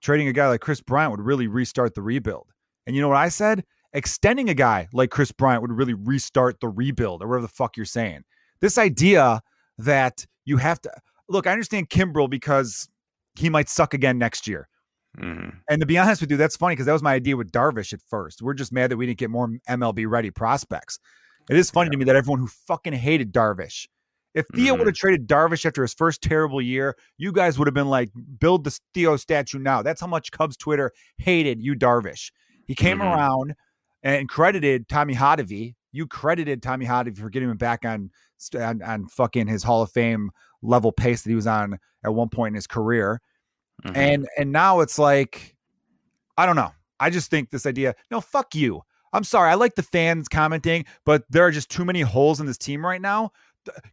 Trading 0.00 0.28
a 0.28 0.32
guy 0.32 0.48
like 0.48 0.60
Kris 0.60 0.80
Bryant 0.80 1.10
would 1.10 1.20
really 1.20 1.46
restart 1.46 1.94
the 1.94 2.02
rebuild. 2.02 2.48
And 2.86 2.94
you 2.94 3.02
know 3.02 3.08
what 3.08 3.16
I 3.16 3.28
said? 3.28 3.64
Extending 3.92 4.48
a 4.48 4.54
guy 4.54 4.88
like 4.92 5.10
Kris 5.10 5.32
Bryant 5.32 5.62
would 5.62 5.72
really 5.72 5.94
restart 5.94 6.60
the 6.60 6.68
rebuild 6.68 7.22
or 7.22 7.28
whatever 7.28 7.42
the 7.42 7.48
fuck 7.48 7.76
you're 7.76 7.86
saying. 7.86 8.22
This 8.60 8.78
idea 8.78 9.42
that 9.78 10.26
you 10.44 10.58
have 10.58 10.80
to 10.82 10.90
look, 11.28 11.46
I 11.46 11.52
understand 11.52 11.90
Kimbrel 11.90 12.30
because 12.30 12.88
he 13.34 13.50
might 13.50 13.68
suck 13.68 13.94
again 13.94 14.18
next 14.18 14.46
year. 14.46 14.68
Mm-hmm. 15.18 15.48
And 15.70 15.80
to 15.80 15.86
be 15.86 15.98
honest 15.98 16.20
with 16.20 16.30
you, 16.30 16.36
that's 16.36 16.56
funny 16.56 16.72
because 16.74 16.86
that 16.86 16.92
was 16.92 17.02
my 17.02 17.14
idea 17.14 17.36
with 17.36 17.50
Darvish 17.52 17.92
at 17.92 18.00
first. 18.02 18.42
We're 18.42 18.54
just 18.54 18.72
mad 18.72 18.90
that 18.90 18.96
we 18.96 19.06
didn't 19.06 19.18
get 19.18 19.30
more 19.30 19.48
MLB 19.68 20.08
ready 20.08 20.30
prospects. 20.30 20.98
It 21.48 21.56
is 21.56 21.70
funny 21.70 21.88
yeah. 21.88 21.92
to 21.92 21.98
me 21.98 22.04
that 22.04 22.16
everyone 22.16 22.40
who 22.40 22.48
fucking 22.48 22.92
hated 22.92 23.32
Darvish, 23.32 23.86
if 24.34 24.46
Theo 24.54 24.72
mm-hmm. 24.72 24.80
would 24.80 24.86
have 24.88 24.96
traded 24.96 25.26
Darvish 25.26 25.64
after 25.64 25.82
his 25.82 25.94
first 25.94 26.20
terrible 26.20 26.60
year, 26.60 26.96
you 27.16 27.32
guys 27.32 27.58
would 27.58 27.66
have 27.66 27.74
been 27.74 27.88
like, 27.88 28.10
build 28.38 28.64
the 28.64 28.78
Theo 28.92 29.16
statue 29.16 29.58
now. 29.58 29.82
That's 29.82 30.00
how 30.00 30.06
much 30.06 30.30
Cubs 30.30 30.56
Twitter 30.56 30.92
hated 31.16 31.62
you, 31.62 31.74
Darvish. 31.74 32.30
He 32.66 32.74
came 32.74 32.98
mm-hmm. 32.98 33.08
around 33.08 33.54
and 34.02 34.28
credited 34.28 34.88
Tommy 34.88 35.14
Hotovy. 35.14 35.74
You 35.92 36.06
credited 36.06 36.62
Tommy 36.62 36.84
Hotovy 36.84 37.16
for 37.16 37.30
getting 37.30 37.50
him 37.50 37.56
back 37.56 37.84
on, 37.86 38.10
on 38.54 38.82
on 38.82 39.06
fucking 39.06 39.46
his 39.46 39.62
Hall 39.62 39.82
of 39.82 39.90
Fame 39.90 40.30
level 40.62 40.92
pace 40.92 41.22
that 41.22 41.30
he 41.30 41.36
was 41.36 41.46
on 41.46 41.78
at 42.04 42.14
one 42.14 42.28
point 42.28 42.52
in 42.52 42.54
his 42.56 42.66
career. 42.66 43.20
Mm-hmm. 43.84 43.96
And 43.96 44.28
and 44.36 44.52
now 44.52 44.80
it's 44.80 44.98
like, 44.98 45.56
I 46.36 46.46
don't 46.46 46.56
know. 46.56 46.72
I 46.98 47.10
just 47.10 47.30
think 47.30 47.50
this 47.50 47.66
idea, 47.66 47.94
no, 48.10 48.20
fuck 48.20 48.54
you. 48.54 48.82
I'm 49.12 49.24
sorry. 49.24 49.50
I 49.50 49.54
like 49.54 49.74
the 49.74 49.82
fans 49.82 50.28
commenting, 50.28 50.84
but 51.04 51.24
there 51.30 51.44
are 51.46 51.50
just 51.50 51.70
too 51.70 51.84
many 51.84 52.00
holes 52.00 52.40
in 52.40 52.46
this 52.46 52.58
team 52.58 52.84
right 52.84 53.00
now. 53.00 53.32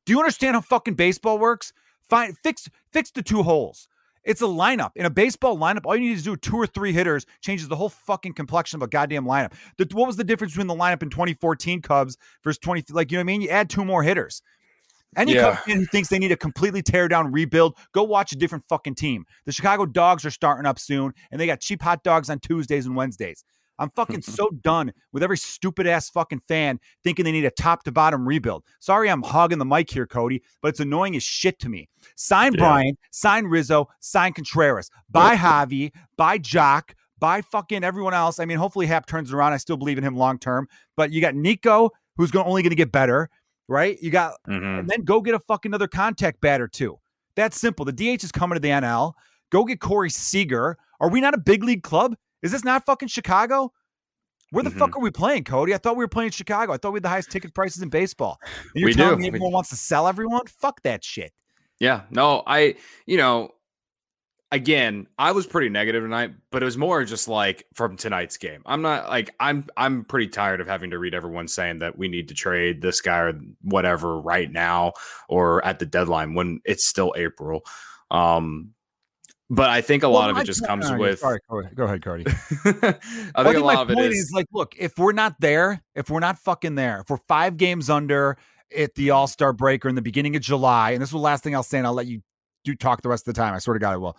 Do 0.06 0.14
you 0.14 0.20
understand 0.20 0.56
how 0.56 0.62
fucking 0.62 0.96
baseball 0.96 1.38
works? 1.38 1.74
Find 2.10 2.38
fix 2.38 2.70
fix 2.92 3.12
the 3.12 3.24
two 3.24 3.44
holes. 3.44 3.88
It's 4.24 4.42
a 4.42 4.46
lineup. 4.46 4.92
In 4.96 5.06
a 5.06 5.10
baseball 5.10 5.58
lineup, 5.58 5.82
all 5.86 5.96
you 5.96 6.10
need 6.10 6.18
to 6.18 6.24
do 6.24 6.36
two 6.38 6.56
or 6.56 6.66
three 6.66 6.94
hitters 6.94 7.26
changes 7.42 7.68
the 7.68 7.76
whole 7.76 7.90
fucking 7.90 8.34
complexion 8.34 8.78
of 8.78 8.84
a 8.84 8.88
goddamn 8.88 9.26
lineup. 9.26 9.52
The, 9.78 9.88
what 9.92 10.08
was 10.08 10.16
the 10.16 10.24
difference 10.24 10.54
between 10.54 10.68
the 10.68 10.76
lineup 10.76 11.04
in 11.04 11.10
2014 11.10 11.82
Cubs 11.82 12.18
versus 12.42 12.58
20? 12.60 12.94
Like, 12.94 13.12
you 13.12 13.18
know 13.18 13.20
what 13.20 13.24
I 13.24 13.26
mean? 13.26 13.42
You 13.42 13.50
add 13.50 13.70
two 13.70 13.84
more 13.84 14.02
hitters. 14.02 14.42
Any 15.16 15.36
yeah. 15.36 15.56
fan 15.56 15.78
who 15.78 15.86
thinks 15.86 16.10
they 16.10 16.20
need 16.20 16.30
to 16.30 16.38
completely 16.38 16.82
tear 16.82 17.08
down, 17.08 17.32
rebuild, 17.32 17.78
go 17.94 18.04
watch 18.04 18.32
a 18.32 18.36
different 18.36 18.66
fucking 18.70 18.96
team. 18.96 19.26
The 19.46 19.52
Chicago 19.52 19.86
Dogs 19.86 20.26
are 20.26 20.32
starting 20.32 20.66
up 20.66 20.80
soon, 20.80 21.14
and 21.32 21.40
they 21.40 21.46
got 21.46 21.60
cheap 21.60 21.82
hot 21.82 22.04
dogs 22.04 22.30
on 22.30 22.40
Tuesdays 22.40 22.86
and 22.86 22.96
Wednesdays. 22.96 23.44
I'm 23.80 23.90
fucking 23.92 24.22
so 24.24 24.50
done 24.62 24.94
with 25.12 25.24
every 25.24 25.38
stupid 25.38 25.88
ass 25.88 26.10
fucking 26.10 26.42
fan 26.48 26.80
thinking 27.04 27.26
they 27.26 27.32
need 27.32 27.46
a 27.46 27.52
top 27.52 27.84
to 27.84 27.92
bottom 27.92 28.28
rebuild. 28.28 28.64
Sorry, 28.80 29.10
I'm 29.10 29.24
hogging 29.24 29.60
the 29.60 29.66
mic 29.66 29.90
here, 29.90 30.08
Cody, 30.08 30.42
but 30.62 30.70
it's 30.70 30.80
annoying 30.80 31.16
as 31.16 31.24
shit 31.24 31.60
to 31.60 31.70
me. 31.70 31.90
Sign 32.16 32.54
yeah. 32.54 32.60
Bryant, 32.60 33.00
sign 33.12 33.46
Rizzo, 33.46 33.88
sign 34.00 34.34
Contreras, 34.34 34.90
buy 35.10 35.36
Javi, 35.36 35.92
buy 36.18 36.38
Joc, 36.38 36.94
buy 37.20 37.42
fucking 37.42 37.84
everyone 37.84 38.14
else. 38.14 38.40
I 38.40 38.46
mean, 38.46 38.58
hopefully 38.58 38.86
Happ 38.86 39.06
turns 39.06 39.34
around. 39.34 39.54
I 39.54 39.58
still 39.58 39.78
believe 39.78 39.98
in 39.98 40.04
him 40.04 40.16
long 40.16 40.40
term, 40.40 40.68
but 40.96 41.12
you 41.12 41.22
got 41.22 41.36
Nico, 41.36 41.90
who's 42.18 42.36
only 42.36 42.62
going 42.62 42.70
to 42.70 42.76
get 42.76 42.92
better 42.92 43.30
right? 43.68 43.98
You 44.02 44.12
got, 44.12 44.36
mm-hmm. 44.48 44.80
and 44.80 44.90
then 44.90 45.04
go 45.04 45.22
get 45.22 45.36
a 45.36 45.40
fucking 45.40 45.74
other 45.74 45.88
contact 45.88 46.42
batter 46.42 46.68
too. 46.68 47.00
That's 47.36 47.60
simple. 47.60 47.86
The 47.86 47.94
DH 47.94 48.24
is 48.24 48.32
coming 48.32 48.56
to 48.56 48.60
the 48.60 48.70
NL. 48.70 49.14
Go 49.52 49.64
get 49.66 49.80
Corey 49.80 50.10
Seager. 50.10 50.78
Are 51.00 51.10
we 51.10 51.22
not 51.22 51.34
a 51.34 51.38
big 51.38 51.64
league 51.64 51.84
club? 51.84 52.16
Is 52.42 52.52
this 52.52 52.64
not 52.64 52.86
fucking 52.86 53.08
Chicago? 53.08 53.72
Where 54.52 54.64
the 54.64 54.70
mm-hmm. 54.70 54.78
fuck 54.78 54.96
are 54.96 55.00
we 55.00 55.10
playing, 55.10 55.46
Cody? 55.46 55.74
I 55.74 55.78
thought 55.78 55.96
we 55.96 56.04
were 56.04 56.10
playing 56.10 56.30
Chicago. 56.30 56.74
I 56.74 56.78
thought 56.78 56.94
we 56.94 56.98
had 56.98 57.04
the 57.04 57.10
highest 57.10 57.32
ticket 57.32 57.56
prices 57.56 57.82
in 57.82 57.90
baseball. 57.90 58.38
And 58.44 58.62
you're 58.76 58.90
we 58.90 58.94
telling 58.94 59.16
do. 59.16 59.22
me 59.22 59.28
everyone 59.28 59.50
we... 59.50 59.54
wants 59.56 59.70
to 59.70 59.76
sell 59.76 60.08
everyone? 60.08 60.46
Fuck 60.46 60.84
that 60.84 61.04
shit. 61.04 61.34
Yeah. 61.80 62.02
No, 62.12 62.44
I, 62.46 62.76
you 63.08 63.18
know, 63.18 63.50
again, 64.54 65.08
I 65.18 65.32
was 65.32 65.48
pretty 65.48 65.70
negative 65.70 66.04
tonight, 66.04 66.32
but 66.52 66.62
it 66.62 66.66
was 66.66 66.78
more 66.78 67.04
just 67.04 67.28
like 67.28 67.66
from 67.74 67.98
tonight's 67.98 68.38
game. 68.38 68.62
I'm 68.66 68.84
not 68.84 69.10
like 69.10 69.34
I'm 69.40 69.66
I'm 69.76 70.06
pretty 70.06 70.28
tired 70.28 70.62
of 70.62 70.68
having 70.68 70.92
to 70.92 71.00
read 71.00 71.16
everyone 71.16 71.48
saying 71.48 71.80
that 71.80 71.98
we 71.98 72.08
need 72.08 72.30
to 72.30 72.36
trade 72.36 72.82
this 72.82 73.02
guy 73.02 73.18
or 73.18 73.34
whatever 73.64 74.22
right 74.22 74.50
now 74.50 74.94
or 75.28 75.66
at 75.66 75.80
the 75.80 75.86
deadline 75.86 76.36
when 76.36 76.62
it's 76.64 76.88
still 76.88 77.14
April. 77.18 77.64
Um 78.12 78.74
but 79.50 79.70
I 79.70 79.82
think 79.82 80.04
a 80.04 80.10
well, 80.10 80.20
lot 80.20 80.30
of 80.30 80.38
it 80.38 80.46
just 80.46 80.66
comes 80.66 80.90
with. 80.92 81.20
Sorry, 81.20 81.40
go 81.76 81.84
ahead, 81.84 82.02
Cardi. 82.02 82.24
I 82.28 82.32
think 82.32 83.02
well, 83.36 83.58
a 83.58 83.60
lot 83.60 83.82
of 83.82 83.92
it 83.92 84.00
is... 84.00 84.16
is 84.16 84.32
like, 84.34 84.48
look, 84.52 84.74
if 84.80 84.98
we're 84.98 85.12
not 85.12 85.36
there, 85.40 85.84
if 85.94 86.10
we're 86.10 86.22
not 86.22 86.40
fucking 86.40 86.74
there, 86.74 87.02
if 87.02 87.10
we're 87.10 87.18
five 87.28 87.58
games 87.58 87.88
under 87.88 88.38
at 88.76 88.96
the 88.96 89.12
All 89.12 89.28
Star 89.28 89.54
break 89.54 89.86
or 89.86 89.90
in 89.90 89.96
the 89.96 90.02
beginning 90.02 90.36
of 90.36 90.42
July, 90.42 90.92
and 90.92 91.02
this 91.02 91.10
is 91.10 91.14
the 91.14 91.20
last 91.20 91.44
thing 91.44 91.54
I'll 91.54 91.62
say, 91.62 91.78
and 91.78 91.86
I'll 91.86 91.94
let 91.94 92.08
you 92.08 92.22
do 92.64 92.76
talk 92.76 93.02
the 93.02 93.10
rest 93.10 93.28
of 93.28 93.34
the 93.34 93.40
time. 93.40 93.54
I 93.54 93.60
swear 93.60 93.74
to 93.74 93.80
God, 93.80 93.94
I 93.94 93.98
will 93.98 94.18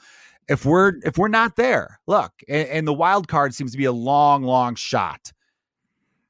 if 0.48 0.64
we're 0.64 0.94
if 1.02 1.16
we're 1.18 1.28
not 1.28 1.56
there, 1.56 2.00
look, 2.06 2.32
and, 2.48 2.68
and, 2.68 2.88
the 2.88 2.92
wild 2.92 3.28
card 3.28 3.54
seems 3.54 3.72
to 3.72 3.78
be 3.78 3.84
a 3.84 3.92
long, 3.92 4.42
long 4.42 4.74
shot. 4.74 5.32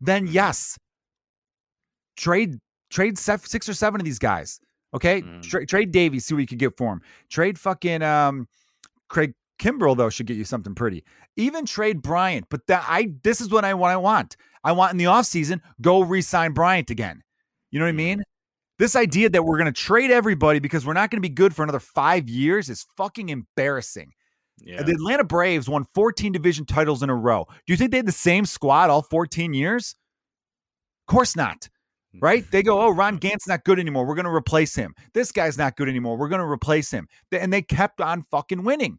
Then 0.01 0.27
mm-hmm. 0.27 0.35
yes, 0.35 0.79
trade 2.17 2.59
trade 2.91 3.19
six 3.19 3.69
or 3.69 3.75
seven 3.75 4.01
of 4.01 4.05
these 4.05 4.19
guys. 4.19 4.61
Okay, 4.95 5.23
mm. 5.23 5.43
Tra- 5.43 5.67
trade 5.67 5.91
Davies, 5.91 6.27
see 6.27 6.35
what 6.35 6.41
you 6.41 6.47
could 6.47 6.59
get 6.59 6.77
for 6.77 6.93
him. 6.93 7.01
Trade 7.29 7.59
fucking 7.59 8.03
um, 8.03 8.47
Craig 9.09 9.35
Kimbrel 9.59 9.97
though 9.97 10.11
should 10.11 10.27
get 10.27 10.37
you 10.37 10.45
something 10.45 10.75
pretty. 10.75 11.05
Even 11.37 11.67
trade 11.67 12.01
Bryant, 12.01 12.47
but 12.49 12.67
that 12.69 12.85
I 12.89 13.13
this 13.23 13.41
is 13.41 13.51
what 13.51 13.65
I 13.65 13.75
what 13.75 13.91
I 13.91 13.97
want. 13.97 14.37
I 14.63 14.73
want 14.73 14.93
in 14.93 14.99
the 14.99 15.05
offseason, 15.05 15.61
go 15.83 16.01
re-sign 16.03 16.53
Bryant 16.53 16.91
again. 16.91 17.23
You 17.71 17.81
know 17.81 17.85
what. 17.85 17.91
I 17.91 17.93
mean? 17.93 18.23
This 18.79 18.97
idea 18.97 19.31
that 19.31 19.45
we're 19.45 19.59
going 19.59 19.73
to 19.73 19.81
trade 19.81 20.11
everybody 20.11 20.59
because 20.59 20.85
we're 20.85 20.95
not 20.95 21.11
going 21.11 21.23
to 21.23 21.29
be 21.29 21.33
good 21.33 21.55
for 21.55 21.63
another 21.63 21.81
five 21.81 22.29
years 22.29 22.69
is 22.69 22.87
fucking 22.97 23.29
embarrassing. 23.29 24.13
Uh, 24.61 24.65
yeah. 24.65 24.83
The 24.83 24.93
Atlanta 24.93 25.25
Braves 25.25 25.69
won 25.69 25.87
14 25.95 26.33
division 26.33 26.65
titles 26.65 27.03
in 27.03 27.11
a 27.11 27.15
row. 27.15 27.47
Do 27.67 27.73
you 27.73 27.77
think 27.77 27.91
they 27.91 27.99
had 27.99 28.07
the 28.07 28.13
same 28.13 28.45
squad 28.45 28.91
all 28.91 29.03
14 29.03 29.55
years? 29.55 29.95
Of 31.07 31.13
course 31.13 31.37
not. 31.37 31.69
Right? 32.21 32.49
They 32.53 32.63
go, 32.63 32.81
oh, 32.81 32.91
Ron 32.91 33.17
Gant's 33.21 33.49
not 33.49 33.65
good 33.65 33.81
anymore. 33.81 34.07
We're 34.07 34.15
going 34.15 34.25
to 34.25 34.31
replace 34.31 34.75
him. 34.75 34.95
This 35.15 35.33
guy's 35.33 35.59
not 35.59 35.77
good 35.77 35.89
anymore. 35.89 36.17
We're 36.17 36.29
going 36.29 36.41
to 36.41 36.47
replace 36.47 36.91
him. 36.91 37.09
And 37.33 37.53
they 37.53 37.63
kept 37.63 38.01
on 38.01 38.23
fucking 38.31 38.63
winning. 38.63 38.99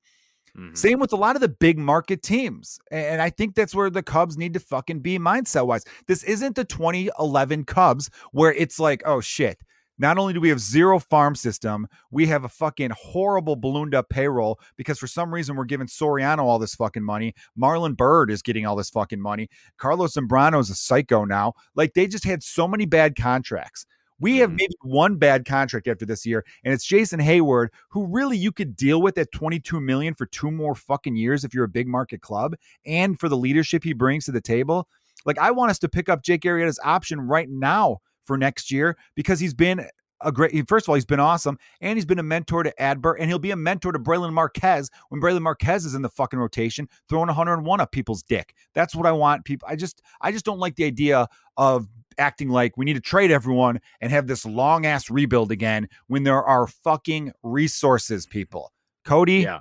Mm-hmm. 0.58 0.76
Same 0.76 1.00
with 1.00 1.12
a 1.12 1.18
lot 1.18 1.36
of 1.36 1.42
the 1.42 1.50
big 1.50 1.78
market 1.78 2.24
teams. 2.24 2.80
And 2.92 3.22
I 3.22 3.30
think 3.30 3.56
that's 3.56 3.76
where 3.76 3.90
the 3.90 4.04
Cubs 4.04 4.38
need 4.38 4.54
to 4.54 4.60
fucking 4.60 5.00
be 5.00 5.20
mindset 5.20 5.68
wise. 5.68 5.84
This 6.08 6.24
isn't 6.24 6.56
the 6.56 6.64
2011 6.64 7.66
Cubs 7.66 8.10
where 8.32 8.54
it's 8.54 8.80
like, 8.80 9.04
oh 9.06 9.22
shit. 9.22 9.60
Not 9.98 10.18
only 10.18 10.34
do 10.34 10.42
we 10.42 10.50
have 10.50 10.60
zero 10.60 11.00
farm 11.00 11.36
system, 11.36 11.88
we 12.12 12.28
have 12.28 12.44
a 12.44 12.50
fucking 12.50 12.92
horrible 12.92 13.56
ballooned 13.56 13.96
up 13.96 14.10
payroll 14.10 14.60
because 14.76 15.00
for 15.00 15.08
some 15.08 15.34
reason 15.34 15.56
we're 15.56 15.64
giving 15.64 15.88
Soriano 15.88 16.40
all 16.40 16.60
this 16.60 16.76
fucking 16.76 17.04
money. 17.04 17.34
Marlon 17.58 17.96
Byrd 17.96 18.30
is 18.30 18.42
getting 18.42 18.66
all 18.66 18.76
this 18.76 18.90
fucking 18.90 19.22
money. 19.22 19.50
Carlos 19.78 20.16
Zambrano 20.16 20.60
is 20.60 20.70
a 20.70 20.76
psycho 20.76 21.24
now. 21.24 21.54
Like 21.76 21.94
they 21.94 22.08
just 22.08 22.26
had 22.26 22.44
so 22.44 22.68
many 22.68 22.86
bad 22.86 23.16
contracts. 23.16 23.86
We 24.20 24.38
have 24.38 24.50
mm-hmm. 24.50 24.58
maybe 24.58 24.76
one 24.82 25.18
bad 25.18 25.46
contract 25.46 25.88
after 25.88 26.06
this 26.06 26.26
year, 26.26 26.46
and 26.64 26.74
it's 26.74 26.86
Jason 26.86 27.20
Heyward, 27.20 27.70
who 27.90 28.08
really 28.08 28.38
you 28.38 28.52
could 28.52 28.76
deal 28.76 29.02
with 29.02 29.18
at 29.18 29.32
22 29.32 29.82
million 29.82 30.14
for 30.14 30.26
two 30.26 30.52
more 30.52 30.76
fucking 30.76 31.16
years 31.16 31.44
if 31.44 31.54
you're 31.54 31.66
a 31.66 31.70
big 31.70 31.88
market 31.88 32.22
club, 32.22 32.56
and 32.86 33.20
for 33.20 33.30
the 33.30 33.38
leadership 33.38 33.84
he 33.84 33.94
brings 33.94 34.26
to 34.26 34.32
the 34.32 34.42
table. 34.42 34.88
Like 35.26 35.38
I 35.38 35.52
want 35.52 35.72
us 35.72 35.80
to 35.80 35.90
pick 35.90 36.08
up 36.08 36.24
Jake 36.24 36.42
Arrieta's 36.42 36.80
option 36.84 37.20
right 37.20 37.50
now 37.50 38.00
for 38.24 38.38
next 38.38 38.72
year 38.72 38.98
because 39.16 39.40
he's 39.40 39.54
been 39.54 39.86
a 40.22 40.32
great. 40.32 40.68
First 40.68 40.86
of 40.86 40.90
all, 40.90 40.96
he's 40.96 41.06
been 41.06 41.20
awesome, 41.20 41.58
and 41.82 41.98
he's 41.98 42.06
been 42.06 42.20
a 42.20 42.24
mentor 42.24 42.64
to 42.64 42.74
Adbert, 42.80 43.18
and 43.20 43.30
he'll 43.30 43.40
be 43.40 43.52
a 43.52 43.56
mentor 43.56 43.92
to 43.92 44.00
Brailyn 44.00 44.34
Marquez 44.34 44.90
when 45.10 45.22
Brailyn 45.22 45.42
Marquez 45.42 45.86
is 45.86 45.94
in 45.94 46.02
the 46.02 46.10
fucking 46.10 46.40
rotation, 46.40 46.88
throwing 47.10 47.28
101 47.28 47.82
up 47.82 47.92
people's 47.92 48.24
dick. 48.24 48.54
That's 48.74 48.96
what 48.96 49.06
I 49.06 49.12
want. 49.12 49.46
People, 49.46 49.68
I 49.70 49.76
just, 49.76 50.02
I 50.22 50.32
just 50.32 50.46
don't 50.46 50.60
like 50.60 50.76
the 50.76 50.86
idea 50.86 51.28
of 51.58 51.88
acting 52.18 52.50
like 52.50 52.78
we 52.78 52.86
need 52.86 52.94
to 52.94 53.02
trade 53.02 53.32
everyone 53.32 53.80
and 54.02 54.12
have 54.12 54.28
this 54.28 54.46
long 54.46 54.86
ass 54.86 55.10
rebuild 55.10 55.52
again 55.52 55.88
when 56.08 56.24
there 56.24 56.44
are 56.44 56.68
fucking 56.68 57.32
resources. 57.44 58.26
People, 58.26 58.72
Cody. 59.04 59.42
Yeah. 59.42 59.60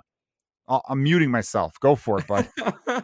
I'm 0.66 1.02
muting 1.02 1.30
myself. 1.30 1.78
Go 1.78 1.94
for 1.94 2.20
it, 2.20 2.26
bud. 2.26 2.48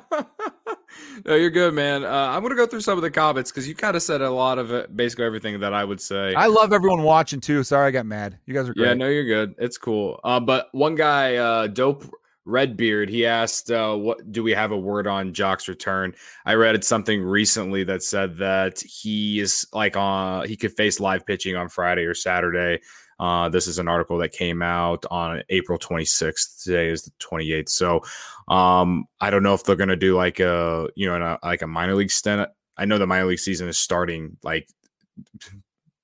no, 1.27 1.35
you're 1.35 1.51
good, 1.51 1.75
man. 1.75 2.05
Uh, 2.05 2.09
I'm 2.09 2.43
gonna 2.43 2.55
go 2.55 2.67
through 2.67 2.81
some 2.81 2.97
of 2.97 3.03
the 3.03 3.11
comments 3.11 3.51
because 3.51 3.69
you 3.69 3.75
kind 3.75 3.97
of 3.97 4.03
said 4.03 4.23
a 4.23 4.31
lot 4.31 4.59
of 4.59 4.71
it, 4.73 4.97
basically 4.97 5.27
everything 5.27 5.61
that 5.61 5.75
I 5.75 5.85
would 5.85 6.01
say. 6.01 6.35
I 6.35 6.47
love 6.47 6.73
everyone 6.73 7.03
watching 7.03 7.41
too. 7.41 7.63
Sorry, 7.63 7.89
I 7.89 7.91
got 7.91 8.07
mad. 8.07 8.39
You 8.47 8.55
guys 8.55 8.69
are 8.69 8.75
great. 8.75 8.87
Yeah, 8.87 8.95
no, 8.95 9.09
you're 9.09 9.27
good. 9.27 9.55
It's 9.59 9.77
cool. 9.77 10.21
Uh, 10.25 10.41
but 10.41 10.69
one 10.73 10.95
guy, 10.95 11.37
uh, 11.37 11.67
dope 11.67 12.11
Redbeard, 12.45 13.09
he 13.09 13.27
asked, 13.27 13.71
uh, 13.71 13.95
"What 13.95 14.33
do 14.33 14.43
we 14.43 14.53
have 14.53 14.73
a 14.73 14.79
word 14.79 15.07
on 15.07 15.33
Joc's 15.33 15.69
return?" 15.69 16.15
I 16.45 16.55
read 16.55 16.83
something 16.85 17.23
recently 17.23 17.85
that 17.85 18.03
said 18.03 18.39
that 18.39 18.81
he 18.81 19.41
is 19.41 19.67
like 19.73 19.97
on 19.97 20.47
he 20.49 20.57
could 20.57 20.73
face 20.77 21.01
live 21.01 21.27
pitching 21.27 21.57
on 21.57 21.69
Friday 21.69 22.05
or 22.05 22.15
Saturday. 22.15 22.81
Uh, 23.21 23.51
this 23.51 23.67
is 23.67 23.79
an 23.79 23.87
article 23.87 24.17
that 24.17 24.33
came 24.33 24.63
out 24.63 25.05
on 25.11 25.43
April 25.51 25.79
26th. 25.79 26.65
Today 26.65 26.89
is 26.89 27.03
the 27.03 27.11
28th. 27.21 27.69
So 27.69 28.01
um, 28.49 29.05
I 29.21 29.29
don't 29.29 29.43
know 29.43 29.53
if 29.53 29.63
they're 29.63 29.77
to 29.91 29.97
do 29.97 30.17
like 30.17 30.41
a, 30.41 30.89
you 30.97 31.07
know, 31.07 31.39
a, 31.43 31.47
like 31.47 31.61
a 31.61 31.67
minor 31.67 31.95
league 31.95 32.11
stint. 32.11 32.49
I 32.79 32.87
know 32.87 32.97
the 32.97 33.07
minor 33.07 33.27
league 33.27 33.39
season 33.39 33.69
is 33.69 33.79
starting 33.79 34.39
like 34.43 34.71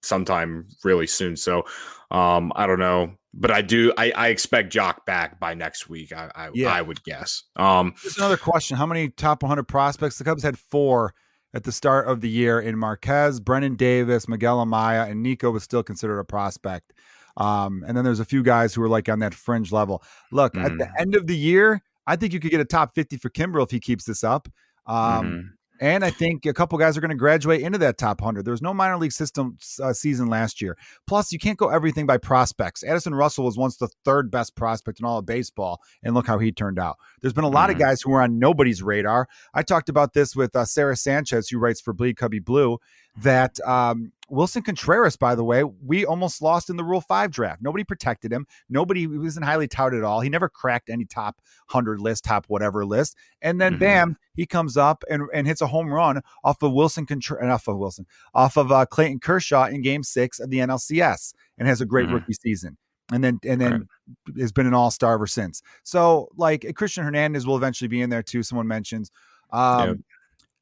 sometime 0.07 0.67
really 0.85 1.07
soon. 1.07 1.37
So 1.37 1.65
um, 2.11 2.53
I 2.57 2.67
don't 2.67 2.79
know. 2.79 3.13
But 3.39 3.51
I 3.51 3.61
do. 3.61 3.93
I, 3.99 4.13
I 4.13 4.29
expect 4.29 4.73
Joc 4.73 5.05
back 5.05 5.39
by 5.39 5.53
next 5.53 5.91
week. 5.91 6.11
I 6.11 6.31
I, 6.35 6.49
yeah. 6.55 6.73
I 6.73 6.81
would 6.81 7.05
guess. 7.05 7.43
Um, 7.57 7.93
Just 8.03 8.17
another 8.17 8.39
question: 8.39 8.79
How 8.79 8.87
many 8.87 9.11
top 9.11 9.43
100 9.43 9.65
prospects? 9.65 10.17
The 10.17 10.25
Cubs 10.25 10.43
had 10.43 10.59
four 10.59 11.13
at 11.53 11.65
the 11.65 11.73
start 11.73 12.09
of 12.09 12.23
the 12.23 12.31
year 12.31 12.61
in 12.61 12.79
Marquez, 12.79 13.41
Brennen 13.41 13.77
Davis, 13.77 14.27
Miguel 14.27 14.65
Amaya, 14.65 15.11
and 15.11 15.23
Nico 15.23 15.51
was 15.51 15.63
still 15.63 15.83
considered 15.83 16.19
a 16.19 16.25
prospect. 16.25 16.95
Um, 17.37 17.85
and 17.87 17.97
then 17.97 18.05
there's 18.05 18.21
a 18.21 18.25
few 18.25 18.43
guys 18.43 18.75
who 18.75 18.83
are 18.83 18.89
like 18.89 19.09
on 19.09 19.19
that 19.19 19.35
fringe 19.35 19.73
level. 19.73 20.03
Look, 20.33 20.55
mm. 20.55 20.65
at 20.65 20.79
the 20.79 20.85
mm. 20.85 20.93
end 20.99 21.15
of 21.15 21.27
the 21.27 21.37
year, 21.37 21.83
I 22.07 22.17
think 22.17 22.33
you 22.33 22.41
could 22.41 22.51
get 22.51 22.61
a 22.61 22.65
top 22.65 22.95
50 22.95 23.19
for 23.19 23.31
Kimbrel 23.31 23.65
if 23.65 23.71
he 23.71 23.81
keeps 23.81 24.05
this 24.05 24.25
up. 24.25 24.49
Um, 24.87 24.97
mm-hmm. 24.97 25.41
And 25.81 26.05
I 26.05 26.11
think 26.11 26.47
a 26.47 26.55
couple 26.55 26.79
guys 26.79 26.97
are 26.97 27.01
going 27.01 27.11
to 27.11 27.17
graduate 27.17 27.61
into 27.61 27.79
that 27.79 27.99
top 27.99 28.21
100. 28.21 28.45
There 28.45 28.53
was 28.53 28.63
no 28.63 28.73
minor 28.73 28.97
league 28.97 29.13
system 29.13 29.59
uh, 29.83 29.93
season 29.93 30.29
last 30.29 30.63
year. 30.63 30.77
Plus, 31.07 31.33
you 31.33 31.39
can't 31.39 31.59
go 31.59 31.69
everything 31.69 32.07
by 32.07 32.19
prospects. 32.19 32.83
Addison 32.83 33.15
Russell 33.15 33.45
was 33.45 33.57
once 33.57 33.77
the 33.77 33.89
third 34.05 34.31
best 34.31 34.55
prospect 34.55 35.01
in 35.01 35.07
all 35.07 35.19
of 35.19 35.27
baseball, 35.27 35.81
and 36.03 36.15
look 36.15 36.27
how 36.27 36.39
he 36.39 36.53
turned 36.53 36.79
out. 36.79 36.97
There's 37.21 37.35
been 37.35 37.45
a 37.45 37.49
lot 37.49 37.71
mm-hmm. 37.71 37.81
of 37.81 37.87
guys 37.87 38.01
who 38.01 38.11
were 38.11 38.23
on 38.23 38.39
nobody's 38.39 38.83
radar. 38.83 39.29
I 39.55 39.63
talked 39.63 39.89
about 39.89 40.15
this 40.15 40.35
with 40.35 40.55
uh, 40.57 40.65
Sarah 40.65 40.97
Sanchez, 40.97 41.49
who 41.49 41.59
writes 41.59 41.81
for 41.81 41.93
Bleed 41.93 42.17
Cubbie 42.17 42.45
Blue, 42.45 42.79
that 43.23 43.59
um, 43.67 44.13
Willson 44.31 44.65
Contreras, 44.65 45.17
by 45.17 45.35
the 45.35 45.45
way, 45.45 45.65
we 45.65 46.05
almost 46.05 46.43
lost 46.43 46.69
in 46.69 46.77
the 46.77 46.85
Rule 46.85 47.01
5 47.01 47.31
draft. 47.31 47.63
Nobody 47.63 47.85
protected 47.85 48.33
him. 48.33 48.47
Nobody 48.69 49.01
he 49.01 49.07
wasn't 49.07 49.47
highly 49.47 49.69
touted 49.69 50.01
at 50.01 50.05
all. 50.05 50.21
He 50.21 50.29
never 50.29 50.49
cracked 50.49 50.91
any 50.91 51.05
top 51.05 51.37
100 51.71 52.01
list, 52.01 52.25
top 52.25 52.47
whatever 52.49 52.85
list. 52.85 53.17
And 53.41 53.61
then, 53.61 53.75
mm-hmm. 53.75 53.81
bam, 53.81 54.17
he 54.35 54.47
comes 54.47 54.77
up 54.77 55.05
and, 55.09 55.23
and 55.33 55.47
hits 55.47 55.61
a 55.61 55.67
home 55.67 55.93
run 55.93 56.21
off 56.45 56.63
of 56.63 56.73
Willson 56.73 57.07
Contreras, 57.07 57.49
off 57.49 57.69
of 57.69 57.77
Willson, 57.77 58.07
off 58.35 58.57
of 58.57 58.73
uh, 58.73 58.87
Clayton 58.87 59.21
Kershaw 59.21 59.67
in 59.67 59.83
game 59.83 60.03
six 60.03 60.41
of 60.41 60.51
the 60.51 60.59
NLCS 60.59 61.35
and 61.59 61.69
has 61.69 61.81
a 61.81 61.87
great 61.87 62.07
mm-hmm. 62.07 62.15
rookie 62.15 62.35
season. 62.35 62.77
And 63.13 63.23
then, 63.23 63.39
and 63.45 63.61
then 63.61 63.87
right. 64.27 64.41
has 64.41 64.51
been 64.51 64.67
an 64.67 64.75
all 64.75 64.91
star 64.91 65.15
ever 65.15 65.29
since. 65.29 65.63
So, 65.85 66.29
like, 66.37 66.63
Cristian 66.63 67.05
Hernandez 67.05 67.47
will 67.47 67.57
eventually 67.57 67.87
be 67.87 68.01
in 68.01 68.11
there 68.11 68.25
too. 68.25 68.43
Someone 68.43 68.67
mentions. 68.67 69.13
Um, 69.53 69.89
yep. 69.89 69.97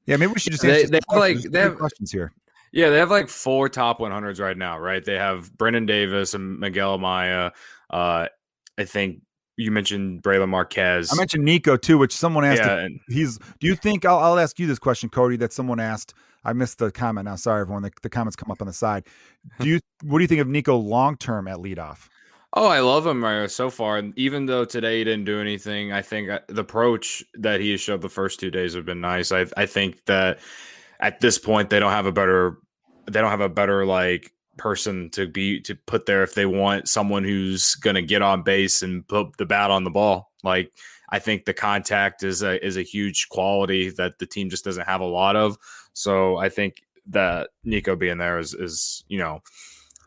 Yeah, 0.07 0.17
maybe 0.17 0.33
we 0.35 0.39
should 0.39 0.53
just 0.53 0.63
they, 0.63 0.85
they 0.85 1.01
have 1.09 1.19
like 1.19 1.39
they 1.39 1.61
have 1.61 1.79
questions 1.79 2.13
here. 2.13 2.35
Yeah, 2.75 2.91
they 2.91 2.99
have 2.99 3.11
like 3.11 3.29
four 3.29 3.69
top 3.69 4.01
100s 4.01 4.41
right 4.41 4.57
now, 4.57 4.81
right? 4.81 5.03
They 5.05 5.15
have 5.15 5.57
Brennen 5.57 5.87
Davis 5.87 6.35
and 6.35 6.59
Miguel 6.59 6.99
Amaya. 6.99 7.53
Uh, 7.89 8.27
I 8.77 8.85
think 8.85 9.21
you 9.57 9.71
mentioned 9.71 10.25
Brailyn 10.25 10.49
Marquez. 10.49 11.13
I 11.13 11.17
mentioned 11.17 11.45
Nico 11.45 11.77
too, 11.77 11.99
which 11.99 12.13
someone 12.13 12.45
asked. 12.45 12.63
Yeah, 12.63 12.89
he's. 13.09 13.39
Do 13.61 13.69
you 13.69 13.77
think 13.77 14.05
I'll, 14.05 14.19
I'll, 14.19 14.41
ask 14.41 14.59
you 14.59 14.67
this 14.67 14.81
question, 14.81 15.09
Cody? 15.09 15.37
That 15.37 15.53
someone 15.53 15.79
asked. 15.79 16.15
I 16.45 16.53
missed 16.53 16.79
the 16.79 16.91
comment. 16.91 17.27
Now, 17.27 17.37
sorry, 17.37 17.61
everyone. 17.61 17.85
The, 17.85 17.93
the 18.03 18.11
comments 18.11 18.35
come 18.35 18.51
up 18.51 18.61
on 18.61 18.67
the 18.67 18.73
side. 18.73 19.07
Do 19.61 19.69
you? 19.69 19.79
what 20.03 20.19
do 20.19 20.25
you 20.25 20.29
think 20.29 20.41
of 20.41 20.49
Nico 20.49 20.77
long 20.77 21.17
term 21.17 21.47
at 21.47 21.59
leadoff? 21.59 22.09
Oh, 22.55 22.67
I 22.67 22.81
love 22.81 23.07
him 23.07 23.23
uh, 23.23 23.47
so 23.47 23.71
far. 23.71 23.99
And 23.99 24.19
even 24.19 24.47
though 24.47 24.65
today 24.65 24.99
he 24.99 25.05
didn't 25.05 25.25
do 25.27 25.41
anything, 25.41 25.93
I 25.93 26.03
think 26.03 26.29
uh, 26.29 26.41
the 26.49 26.63
approach 26.63 27.23
that 27.35 27.61
he 27.61 27.71
has 27.71 27.81
showed 27.81 28.01
the 28.01 28.09
first 28.09 28.41
two 28.41 28.51
days 28.51 28.75
have 28.75 28.85
been 28.85 29.01
nice. 29.01 29.31
I 29.31 29.47
I 29.57 29.67
think 29.67 30.05
that 30.07 30.41
at 30.99 31.21
this 31.21 31.39
point 31.39 31.71
they 31.71 31.79
don't 31.79 31.93
have 31.93 32.07
a 32.07 32.13
better 32.13 32.59
they 33.07 33.21
don't 33.21 33.31
have 33.31 33.41
a 33.41 33.49
better 33.49 33.85
like 33.87 34.33
person 34.57 35.11
to 35.11 35.27
be 35.27 35.61
to 35.61 35.75
put 35.75 36.07
there 36.07 36.23
if 36.23 36.35
they 36.35 36.47
want 36.47 36.89
someone 36.89 37.25
who's 37.25 37.75
going 37.77 37.97
to 37.97 38.03
get 38.03 38.23
on 38.23 38.43
base 38.43 38.83
and 38.83 39.07
put 39.09 39.37
the 39.37 39.47
bat 39.47 39.71
on 39.71 39.85
the 39.85 39.91
ball. 39.91 40.33
Like 40.43 40.73
I 41.11 41.19
think 41.19 41.45
the 41.45 41.55
contact 41.55 42.23
is 42.23 42.43
a 42.43 42.65
is 42.65 42.77
a 42.77 42.83
huge 42.83 43.29
quality 43.29 43.91
that 43.91 44.19
the 44.19 44.27
team 44.27 44.51
just 44.51 44.65
doesn't 44.65 44.87
have 44.87 45.01
a 45.01 45.07
lot 45.07 45.37
of. 45.37 45.57
So 45.93 46.37
I 46.37 46.49
think 46.49 46.83
that 47.09 47.51
Nico 47.65 47.97
being 47.97 48.19
there 48.19 48.39
is 48.39 48.55
is 48.55 49.05
you 49.09 49.19
know 49.19 49.43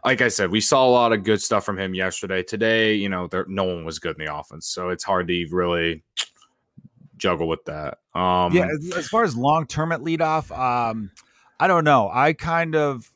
like 0.05 0.21
I 0.21 0.29
said, 0.29 0.51
we 0.51 0.61
saw 0.61 0.87
a 0.87 0.89
lot 0.89 1.11
of 1.11 1.23
good 1.23 1.41
stuff 1.41 1.65
from 1.65 1.77
him 1.77 1.93
yesterday. 1.93 2.41
Today, 2.41 2.93
you 2.93 3.09
know, 3.09 3.27
there, 3.27 3.45
no 3.49 3.65
one 3.65 3.83
was 3.83 3.99
good 3.99 4.17
in 4.17 4.25
the 4.25 4.33
offense, 4.33 4.67
so 4.67 4.89
it's 4.89 5.03
hard 5.03 5.27
to 5.27 5.47
really 5.51 6.03
juggle 7.17 7.47
with 7.47 7.65
that. 7.65 7.97
Um, 8.13 8.53
yeah, 8.53 8.67
as 8.95 9.09
far 9.09 9.23
as 9.23 9.35
long 9.35 9.65
term 9.67 9.91
at 9.91 10.01
leadoff, 10.01 10.57
um, 10.57 11.11
I 11.59 11.67
don't 11.67 11.83
know. 11.83 12.09
I 12.11 12.33
kind 12.33 12.75
of 12.75 13.11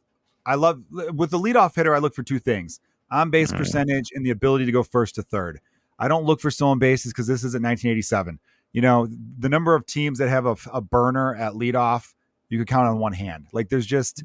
I 0.45 0.55
love 0.55 0.83
with 0.91 1.31
the 1.31 1.39
leadoff 1.39 1.75
hitter. 1.75 1.95
I 1.95 1.99
look 1.99 2.15
for 2.15 2.23
two 2.23 2.39
things: 2.39 2.79
on 3.11 3.29
base 3.29 3.51
percentage 3.51 4.11
and 4.13 4.25
the 4.25 4.31
ability 4.31 4.65
to 4.65 4.71
go 4.71 4.83
first 4.83 5.15
to 5.15 5.23
third. 5.23 5.59
I 5.99 6.07
don't 6.07 6.25
look 6.25 6.41
for 6.41 6.49
stolen 6.49 6.79
bases 6.79 7.13
because 7.13 7.27
this 7.27 7.43
isn't 7.43 7.61
1987. 7.61 8.39
You 8.73 8.81
know, 8.81 9.07
the 9.37 9.49
number 9.49 9.75
of 9.75 9.85
teams 9.85 10.17
that 10.17 10.29
have 10.29 10.45
a, 10.45 10.55
a 10.73 10.81
burner 10.81 11.35
at 11.35 11.53
leadoff, 11.53 12.13
you 12.49 12.57
could 12.57 12.67
count 12.67 12.87
on 12.87 12.97
one 12.97 13.13
hand. 13.13 13.47
Like, 13.53 13.69
there's 13.69 13.85
just 13.85 14.23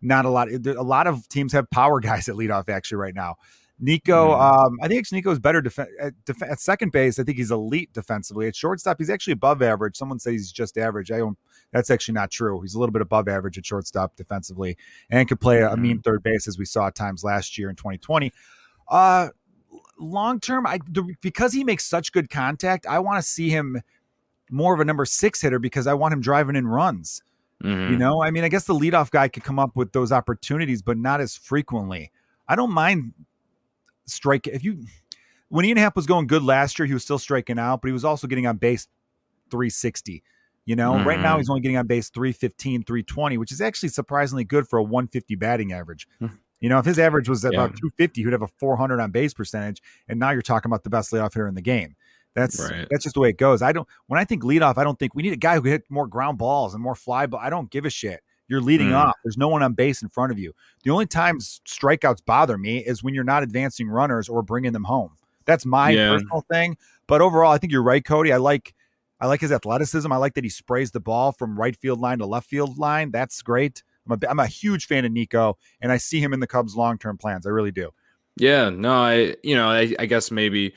not 0.00 0.24
a 0.24 0.30
lot. 0.30 0.48
A 0.50 0.82
lot 0.82 1.06
of 1.06 1.28
teams 1.28 1.52
have 1.52 1.68
power 1.70 1.98
guys 2.00 2.28
at 2.28 2.36
leadoff 2.36 2.68
actually 2.68 2.98
right 2.98 3.14
now. 3.14 3.36
Nico, 3.78 4.30
mm. 4.30 4.40
um, 4.40 4.78
I 4.80 4.88
think 4.88 5.00
actually 5.00 5.18
Nico 5.18 5.32
is 5.32 5.38
better 5.38 5.60
def- 5.60 5.78
at, 5.78 6.14
def- 6.24 6.42
at, 6.42 6.60
second 6.60 6.92
base. 6.92 7.18
I 7.18 7.24
think 7.24 7.36
he's 7.36 7.50
elite 7.50 7.92
defensively. 7.92 8.46
At 8.46 8.56
shortstop, 8.56 8.96
he's 8.98 9.10
actually 9.10 9.34
above 9.34 9.60
average. 9.60 9.96
Someone 9.96 10.18
says 10.18 10.32
he's 10.32 10.52
just 10.52 10.78
average. 10.78 11.10
I 11.10 11.18
don't. 11.18 11.38
That's 11.72 11.90
actually 11.90 12.14
not 12.14 12.30
true. 12.30 12.60
He's 12.60 12.74
a 12.74 12.78
little 12.78 12.92
bit 12.92 13.02
above 13.02 13.28
average 13.28 13.58
at 13.58 13.66
shortstop 13.66 14.16
defensively, 14.16 14.76
and 15.10 15.28
could 15.28 15.40
play 15.40 15.60
a, 15.60 15.72
a 15.72 15.76
mean 15.76 15.96
mm-hmm. 15.96 16.00
third 16.02 16.22
base 16.22 16.48
as 16.48 16.58
we 16.58 16.64
saw 16.64 16.86
at 16.86 16.94
times 16.94 17.24
last 17.24 17.58
year 17.58 17.68
in 17.68 17.76
2020. 17.76 18.32
Uh, 18.88 19.28
long 19.98 20.40
term, 20.40 20.66
I 20.66 20.78
because 21.20 21.52
he 21.52 21.64
makes 21.64 21.84
such 21.84 22.12
good 22.12 22.30
contact, 22.30 22.86
I 22.86 22.98
want 23.00 23.22
to 23.22 23.28
see 23.28 23.50
him 23.50 23.82
more 24.50 24.74
of 24.74 24.80
a 24.80 24.84
number 24.84 25.04
six 25.04 25.40
hitter 25.40 25.58
because 25.58 25.86
I 25.86 25.94
want 25.94 26.14
him 26.14 26.20
driving 26.20 26.56
in 26.56 26.66
runs. 26.66 27.22
Mm-hmm. 27.62 27.92
You 27.92 27.98
know, 27.98 28.22
I 28.22 28.30
mean, 28.30 28.44
I 28.44 28.48
guess 28.48 28.64
the 28.64 28.74
leadoff 28.74 29.10
guy 29.10 29.28
could 29.28 29.42
come 29.42 29.58
up 29.58 29.74
with 29.74 29.92
those 29.92 30.12
opportunities, 30.12 30.82
but 30.82 30.98
not 30.98 31.20
as 31.20 31.36
frequently. 31.36 32.10
I 32.48 32.54
don't 32.54 32.70
mind 32.70 33.14
strike. 34.06 34.46
If 34.46 34.62
you 34.62 34.84
when 35.48 35.64
Ian 35.64 35.78
Happ 35.78 35.96
was 35.96 36.06
going 36.06 36.26
good 36.26 36.42
last 36.42 36.78
year, 36.78 36.86
he 36.86 36.94
was 36.94 37.02
still 37.02 37.18
striking 37.18 37.58
out, 37.58 37.80
but 37.80 37.88
he 37.88 37.92
was 37.92 38.04
also 38.04 38.26
getting 38.26 38.46
on 38.46 38.56
base 38.56 38.88
360. 39.50 40.22
You 40.66 40.76
know, 40.76 40.92
mm-hmm. 40.92 41.08
right 41.08 41.20
now 41.20 41.32
mm-hmm. 41.32 41.38
he's 41.38 41.48
only 41.48 41.62
getting 41.62 41.76
on 41.76 41.86
base 41.86 42.10
315, 42.10 42.82
320, 42.82 43.38
which 43.38 43.52
is 43.52 43.60
actually 43.60 43.88
surprisingly 43.88 44.44
good 44.44 44.68
for 44.68 44.78
a 44.78 44.82
150 44.82 45.34
batting 45.36 45.72
average. 45.72 46.08
Hmm. 46.18 46.26
you 46.60 46.68
know, 46.68 46.78
if 46.78 46.84
his 46.84 46.98
average 46.98 47.28
was 47.28 47.44
yeah. 47.44 47.50
about 47.50 47.70
250, 47.70 48.24
he'd 48.24 48.32
have 48.32 48.42
a 48.42 48.48
400 48.58 49.00
on 49.00 49.12
base 49.12 49.32
percentage, 49.32 49.80
and 50.08 50.18
now 50.18 50.30
you're 50.30 50.42
talking 50.42 50.68
about 50.68 50.82
the 50.82 50.90
best 50.90 51.12
leadoff 51.12 51.32
hitter 51.32 51.46
in 51.46 51.54
the 51.54 51.62
game. 51.62 51.94
That's 52.34 52.60
right. 52.60 52.86
that's 52.90 53.04
just 53.04 53.14
the 53.14 53.20
way 53.20 53.30
it 53.30 53.38
goes. 53.38 53.62
I 53.62 53.72
don't 53.72 53.88
when 54.08 54.20
I 54.20 54.24
think 54.24 54.42
leadoff, 54.42 54.76
I 54.76 54.84
don't 54.84 54.98
think 54.98 55.14
we 55.14 55.22
need 55.22 55.32
a 55.32 55.36
guy 55.36 55.54
who 55.54 55.62
can 55.62 55.70
hit 55.70 55.84
more 55.88 56.06
ground 56.06 56.36
balls 56.36 56.74
and 56.74 56.82
more 56.82 56.94
fly 56.94 57.26
ball. 57.26 57.40
I 57.42 57.48
don't 57.48 57.70
give 57.70 57.86
a 57.86 57.90
shit. 57.90 58.20
You're 58.48 58.60
leading 58.60 58.88
mm. 58.90 58.96
off. 58.96 59.14
There's 59.24 59.38
no 59.38 59.48
one 59.48 59.62
on 59.62 59.72
base 59.72 60.02
in 60.02 60.08
front 60.08 60.32
of 60.32 60.38
you. 60.38 60.52
The 60.84 60.90
only 60.90 61.06
times 61.06 61.60
strikeouts 61.66 62.24
bother 62.26 62.58
me 62.58 62.78
is 62.78 63.02
when 63.02 63.14
you're 63.14 63.24
not 63.24 63.42
advancing 63.42 63.88
runners 63.88 64.28
or 64.28 64.42
bringing 64.42 64.72
them 64.72 64.84
home. 64.84 65.12
That's 65.46 65.64
my 65.64 65.90
yeah. 65.90 66.10
personal 66.10 66.44
thing. 66.50 66.76
But 67.06 67.22
overall, 67.22 67.52
I 67.52 67.58
think 67.58 67.72
you're 67.72 67.82
right, 67.82 68.04
Cody. 68.04 68.32
I 68.32 68.36
like 68.36 68.74
I 69.20 69.26
like 69.26 69.40
his 69.40 69.52
athleticism. 69.52 70.10
I 70.10 70.16
like 70.16 70.34
that 70.34 70.44
he 70.44 70.50
sprays 70.50 70.90
the 70.90 71.00
ball 71.00 71.32
from 71.32 71.58
right 71.58 71.76
field 71.76 72.00
line 72.00 72.18
to 72.18 72.26
left 72.26 72.48
field 72.48 72.78
line. 72.78 73.10
That's 73.10 73.42
great. 73.42 73.82
I'm 74.08 74.18
a, 74.20 74.28
I'm 74.28 74.38
a 74.40 74.46
huge 74.46 74.86
fan 74.86 75.04
of 75.04 75.12
Nico, 75.12 75.56
and 75.80 75.90
I 75.90 75.96
see 75.96 76.20
him 76.20 76.32
in 76.32 76.40
the 76.40 76.46
Cubs' 76.46 76.76
long 76.76 76.98
term 76.98 77.16
plans. 77.18 77.46
I 77.46 77.50
really 77.50 77.72
do. 77.72 77.90
Yeah, 78.36 78.68
no, 78.70 78.92
I 78.92 79.36
you 79.42 79.56
know 79.56 79.68
I, 79.68 79.94
I 79.98 80.06
guess 80.06 80.30
maybe 80.30 80.74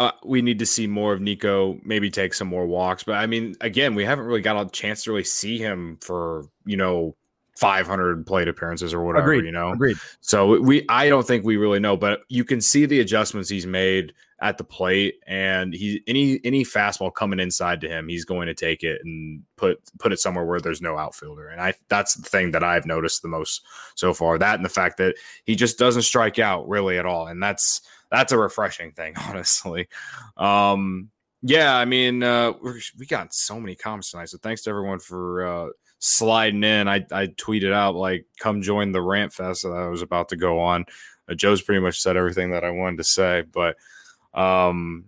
uh, 0.00 0.12
we 0.24 0.40
need 0.40 0.58
to 0.58 0.66
see 0.66 0.86
more 0.86 1.12
of 1.12 1.20
Nico, 1.20 1.78
maybe 1.84 2.10
take 2.10 2.32
some 2.32 2.48
more 2.48 2.66
walks. 2.66 3.02
But 3.02 3.16
I 3.16 3.26
mean, 3.26 3.54
again, 3.60 3.94
we 3.94 4.04
haven't 4.04 4.24
really 4.24 4.40
got 4.40 4.66
a 4.66 4.70
chance 4.70 5.04
to 5.04 5.10
really 5.10 5.24
see 5.24 5.58
him 5.58 5.98
for, 6.00 6.46
you 6.64 6.78
know, 6.78 7.16
500 7.60 8.26
plate 8.26 8.48
appearances 8.48 8.94
or 8.94 9.04
whatever, 9.04 9.32
Agreed. 9.32 9.44
you 9.44 9.52
know. 9.52 9.72
Agreed. 9.72 9.98
So 10.22 10.58
we, 10.62 10.86
I 10.88 11.10
don't 11.10 11.26
think 11.26 11.44
we 11.44 11.58
really 11.58 11.78
know, 11.78 11.94
but 11.94 12.22
you 12.28 12.42
can 12.42 12.58
see 12.62 12.86
the 12.86 13.00
adjustments 13.00 13.50
he's 13.50 13.66
made 13.66 14.14
at 14.40 14.56
the 14.56 14.64
plate, 14.64 15.16
and 15.26 15.74
he 15.74 16.02
any 16.06 16.40
any 16.42 16.64
fastball 16.64 17.12
coming 17.12 17.38
inside 17.38 17.82
to 17.82 17.88
him, 17.88 18.08
he's 18.08 18.24
going 18.24 18.46
to 18.46 18.54
take 18.54 18.82
it 18.82 19.02
and 19.04 19.42
put 19.58 19.78
put 19.98 20.10
it 20.10 20.18
somewhere 20.18 20.46
where 20.46 20.58
there's 20.58 20.80
no 20.80 20.96
outfielder, 20.96 21.48
and 21.48 21.60
I 21.60 21.74
that's 21.88 22.14
the 22.14 22.26
thing 22.26 22.52
that 22.52 22.64
I've 22.64 22.86
noticed 22.86 23.20
the 23.20 23.28
most 23.28 23.62
so 23.94 24.14
far. 24.14 24.38
That 24.38 24.54
and 24.54 24.64
the 24.64 24.70
fact 24.70 24.96
that 24.96 25.16
he 25.44 25.54
just 25.54 25.78
doesn't 25.78 26.02
strike 26.02 26.38
out 26.38 26.66
really 26.66 26.96
at 26.96 27.04
all, 27.04 27.26
and 27.26 27.42
that's 27.42 27.82
that's 28.10 28.32
a 28.32 28.38
refreshing 28.38 28.92
thing, 28.92 29.12
honestly. 29.28 29.86
Um, 30.38 31.10
yeah, 31.42 31.76
I 31.76 31.84
mean, 31.84 32.22
uh, 32.22 32.54
we 32.98 33.04
got 33.04 33.34
so 33.34 33.60
many 33.60 33.74
comments 33.74 34.12
tonight, 34.12 34.30
so 34.30 34.38
thanks 34.38 34.62
to 34.62 34.70
everyone 34.70 35.00
for. 35.00 35.46
Uh, 35.46 35.68
sliding 36.00 36.64
in. 36.64 36.88
I, 36.88 37.06
I 37.12 37.28
tweeted 37.28 37.72
out 37.72 37.94
like, 37.94 38.26
"Come 38.40 38.60
join 38.62 38.90
the 38.90 39.00
rant 39.00 39.32
fest." 39.32 39.62
That 39.62 39.70
I 39.70 39.86
was 39.86 40.02
about 40.02 40.30
to 40.30 40.36
go 40.36 40.58
on. 40.58 40.84
Uh, 41.28 41.34
Joe's 41.34 41.62
pretty 41.62 41.80
much 41.80 42.00
said 42.00 42.16
everything 42.16 42.50
that 42.50 42.64
I 42.64 42.70
wanted 42.70 42.96
to 42.96 43.04
say, 43.04 43.44
but 43.52 43.76
um, 44.34 45.04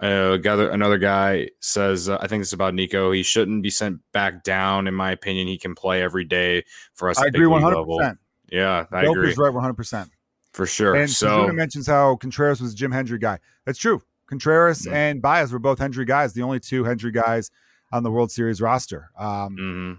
uh, 0.00 0.36
another 0.42 0.98
guy 0.98 1.50
says, 1.60 2.08
uh, 2.08 2.18
"I 2.20 2.26
think 2.26 2.42
it's 2.42 2.52
about 2.52 2.74
Nico. 2.74 3.12
He 3.12 3.22
shouldn't 3.22 3.62
be 3.62 3.70
sent 3.70 4.00
back 4.12 4.42
down. 4.42 4.88
In 4.88 4.94
my 4.94 5.12
opinion, 5.12 5.46
he 5.46 5.58
can 5.58 5.76
play 5.76 6.02
every 6.02 6.24
day 6.24 6.64
for 6.94 7.08
us. 7.08 7.18
I 7.18 7.26
agree 7.26 7.46
one 7.46 7.62
hundred 7.62 7.84
percent. 7.86 8.18
Yeah, 8.50 8.86
I 8.90 9.04
agree. 9.04 9.32
right 9.36 9.52
one 9.54 9.62
hundred 9.62 9.76
percent 9.76 10.10
for 10.52 10.66
sure. 10.66 10.94
And 10.94 11.08
so 11.10 11.46
mentions 11.48 11.86
how 11.86 12.16
Contreras 12.16 12.60
was 12.60 12.72
a 12.72 12.76
Jim 12.76 12.92
Hendry 12.92 13.18
guy. 13.18 13.38
That's 13.64 13.78
true. 13.78 14.02
Contreras 14.26 14.82
Mhm. 14.82 14.92
and 14.92 15.22
Baez 15.22 15.52
were 15.52 15.58
both 15.58 15.78
Hendry 15.78 16.04
guys, 16.04 16.32
the 16.32 16.42
only 16.42 16.60
two 16.60 16.84
Hendry 16.84 17.10
guys 17.12 17.50
on 17.92 18.02
the 18.02 18.10
World 18.10 18.30
Series 18.30 18.60
roster. 18.60 19.10
Um, 19.18 19.56
mhm. 19.56 19.98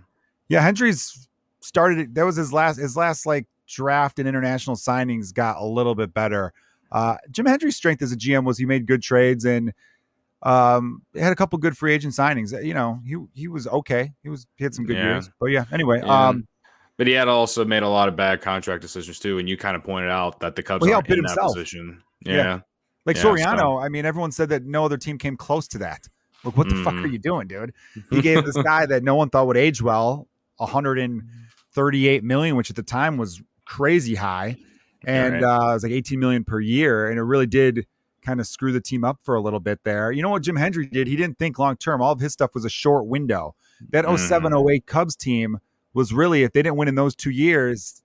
Yeah, 0.53 0.61
Hendry's 0.61 1.27
started. 1.61 2.15
That 2.15 2.25
was 2.25 2.35
his 2.35 2.51
last. 2.53 2.77
His 2.77 2.95
last 2.95 3.25
like 3.25 3.45
draft 3.67 4.19
and 4.19 4.27
international 4.27 4.75
signings 4.75 5.33
got 5.33 5.57
a 5.57 5.65
little 5.65 5.95
bit 5.95 6.13
better. 6.13 6.53
Uh, 6.91 7.17
Jim 7.31 7.45
Hendry's 7.45 7.75
strength 7.75 8.01
as 8.01 8.11
a 8.11 8.15
GM 8.17 8.43
was 8.45 8.57
he 8.57 8.65
made 8.65 8.85
good 8.85 9.01
trades 9.01 9.45
and 9.45 9.73
um, 10.43 11.01
he 11.13 11.19
had 11.19 11.31
a 11.31 11.35
couple 11.35 11.57
good 11.59 11.77
free 11.77 11.93
agent 11.93 12.13
signings. 12.13 12.51
You 12.63 12.73
know, 12.73 12.99
he 13.05 13.15
he 13.33 13.47
was 13.47 13.67
okay. 13.67 14.11
He 14.23 14.29
was 14.29 14.45
he 14.57 14.63
had 14.63 14.75
some 14.75 14.85
good 14.85 14.97
Yeah. 14.97 15.13
years. 15.13 15.29
But 15.39 15.47
yeah, 15.47 15.65
anyway, 15.71 16.01
Yeah. 16.05 16.27
um, 16.29 16.47
but 16.97 17.07
he 17.07 17.13
had 17.13 17.27
also 17.27 17.65
made 17.65 17.81
a 17.83 17.87
lot 17.89 18.09
of 18.09 18.15
bad 18.15 18.41
contract 18.41 18.81
decisions 18.81 19.19
too. 19.19 19.39
And 19.39 19.47
you 19.49 19.57
kind 19.57 19.75
of 19.75 19.83
pointed 19.83 20.11
out 20.11 20.39
that 20.41 20.55
the 20.55 20.63
Cubs 20.63 20.81
Well, 20.85 20.95
aren't 20.95 21.07
in 21.09 21.21
that 21.23 21.29
himself. 21.29 21.53
position. 21.55 22.03
Yeah. 22.25 22.33
Yeah, 22.35 22.59
like 23.05 23.15
Yeah, 23.15 23.23
Soriano. 23.23 23.57
so- 23.59 23.79
I 23.79 23.89
mean, 23.89 24.05
everyone 24.05 24.31
said 24.31 24.49
that 24.49 24.63
no 24.65 24.85
other 24.85 24.97
team 24.97 25.17
came 25.17 25.35
close 25.37 25.67
to 25.69 25.77
that. 25.79 26.07
Like, 26.43 26.57
what 26.57 26.67
the 26.69 26.75
fuck 26.83 26.93
Mhm. 26.93 27.05
are 27.05 27.07
you 27.07 27.19
doing, 27.19 27.47
dude? 27.47 27.73
He 28.09 28.21
gave 28.21 28.43
this 28.45 28.55
guy 28.63 28.85
that 28.85 29.01
no 29.01 29.15
one 29.15 29.29
thought 29.29 29.47
would 29.47 29.57
age 29.57 29.81
well 29.81 30.27
138 30.57 32.23
million, 32.23 32.55
which 32.55 32.69
at 32.69 32.75
the 32.75 32.83
time 32.83 33.17
was 33.17 33.41
crazy 33.65 34.15
high. 34.15 34.57
And 35.05 35.35
Right. 35.35 35.43
uh, 35.43 35.69
it 35.71 35.73
was 35.73 35.83
like 35.83 35.91
18 35.91 36.19
million 36.19 36.43
per 36.43 36.59
year. 36.59 37.09
And 37.09 37.19
it 37.19 37.23
really 37.23 37.47
did 37.47 37.85
kind 38.21 38.39
of 38.39 38.47
screw 38.47 38.71
the 38.71 38.79
team 38.79 39.03
up 39.03 39.19
for 39.23 39.35
a 39.35 39.41
little 39.41 39.59
bit 39.59 39.79
there. 39.83 40.11
You 40.11 40.21
know 40.21 40.29
what 40.29 40.43
Jim 40.43 40.55
Hendry 40.55 40.85
did? 40.85 41.07
He 41.07 41.15
didn't 41.17 41.37
think 41.37 41.59
long 41.59 41.75
term. 41.75 42.01
All 42.01 42.13
of 42.13 42.19
his 42.21 42.31
stuff 42.31 42.51
was 42.53 42.63
a 42.63 42.69
short 42.69 43.05
window. 43.07 43.55
That 43.89 44.05
07 44.17 44.53
08 44.53 44.85
Cubs 44.85 45.15
team 45.15 45.59
was 45.93 46.13
really, 46.13 46.43
if 46.43 46.53
they 46.53 46.61
didn't 46.61 46.77
win 46.77 46.87
in 46.87 46.95
those 46.95 47.15
two 47.15 47.31
years, 47.31 48.01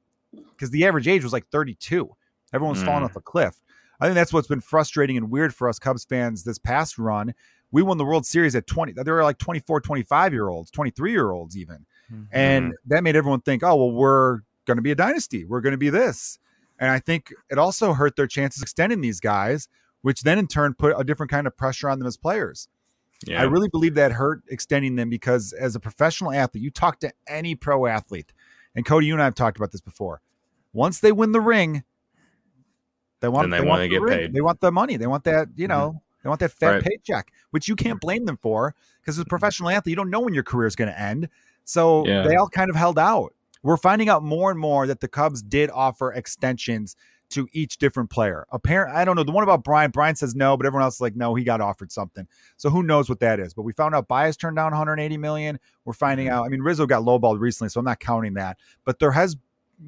because 0.50 0.70
the 0.70 0.84
average 0.84 1.06
age 1.06 1.22
was 1.22 1.32
like 1.32 1.46
32, 1.52 2.10
everyone's 2.52 2.82
falling 2.82 3.02
Mm. 3.02 3.06
off 3.06 3.16
a 3.16 3.20
cliff. 3.20 3.60
I 4.00 4.06
think 4.06 4.14
that's 4.16 4.32
what's 4.32 4.48
been 4.48 4.60
frustrating 4.60 5.16
and 5.16 5.30
weird 5.30 5.54
for 5.54 5.68
us 5.68 5.78
Cubs 5.78 6.04
fans 6.04 6.42
this 6.44 6.58
past 6.58 6.98
run. 6.98 7.32
We 7.70 7.82
won 7.82 7.96
the 7.98 8.04
World 8.04 8.26
Series 8.26 8.56
at 8.56 8.66
20. 8.66 8.92
There 8.92 9.14
were 9.14 9.22
like 9.22 9.38
24, 9.38 9.80
25 9.80 10.32
year 10.32 10.48
olds, 10.48 10.70
23 10.72 11.12
year 11.12 11.30
olds 11.30 11.56
even. 11.56 11.86
Mm-hmm. 12.12 12.24
And 12.32 12.74
that 12.86 13.02
made 13.02 13.16
everyone 13.16 13.40
think, 13.40 13.62
oh, 13.62 13.76
well, 13.76 13.92
we're 13.92 14.40
going 14.66 14.76
to 14.76 14.82
be 14.82 14.90
a 14.90 14.94
dynasty. 14.94 15.44
We're 15.44 15.60
going 15.60 15.72
to 15.72 15.78
be 15.78 15.90
this. 15.90 16.38
And 16.78 16.90
I 16.90 17.00
think 17.00 17.32
it 17.50 17.58
also 17.58 17.92
hurt 17.92 18.16
their 18.16 18.26
chances 18.26 18.62
extending 18.62 19.00
these 19.00 19.20
guys, 19.20 19.68
which 20.02 20.22
then 20.22 20.38
in 20.38 20.46
turn 20.46 20.74
put 20.74 20.94
a 20.98 21.04
different 21.04 21.30
kind 21.30 21.46
of 21.46 21.56
pressure 21.56 21.88
on 21.88 21.98
them 21.98 22.06
as 22.06 22.16
players. 22.16 22.68
yeah. 23.26 23.40
I 23.40 23.44
really 23.44 23.68
believe 23.68 23.94
that 23.94 24.12
hurt 24.12 24.42
extending 24.48 24.94
them 24.96 25.10
because 25.10 25.52
as 25.52 25.74
a 25.74 25.80
professional 25.80 26.32
athlete, 26.32 26.62
you 26.62 26.70
talk 26.70 27.00
to 27.00 27.12
any 27.26 27.54
pro 27.54 27.86
athlete, 27.86 28.32
and 28.74 28.86
Cody, 28.86 29.06
you 29.06 29.12
and 29.14 29.20
I 29.22 29.24
have 29.24 29.34
talked 29.34 29.56
about 29.56 29.72
this 29.72 29.80
before. 29.80 30.20
Once 30.72 31.00
they 31.00 31.10
win 31.10 31.32
the 31.32 31.40
ring, 31.40 31.82
they 33.20 33.28
want, 33.28 33.50
Then 33.50 33.50
they 33.50 33.66
want 33.66 33.68
wanna 33.68 33.82
the 33.82 33.88
get 33.88 34.02
ring. 34.02 34.18
paid. 34.18 34.32
They 34.32 34.40
want 34.40 34.60
the 34.60 34.70
money. 34.70 34.96
They 34.96 35.08
want 35.08 35.24
that, 35.24 35.48
you 35.56 35.66
mm-hmm. 35.66 35.76
know, 35.76 36.02
they 36.22 36.28
want 36.28 36.40
that 36.40 36.52
fat 36.52 36.70
Right. 36.74 36.84
paycheck, 36.84 37.32
which 37.50 37.66
you 37.66 37.74
can't 37.74 37.96
mm-hmm. 37.96 38.06
blame 38.06 38.24
them 38.26 38.36
for 38.36 38.74
because 39.00 39.18
as 39.18 39.22
a 39.22 39.24
professional 39.24 39.70
athlete, 39.70 39.90
you 39.90 39.96
don't 39.96 40.10
know 40.10 40.20
when 40.20 40.34
your 40.34 40.44
career 40.44 40.68
is 40.68 40.76
going 40.76 40.90
to 40.90 41.00
end. 41.00 41.28
So 41.68 42.06
Yeah. 42.06 42.22
they 42.22 42.34
all 42.36 42.48
kind 42.48 42.70
of 42.70 42.76
held 42.76 42.98
out. 42.98 43.34
We're 43.62 43.76
finding 43.76 44.08
out 44.08 44.22
more 44.22 44.50
and 44.50 44.58
more 44.58 44.86
that 44.86 45.00
the 45.00 45.08
Cubs 45.08 45.42
did 45.42 45.68
offer 45.70 46.12
extensions 46.14 46.96
to 47.28 47.46
each 47.52 47.76
different 47.76 48.08
player. 48.08 48.46
Apparent, 48.52 48.96
I 48.96 49.04
don't 49.04 49.16
know. 49.16 49.22
The 49.22 49.32
one 49.32 49.44
about 49.44 49.64
Brian, 49.64 49.90
Brian 49.90 50.16
says 50.16 50.34
no, 50.34 50.56
but 50.56 50.64
everyone 50.64 50.84
else 50.84 50.94
is 50.94 51.00
like, 51.02 51.14
no, 51.14 51.34
he 51.34 51.44
got 51.44 51.60
offered 51.60 51.92
something. 51.92 52.26
So 52.56 52.70
who 52.70 52.82
knows 52.82 53.10
what 53.10 53.20
that 53.20 53.38
is? 53.38 53.52
But 53.52 53.62
we 53.62 53.74
found 53.74 53.94
out 53.94 54.08
Baez 54.08 54.34
turned 54.38 54.56
down 54.56 54.72
180 54.72 55.18
million. 55.18 55.60
We're 55.84 55.92
finding 55.92 56.30
out. 56.30 56.46
I 56.46 56.48
mean, 56.48 56.62
Rizzo 56.62 56.86
got 56.86 57.02
lowballed 57.02 57.38
recently, 57.38 57.68
so 57.68 57.80
I'm 57.80 57.84
not 57.84 58.00
counting 58.00 58.32
that. 58.34 58.56
But 58.86 58.98
there 58.98 59.12
has, 59.12 59.36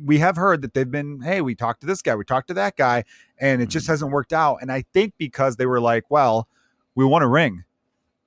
we 0.04 0.18
have 0.18 0.36
heard 0.36 0.60
that 0.60 0.74
they've 0.74 0.90
been, 0.90 1.22
hey, 1.22 1.40
we 1.40 1.54
talked 1.54 1.80
to 1.80 1.86
this 1.86 2.02
guy, 2.02 2.14
we 2.14 2.24
talked 2.24 2.48
to 2.48 2.54
that 2.54 2.76
guy, 2.76 3.04
and 3.38 3.62
it 3.62 3.70
just 3.70 3.86
hasn't 3.86 4.12
worked 4.12 4.34
out. 4.34 4.58
And 4.60 4.70
I 4.70 4.84
think 4.92 5.14
because 5.16 5.56
they 5.56 5.64
were 5.64 5.80
like, 5.80 6.10
well, 6.10 6.46
we 6.94 7.06
want 7.06 7.24
a 7.24 7.28
ring, 7.28 7.64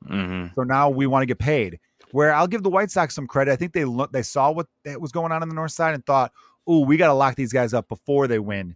Mhm. 0.10 0.56
so 0.56 0.64
now 0.64 0.90
we 0.90 1.06
want 1.06 1.22
to 1.22 1.28
get 1.28 1.38
paid. 1.38 1.80
Where 2.14 2.32
I'll 2.32 2.46
give 2.46 2.62
the 2.62 2.70
White 2.70 2.92
Sox 2.92 3.16
some 3.16 3.26
credit. 3.26 3.52
I 3.52 3.56
think 3.56 3.74
they 3.74 3.86
look, 3.86 4.12
they 4.12 4.22
saw 4.22 4.52
what 4.52 4.68
was 5.00 5.12
going 5.12 5.32
on 5.32 5.42
on 5.42 5.50
the 5.50 5.56
north 5.56 5.72
side 5.72 5.96
and 5.96 6.06
thought, 6.06 6.32
oh, 6.68 6.86
we 6.86 6.96
got 6.96 7.08
to 7.08 7.14
lock 7.14 7.36
these 7.36 7.52
guys 7.52 7.74
up 7.74 7.90
before 7.90 8.28
they 8.28 8.38
win 8.38 8.76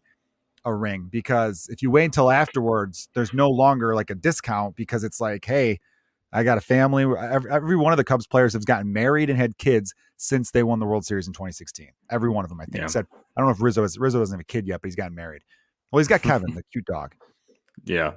a 0.65 0.73
ring 0.73 1.08
because 1.12 1.69
if 1.71 1.84
you 1.84 1.91
wait 1.91 2.06
until 2.06 2.32
afterwards, 2.32 3.10
there's 3.13 3.36
no 3.36 3.47
longer 3.47 3.93
like 3.93 4.10
a 4.10 4.15
discount 4.15 4.76
because 4.76 5.04
it's 5.04 5.21
like, 5.21 5.45
hey, 5.45 5.80
I 6.34 6.43
got 6.43 6.58
a 6.58 6.62
family. 6.62 7.04
Every, 7.04 7.52
every 7.52 7.76
one 7.78 7.93
of 7.93 7.97
the 7.97 8.04
Cubs 8.04 8.26
players 8.26 8.54
has 8.54 8.65
gotten 8.65 8.91
married 8.91 9.30
and 9.30 9.38
had 9.38 9.56
kids 9.60 9.93
since 10.15 10.50
they 10.50 10.63
won 10.63 10.80
the 10.80 10.88
World 10.88 11.06
Series 11.06 11.28
in 11.28 11.34
2016. 11.34 11.89
Every 12.10 12.32
one 12.32 12.43
of 12.43 12.50
them, 12.50 12.60
I 12.60 12.65
think. 12.65 12.78
Yeah. 12.78 12.86
Except 12.86 13.08
I 13.13 13.39
don't 13.39 13.50
know 13.50 13.54
if 13.54 13.62
Rizzo 13.62 13.84
is 13.84 14.00
Rizzo 14.00 14.17
doesn't 14.17 14.34
have 14.34 14.41
a 14.41 14.45
kid 14.45 14.65
yet, 14.65 14.82
but 14.82 14.88
he's 14.88 14.95
gotten 14.95 15.13
married. 15.13 15.43
Well, 15.91 16.00
he's 16.00 16.08
got 16.08 16.21
Kevin, 16.23 16.56
the 16.56 16.63
cute 16.71 16.86
dog. 16.86 17.13
Yeah. 17.86 18.13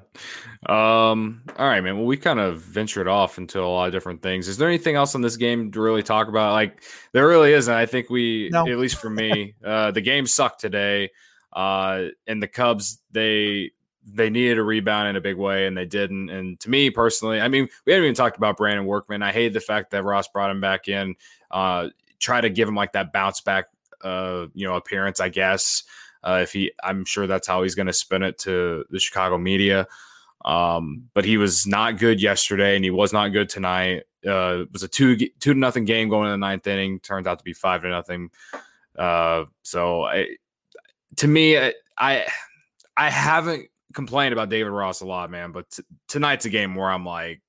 Um, 0.66 1.42
all 1.56 1.66
right, 1.66 1.80
man. 1.80 1.96
Well, 1.96 2.06
we 2.06 2.16
kind 2.16 2.40
of 2.40 2.60
ventured 2.60 3.08
off 3.08 3.38
into 3.38 3.60
a 3.60 3.64
lot 3.66 3.86
of 3.86 3.92
different 3.92 4.22
things. 4.22 4.48
Is 4.48 4.56
there 4.56 4.68
anything 4.68 4.96
else 4.96 5.14
on 5.14 5.22
this 5.22 5.36
game 5.36 5.70
to 5.72 5.80
really 5.80 6.02
talk 6.02 6.28
about? 6.28 6.52
Like, 6.52 6.82
there 7.12 7.26
really 7.26 7.52
isn't. 7.52 7.72
I 7.72 7.86
think 7.86 8.10
we, 8.10 8.48
No. 8.52 8.66
at 8.66 8.78
least 8.78 8.96
for 8.96 9.10
me, 9.10 9.54
uh, 9.64 9.90
the 9.92 10.00
game 10.00 10.26
sucked 10.26 10.60
today. 10.60 11.10
Uh, 11.52 12.06
and 12.26 12.42
the 12.42 12.48
Cubs, 12.48 12.98
they 13.10 13.72
they 14.12 14.30
needed 14.30 14.58
a 14.58 14.62
rebound 14.62 15.08
in 15.08 15.16
a 15.16 15.20
big 15.20 15.36
way, 15.36 15.66
and 15.66 15.76
they 15.76 15.84
didn't. 15.84 16.30
And 16.30 16.58
to 16.60 16.70
me 16.70 16.90
personally, 16.90 17.40
I 17.40 17.48
mean, 17.48 17.68
we 17.86 17.92
haven't 17.92 18.04
even 18.06 18.14
talked 18.14 18.36
about 18.36 18.56
Brandon 18.56 18.86
Workman. 18.86 19.22
I 19.22 19.30
hate 19.32 19.52
the 19.52 19.60
fact 19.60 19.90
that 19.90 20.04
Ross 20.04 20.26
brought 20.28 20.50
him 20.50 20.60
back 20.60 20.88
in. 20.88 21.14
Uh, 21.50 21.88
try 22.18 22.40
to 22.40 22.50
give 22.50 22.66
him 22.68 22.74
like 22.74 22.92
that 22.92 23.12
bounce 23.12 23.40
back, 23.40 23.66
uh, 24.02 24.46
you 24.54 24.66
know, 24.66 24.74
appearance. 24.74 25.20
I 25.20 25.28
guess 25.28 25.82
uh, 26.22 26.40
if 26.42 26.52
he, 26.52 26.72
I'm 26.82 27.04
sure 27.04 27.26
that's 27.26 27.46
how 27.46 27.62
he's 27.62 27.74
going 27.74 27.86
to 27.86 27.92
spin 27.92 28.22
it 28.22 28.38
to 28.38 28.84
the 28.90 28.98
Chicago 28.98 29.38
media. 29.38 29.86
Um, 30.44 31.08
but 31.14 31.24
he 31.24 31.36
was 31.36 31.66
not 31.66 31.98
good 31.98 32.20
yesterday, 32.20 32.74
and 32.76 32.84
he 32.84 32.90
was 32.90 33.12
not 33.12 33.28
good 33.28 33.48
tonight. 33.48 34.04
Uh, 34.26 34.62
it 34.62 34.72
was 34.72 34.82
a 34.82 34.88
two 34.88 35.16
two 35.16 35.30
to 35.40 35.54
nothing 35.54 35.84
game 35.84 36.08
going 36.08 36.26
in 36.26 36.32
the 36.32 36.46
ninth 36.46 36.66
inning. 36.66 37.00
Turned 37.00 37.26
out 37.26 37.38
to 37.38 37.44
be 37.44 37.52
five 37.52 37.82
to 37.82 37.88
nothing. 37.88 38.30
Uh, 38.98 39.44
so 39.62 40.04
I, 40.04 40.36
to 41.16 41.26
me, 41.26 41.58
I, 41.98 42.26
I 42.96 43.10
haven't 43.10 43.68
complained 43.94 44.32
about 44.32 44.48
David 44.48 44.70
Ross 44.70 45.00
a 45.00 45.06
lot, 45.06 45.30
man. 45.30 45.52
But 45.52 45.70
t- 45.70 45.82
tonight's 46.08 46.44
a 46.44 46.50
game 46.50 46.74
where 46.74 46.90
I'm 46.90 47.04
like, 47.04 47.40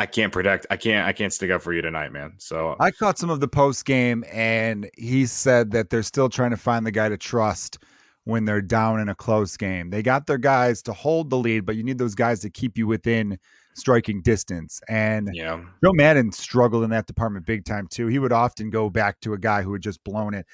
I 0.00 0.06
can't 0.06 0.32
protect. 0.32 0.66
I 0.70 0.78
can't. 0.78 1.06
I 1.06 1.12
can't 1.12 1.30
stick 1.30 1.50
up 1.50 1.60
for 1.60 1.74
you 1.74 1.82
tonight, 1.82 2.10
man. 2.10 2.32
So 2.38 2.74
I 2.80 2.90
caught 2.90 3.18
some 3.18 3.28
of 3.28 3.40
the 3.40 3.48
post 3.48 3.84
game, 3.84 4.24
and 4.32 4.90
he 4.96 5.26
said 5.26 5.72
that 5.72 5.90
they're 5.90 6.02
still 6.02 6.30
trying 6.30 6.52
to 6.52 6.56
find 6.56 6.86
the 6.86 6.90
guy 6.90 7.10
to 7.10 7.18
trust 7.18 7.76
when 8.24 8.46
they're 8.46 8.62
down 8.62 8.98
in 8.98 9.10
a 9.10 9.14
close 9.14 9.58
game. 9.58 9.90
They 9.90 10.02
got 10.02 10.26
their 10.26 10.38
guys 10.38 10.80
to 10.84 10.94
hold 10.94 11.28
the 11.28 11.36
lead, 11.36 11.66
but 11.66 11.76
you 11.76 11.84
need 11.84 11.98
those 11.98 12.14
guys 12.14 12.40
to 12.40 12.48
keep 12.48 12.78
you 12.78 12.86
within 12.86 13.38
striking 13.74 14.22
distance. 14.22 14.80
And 14.88 15.28
yeah, 15.34 15.62
Joe 15.84 15.92
Maddon 15.92 16.32
struggled 16.32 16.82
in 16.82 16.88
that 16.90 17.06
department 17.06 17.44
big 17.44 17.66
time 17.66 17.86
too. 17.86 18.06
He 18.06 18.18
would 18.18 18.32
often 18.32 18.70
go 18.70 18.88
back 18.88 19.20
to 19.20 19.34
a 19.34 19.38
guy 19.38 19.60
who 19.60 19.74
had 19.74 19.82
just 19.82 20.02
blown 20.02 20.32
it. 20.32 20.46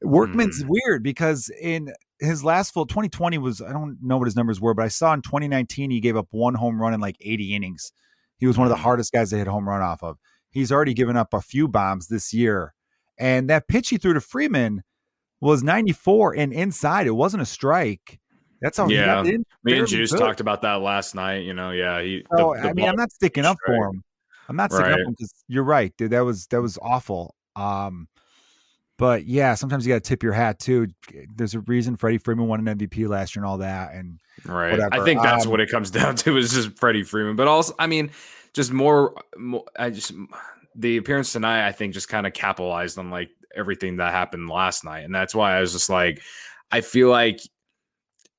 Workman's 0.00 0.64
mm. 0.64 0.68
weird 0.70 1.02
because 1.02 1.50
in 1.60 1.92
his 2.20 2.42
last 2.42 2.72
full 2.72 2.86
2020 2.86 3.36
was 3.36 3.60
I 3.60 3.70
don't 3.72 3.98
know 4.00 4.16
what 4.16 4.28
his 4.28 4.36
numbers 4.36 4.62
were, 4.62 4.72
but 4.72 4.86
I 4.86 4.88
saw 4.88 5.12
in 5.12 5.20
2019 5.20 5.90
he 5.90 6.00
gave 6.00 6.16
up 6.16 6.28
one 6.30 6.54
home 6.54 6.80
run 6.80 6.94
in 6.94 7.00
like 7.00 7.16
80 7.20 7.54
innings. 7.54 7.92
He 8.44 8.46
was 8.46 8.58
one 8.58 8.66
of 8.66 8.70
the 8.70 8.76
hardest 8.76 9.10
guys 9.10 9.30
to 9.30 9.38
hit 9.38 9.46
home 9.46 9.66
run 9.66 9.80
off 9.80 10.02
of. 10.02 10.18
He's 10.50 10.70
already 10.70 10.92
given 10.92 11.16
up 11.16 11.32
a 11.32 11.40
few 11.40 11.66
bombs 11.66 12.08
this 12.08 12.34
year. 12.34 12.74
And 13.16 13.48
that 13.48 13.68
pitch 13.68 13.88
he 13.88 13.96
threw 13.96 14.12
to 14.12 14.20
Freeman 14.20 14.82
was 15.40 15.62
94 15.62 16.36
and 16.36 16.52
inside. 16.52 17.06
It 17.06 17.12
wasn't 17.12 17.42
a 17.42 17.46
strike. 17.46 18.20
That's 18.60 18.76
how 18.76 18.86
he 18.86 18.96
Yeah. 18.96 19.06
got 19.06 19.26
in 19.28 19.44
me 19.64 19.78
and 19.78 19.88
Juice 19.88 20.12
good. 20.12 20.18
talked 20.20 20.40
about 20.40 20.60
that 20.60 20.82
last 20.82 21.14
night. 21.14 21.44
You 21.46 21.54
know, 21.54 21.70
yeah, 21.70 22.02
he. 22.02 22.22
So 22.36 22.52
the 22.54 22.68
I 22.68 22.72
mean, 22.74 22.86
I'm 22.86 22.96
not 22.96 23.12
sticking 23.12 23.46
up 23.46 23.56
for 23.64 23.88
him. 23.88 24.04
I'm 24.50 24.56
not 24.56 24.70
sticking 24.72 24.92
up 24.92 24.96
Right. 24.98 25.02
for 25.04 25.08
him 25.08 25.14
because 25.18 25.32
you're 25.48 25.64
right, 25.64 25.94
dude. 25.96 26.10
That 26.10 26.20
was 26.26 26.46
that 26.48 26.60
was 26.60 26.78
awful. 26.82 27.34
Um, 27.56 28.08
But 28.96 29.26
yeah, 29.26 29.54
sometimes 29.54 29.84
you 29.86 29.92
got 29.92 30.04
to 30.04 30.08
tip 30.08 30.22
your 30.22 30.32
hat 30.32 30.58
too. 30.60 30.88
There's 31.34 31.54
a 31.54 31.60
reason 31.60 31.96
Freddie 31.96 32.18
Freeman 32.18 32.46
won 32.46 32.66
an 32.66 32.78
MVP 32.78 33.08
last 33.08 33.34
year 33.34 33.42
and 33.44 33.50
all 33.50 33.58
that, 33.58 33.92
and 33.94 34.20
right. 34.46 34.70
whatever. 34.70 34.94
I 34.94 35.04
think 35.04 35.22
that's 35.22 35.46
Um, 35.46 35.50
what 35.50 35.60
it 35.60 35.68
comes 35.68 35.90
down 35.90 36.16
to 36.16 36.36
is 36.36 36.52
just 36.52 36.78
Freddie 36.78 37.02
Freeman. 37.02 37.34
But 37.34 37.48
also, 37.48 37.74
I 37.78 37.86
mean, 37.88 38.10
just 38.52 38.72
more, 38.72 39.14
more 39.36 39.64
I 39.76 39.90
just 39.90 40.12
the 40.76 40.96
appearance 40.96 41.32
tonight, 41.32 41.66
I 41.66 41.72
think, 41.72 41.92
just 41.92 42.08
kind 42.08 42.26
of 42.26 42.32
capitalized 42.34 42.98
on 42.98 43.10
like 43.10 43.30
everything 43.56 43.96
that 43.96 44.12
happened 44.12 44.48
last 44.48 44.84
night, 44.84 45.00
and 45.04 45.14
that's 45.14 45.34
why 45.34 45.56
I 45.56 45.60
was 45.60 45.72
just 45.72 45.90
like, 45.90 46.22
I 46.70 46.80
feel 46.80 47.08
like 47.08 47.40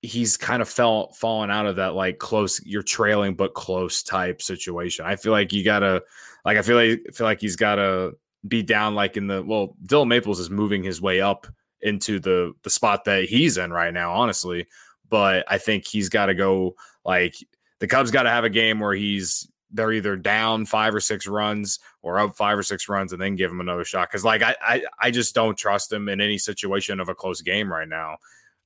he's 0.01 0.37
kind 0.37 0.61
of 0.61 0.69
fell 0.69 1.11
fallen 1.13 1.49
out 1.49 1.65
of 1.65 1.77
that 1.77 1.95
like 1.95 2.19
close 2.19 2.63
you're 2.63 2.83
trailing 2.83 3.33
but 3.33 3.53
close 3.55 4.03
type 4.03 4.41
situation. 4.41 5.05
I 5.05 5.15
feel 5.15 5.31
like 5.31 5.51
you 5.51 5.63
gotta 5.63 6.03
like 6.45 6.57
I 6.57 6.61
feel 6.61 6.75
like 6.75 6.99
I 7.09 7.11
feel 7.11 7.25
like 7.25 7.41
he's 7.41 7.55
gotta 7.55 8.13
be 8.47 8.63
down 8.63 8.95
like 8.95 9.17
in 9.17 9.27
the 9.27 9.43
well, 9.43 9.75
Dillon 9.85 10.07
Maples 10.07 10.39
is 10.39 10.49
moving 10.49 10.83
his 10.83 11.01
way 11.01 11.21
up 11.21 11.47
into 11.81 12.19
the 12.19 12.53
the 12.63 12.69
spot 12.69 13.05
that 13.05 13.25
he's 13.25 13.57
in 13.57 13.71
right 13.71 13.93
now, 13.93 14.13
honestly. 14.13 14.67
But 15.09 15.45
I 15.47 15.57
think 15.57 15.85
he's 15.85 16.09
got 16.09 16.27
to 16.27 16.33
go 16.33 16.75
like 17.03 17.35
the 17.79 17.87
Cubs 17.87 18.11
got 18.11 18.23
to 18.23 18.29
have 18.29 18.43
a 18.43 18.49
game 18.49 18.79
where 18.79 18.93
he's 18.93 19.47
they're 19.71 19.91
either 19.91 20.15
down 20.15 20.65
five 20.65 20.95
or 20.95 20.99
six 20.99 21.27
runs 21.27 21.79
or 22.01 22.17
up 22.19 22.35
five 22.35 22.57
or 22.57 22.63
six 22.63 22.87
runs 22.87 23.11
and 23.11 23.21
then 23.21 23.35
give 23.35 23.51
him 23.51 23.59
another 23.59 23.83
shot. 23.83 24.09
Cause 24.09 24.23
like 24.23 24.41
I 24.41 24.55
I, 24.61 24.83
I 24.99 25.11
just 25.11 25.35
don't 25.35 25.57
trust 25.57 25.91
him 25.91 26.09
in 26.09 26.21
any 26.21 26.37
situation 26.37 26.99
of 26.99 27.09
a 27.09 27.15
close 27.15 27.41
game 27.41 27.71
right 27.71 27.87
now. 27.87 28.17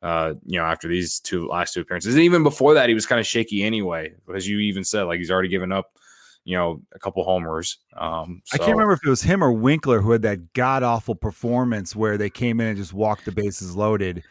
Uh, 0.02 0.36
you 0.46 0.58
know, 0.58 0.64
after 0.64 0.88
these 0.88 1.20
two 1.20 1.48
last 1.48 1.74
two 1.74 1.82
appearances. 1.82 2.16
And 2.16 2.24
even 2.24 2.42
before 2.42 2.74
that, 2.76 2.88
he 2.88 2.96
was 2.96 3.06
kind 3.06 3.20
of 3.20 3.28
shaky 3.28 3.64
anyway, 3.64 4.14
as 4.34 4.48
you 4.48 4.60
even 4.60 4.86
said, 4.86 5.04
like 5.04 5.18
he's 5.18 5.30
already 5.30 5.50
given 5.50 5.74
up, 5.74 5.92
you 6.50 6.58
know, 6.58 6.82
a 6.94 7.00
couple 7.00 7.24
homers. 7.24 7.78
Um 7.96 8.42
I 8.52 8.58
can't 8.58 8.72
remember 8.72 8.94
if 8.94 9.02
it 9.06 9.10
was 9.10 9.22
him 9.22 9.44
or 9.44 9.52
Winkler 9.52 10.02
who 10.02 10.12
had 10.12 10.24
that 10.24 10.54
god 10.54 10.82
awful 10.82 11.14
performance 11.14 11.96
where 11.96 12.18
they 12.18 12.30
came 12.30 12.60
in 12.60 12.68
and 12.68 12.78
just 12.78 12.92
walked 12.92 13.26
the 13.26 13.32
bases 13.32 13.76
loaded. 13.76 14.18
It 14.18 14.24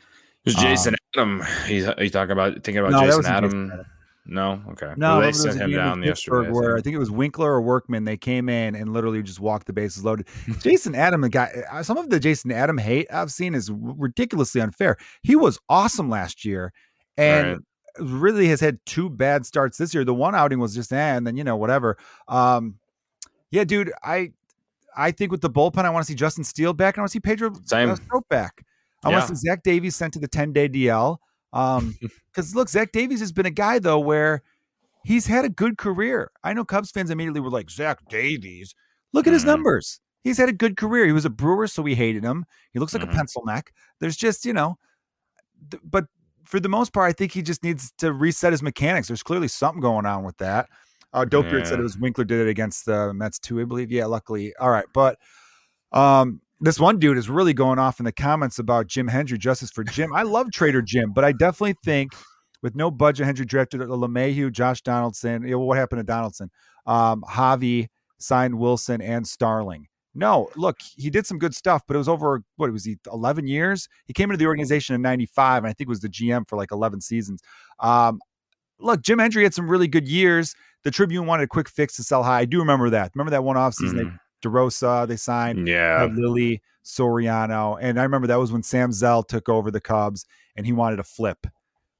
was 0.45 0.55
Jason 0.57 0.97
Adam. 1.15 1.43
He's 1.67 1.85
talking 2.11 2.33
about 2.33 2.55
thinking 2.65 2.79
about 2.79 2.91
No, 2.91 3.07
Jason 3.07 3.27
Adam. 3.27 3.51
Jason 3.51 3.71
Adam. 3.73 3.87
No, 4.31 4.63
okay. 4.73 4.93
No, 4.97 5.19
Well, 5.19 5.21
they 5.23 5.33
sent 5.33 5.59
him 5.59 5.73
down 5.73 6.03
yesterday. 6.03 6.51
Where 6.51 6.77
I 6.77 6.83
think. 6.83 6.95
it 6.95 6.99
was 6.99 7.11
Winkler 7.11 7.51
or 7.51 7.63
Workman. 7.63 8.05
They 8.05 8.19
came 8.19 8.51
in 8.51 8.75
and 8.75 8.93
literally 8.93 9.23
just 9.23 9.41
walked 9.41 9.67
the 9.67 9.73
bases 9.73 10.05
loaded. 10.05 10.27
Jason 10.61 10.95
Adam, 10.95 11.23
the 11.23 11.31
guy, 11.31 11.51
uh, 11.73 11.83
some 11.83 11.97
of 11.97 12.11
the 12.11 12.21
Jason 12.21 12.53
Adam 12.53 12.77
hate 12.77 13.07
I've 13.11 13.33
seen 13.33 13.55
is 13.55 13.71
ridiculously 13.73 14.61
unfair. 14.61 14.99
He 15.23 15.35
was 15.35 15.59
awesome 15.71 16.11
last 16.11 16.45
year, 16.45 16.73
and 17.17 17.65
really 18.01 18.49
has 18.49 18.61
had 18.61 18.79
two 18.87 19.09
bad 19.11 19.47
starts 19.47 19.79
this 19.79 19.93
year. 19.95 20.05
The 20.05 20.15
one 20.15 20.35
outing 20.35 20.59
was 20.59 20.75
just, 20.75 20.93
eh, 20.93 20.97
and 21.17 21.27
then 21.27 21.37
you 21.37 21.45
know 21.45 21.57
whatever. 21.57 21.97
Um, 22.29 22.79
yeah, 23.51 23.65
dude, 23.65 23.93
I 24.03 24.33
I 24.97 25.11
think 25.13 25.31
with 25.31 25.41
the 25.41 25.51
bullpen, 25.51 25.85
I 25.85 25.91
want 25.91 26.05
to 26.07 26.11
see 26.11 26.17
Justin 26.17 26.45
Steele 26.45 26.73
back. 26.73 26.97
and 26.97 27.01
I 27.01 27.03
want 27.03 27.11
to 27.11 27.13
see 27.13 27.21
Pedro 27.21 27.53
Same. 27.65 27.91
uh, 27.91 27.97
back. 28.29 28.65
I 29.05 29.11
want 29.11 29.29
to 29.29 29.37
see 29.37 29.47
Zach 29.49 29.63
Davies 29.63 29.95
sent 29.95 30.13
to 30.15 30.19
the 30.19 30.27
10 30.29 30.53
day 30.53 30.69
DL. 30.69 31.19
Um, 31.53 31.95
because 32.33 32.55
look, 32.55 32.69
Zach 32.69 32.91
Davies 32.93 33.21
has 33.21 33.31
been 33.33 33.47
a 33.47 33.51
guy 33.51 33.79
though 33.79 34.01
where 34.01 34.43
he's 35.05 35.27
had 35.27 35.45
a 35.45 35.49
good 35.49 35.79
career. 35.79 36.31
I 36.43 36.53
know 36.53 36.65
Cubs 36.65 36.91
fans 36.91 37.11
immediately 37.11 37.41
were 37.41 37.51
like, 37.51 37.71
Zach 37.71 38.01
Davies, 38.09 38.75
look 39.13 39.27
at 39.27 39.33
his 39.33 39.45
Mhm. 39.45 39.47
numbers. 39.47 40.01
He's 40.25 40.37
had 40.37 40.49
a 40.49 40.53
good 40.53 40.77
career. 40.77 41.07
He 41.07 41.13
was 41.13 41.25
a 41.25 41.31
brewer, 41.31 41.69
so 41.69 41.81
we 41.81 41.95
hated 41.95 42.25
him. 42.25 42.45
He 42.73 42.81
looks 42.81 42.93
like 42.93 43.03
Mhm. 43.05 43.13
a 43.13 43.17
pencil 43.17 43.45
neck. 43.47 43.73
There's 44.01 44.17
just, 44.17 44.45
you 44.45 44.53
know, 44.53 44.79
th- 45.71 45.81
but 45.89 46.07
for 46.49 46.59
the 46.61 46.69
most 46.69 46.95
part, 46.95 47.09
I 47.09 47.13
think 47.13 47.33
he 47.33 47.43
just 47.43 47.63
needs 47.63 47.93
to 47.99 48.13
reset 48.13 48.53
his 48.53 48.63
mechanics. 48.63 49.07
There's 49.09 49.23
clearly 49.23 49.49
something 49.49 49.83
going 49.83 50.07
on 50.07 50.25
with 50.25 50.39
that. 50.39 50.67
Uh, 51.13 51.27
said 51.31 51.45
Yeah. 51.53 51.75
it 51.75 51.81
was 51.83 51.99
Winkler 51.99 52.25
did 52.25 52.41
it 52.47 52.51
against 52.51 52.87
the 52.87 53.13
Mets 53.13 53.39
too, 53.39 53.61
I 53.61 53.65
believe. 53.65 53.93
Yeah, 53.93 54.07
luckily. 54.07 54.55
All 54.59 54.71
right. 54.71 54.87
But 54.95 55.19
um, 55.93 56.41
this 56.61 56.81
one 56.81 56.99
dude 56.99 57.19
is 57.19 57.29
really 57.29 57.53
going 57.53 57.79
off 57.79 57.99
in 57.99 58.05
the 58.05 58.13
comments 58.13 58.59
about 58.59 58.87
Jim 58.87 59.09
Hendry, 59.09 59.37
justice 59.39 59.71
for 59.71 59.85
Jim. 59.85 60.13
I 60.15 60.23
love 60.23 60.51
Trader 60.53 60.83
Jim, 60.83 61.13
but 61.13 61.25
I 61.25 61.33
definitely 61.33 61.77
think 61.85 62.13
with 62.63 62.75
no 62.75 62.91
budget, 62.91 63.27
Hendry 63.27 63.47
drafted 63.47 63.81
LeMahieu, 63.81 64.51
Josh 64.51 64.81
Donaldson. 64.83 65.43
You 65.43 65.53
know, 65.53 65.59
what 65.61 65.77
happened 65.79 66.01
to 66.01 66.05
Donaldson? 66.05 66.51
Um, 66.87 67.23
Javi 67.29 67.89
signed 68.19 68.55
Willson 68.55 69.03
and 69.03 69.27
Starlin. 69.29 69.87
No, 70.14 70.49
look, 70.57 70.79
he 70.97 71.11
did 71.11 71.27
some 71.27 71.38
good 71.38 71.55
stuff, 71.55 71.83
but 71.87 71.94
it 71.94 71.99
was 71.99 72.09
over 72.09 72.42
what 72.57 72.73
was 72.73 72.85
he 72.85 72.97
11 73.12 73.47
years? 73.47 73.88
He 74.07 74.12
came 74.12 74.31
into 74.31 74.38
the 74.38 74.47
organization 74.47 74.94
in 74.94 75.03
95 75.03 75.64
and 75.64 75.71
I 75.71 75.73
think 75.73 75.88
was 75.88 76.01
the 76.01 76.09
GM 76.09 76.49
for 76.49 76.57
like 76.57 76.73
11 76.73 77.01
seasons. 77.01 77.40
Um, 77.79 78.21
look, 78.81 79.03
Jim 79.03 79.18
Hendry 79.18 79.42
had 79.44 79.55
some 79.55 79.68
really 79.68 79.87
good 79.88 80.09
years. 80.09 80.55
The 80.85 80.90
Tribune 80.90 81.27
wanted 81.27 81.44
a 81.44 81.47
quick 81.49 81.68
fix 81.68 81.94
to 81.97 82.03
sell 82.03 82.23
high. 82.23 82.40
I 82.40 82.44
do 82.47 82.59
remember 82.59 82.90
that. 82.90 83.12
Remember 83.14 83.31
that 83.31 83.44
one 83.44 83.57
offseason 83.57 83.97
they 83.97 84.05
Mhm. 84.05 84.18
DeRosa 84.44 85.07
they 85.09 85.16
signed 85.16 85.66
Yeah. 85.66 86.09
Lilly 86.12 86.62
Soriano, 86.85 87.77
and 87.81 87.99
I 88.01 88.03
remember 88.03 88.27
that 88.29 88.37
was 88.38 88.51
when 88.53 88.62
Sam 88.62 88.92
Zell 88.92 89.23
took 89.23 89.49
over 89.49 89.71
the 89.71 89.81
Cubs 89.81 90.25
and 90.57 90.64
he 90.64 90.73
wanted 90.73 90.97
to 90.97 91.05
flip, 91.05 91.47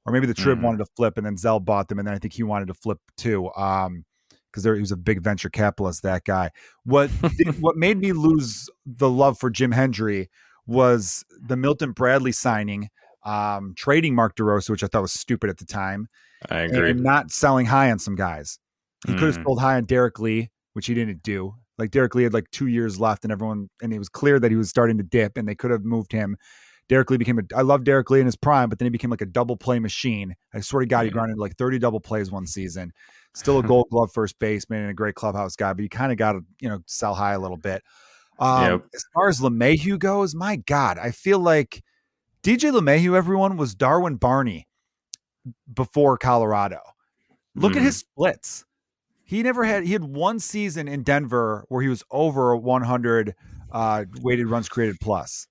or 0.05 0.11
maybe 0.13 0.25
the 0.25 0.33
Trib 0.33 0.57
Mhm. 0.59 0.63
wanted 0.63 0.77
to 0.79 0.85
flip, 0.95 1.17
and 1.17 1.25
then 1.25 1.37
Zell 1.37 1.59
bought 1.59 1.89
them, 1.89 1.99
and 1.99 2.07
then 2.07 2.15
I 2.15 2.17
think 2.17 2.33
he 2.33 2.43
wanted 2.43 2.67
to 2.69 2.73
flip 2.73 2.99
too, 3.17 3.51
um, 3.55 4.03
because 4.51 4.63
he 4.63 4.79
was 4.79 4.91
a 4.91 4.97
big 4.97 5.21
venture 5.21 5.49
capitalist. 5.49 6.03
That 6.03 6.23
guy. 6.23 6.51
What 6.83 7.09
what 7.59 7.75
made 7.75 7.97
me 7.97 8.11
lose 8.11 8.69
the 8.85 9.09
love 9.09 9.39
for 9.39 9.49
Jim 9.49 9.71
Hendry 9.71 10.29
was 10.67 11.23
the 11.41 11.57
Milton 11.57 11.91
Bradley 11.91 12.31
signing, 12.31 12.89
um, 13.25 13.73
trading 13.75 14.15
Mark 14.15 14.35
DeRosa, 14.35 14.69
which 14.69 14.83
I 14.83 14.87
thought 14.87 15.01
was 15.01 15.13
stupid 15.13 15.49
at 15.49 15.57
the 15.57 15.65
time, 15.65 16.07
I 16.49 16.61
agree. 16.61 16.91
and 16.91 17.01
not 17.01 17.31
selling 17.31 17.65
high 17.65 17.91
on 17.91 17.99
some 17.99 18.15
guys. 18.15 18.59
He 19.07 19.13
could 19.13 19.33
have 19.33 19.43
sold 19.43 19.61
high 19.61 19.77
on 19.77 19.85
Derrek 19.85 20.19
Lee, 20.19 20.49
which 20.73 20.87
he 20.87 20.93
didn't 20.93 21.23
do. 21.23 21.55
Like 21.77 21.91
Derrek 21.91 22.13
Lee 22.15 22.23
had 22.23 22.33
like 22.33 22.51
two 22.51 22.67
years 22.67 22.99
left, 22.99 23.23
and 23.23 23.31
everyone 23.31 23.69
and 23.81 23.93
it 23.93 23.97
was 23.97 24.09
clear 24.09 24.39
that 24.39 24.51
he 24.51 24.57
was 24.57 24.69
starting 24.69 24.97
to 24.97 25.03
dip, 25.03 25.37
and 25.37 25.47
they 25.47 25.55
could 25.55 25.71
have 25.71 25.83
moved 25.83 26.11
him. 26.11 26.35
Derrek 26.89 27.09
Lee 27.11 27.17
became 27.17 27.39
a. 27.39 27.43
I 27.55 27.61
love 27.61 27.83
Derrek 27.83 28.09
Lee 28.09 28.19
in 28.19 28.25
his 28.25 28.35
prime, 28.35 28.67
but 28.67 28.79
then 28.79 28.87
he 28.87 28.89
became 28.89 29.11
like 29.11 29.21
a 29.21 29.25
double 29.25 29.55
play 29.55 29.79
machine. 29.79 30.35
I 30.53 30.59
swear 30.59 30.81
to 30.81 30.87
God, 30.87 31.05
he 31.05 31.11
grounded 31.11 31.37
like 31.37 31.55
thirty 31.55 31.79
double 31.79 32.01
plays 32.01 32.31
one 32.31 32.47
season. 32.47 32.91
Still 33.33 33.59
a 33.59 33.63
Gold 33.67 33.87
Glove 33.91 34.11
first 34.13 34.37
baseman 34.39 34.81
and 34.81 34.91
a 34.91 34.93
great 34.93 35.15
clubhouse 35.15 35.55
guy, 35.55 35.73
but 35.73 35.81
you 35.83 35.89
kind 35.89 36.11
of 36.11 36.17
got 36.17 36.33
to 36.33 36.41
you 36.59 36.69
know 36.69 36.79
sell 36.85 37.13
high 37.13 37.33
a 37.33 37.39
little 37.39 37.57
bit. 37.57 37.83
Um, 38.39 38.63
Yep. 38.71 38.85
As 38.95 39.03
far 39.13 39.29
as 39.29 39.39
LeMahieu 39.41 39.99
goes, 39.99 40.33
my 40.35 40.55
God, 40.57 40.97
I 40.97 41.11
feel 41.11 41.39
like 41.39 41.83
DJ 42.41 42.71
LeMahieu, 42.71 43.15
everyone 43.15 43.57
was 43.57 43.75
Darwin 43.75 44.15
Barney 44.15 44.67
before 45.73 46.17
Colorado. 46.17 46.79
Look 47.55 47.75
at 47.75 47.81
Mhm. 47.81 47.85
his 47.85 47.97
splits. 47.97 48.65
He 49.23 49.43
never 49.43 49.63
had. 49.63 49.83
He 49.85 49.93
had 49.93 50.03
one 50.03 50.39
season 50.39 50.87
in 50.87 51.03
Denver 51.03 51.65
where 51.69 51.81
he 51.81 51.87
was 51.87 52.03
over 52.11 52.55
100 52.55 53.35
uh, 53.71 54.05
weighted 54.21 54.47
runs 54.47 54.67
created 54.67 54.97
plus. 54.99 55.47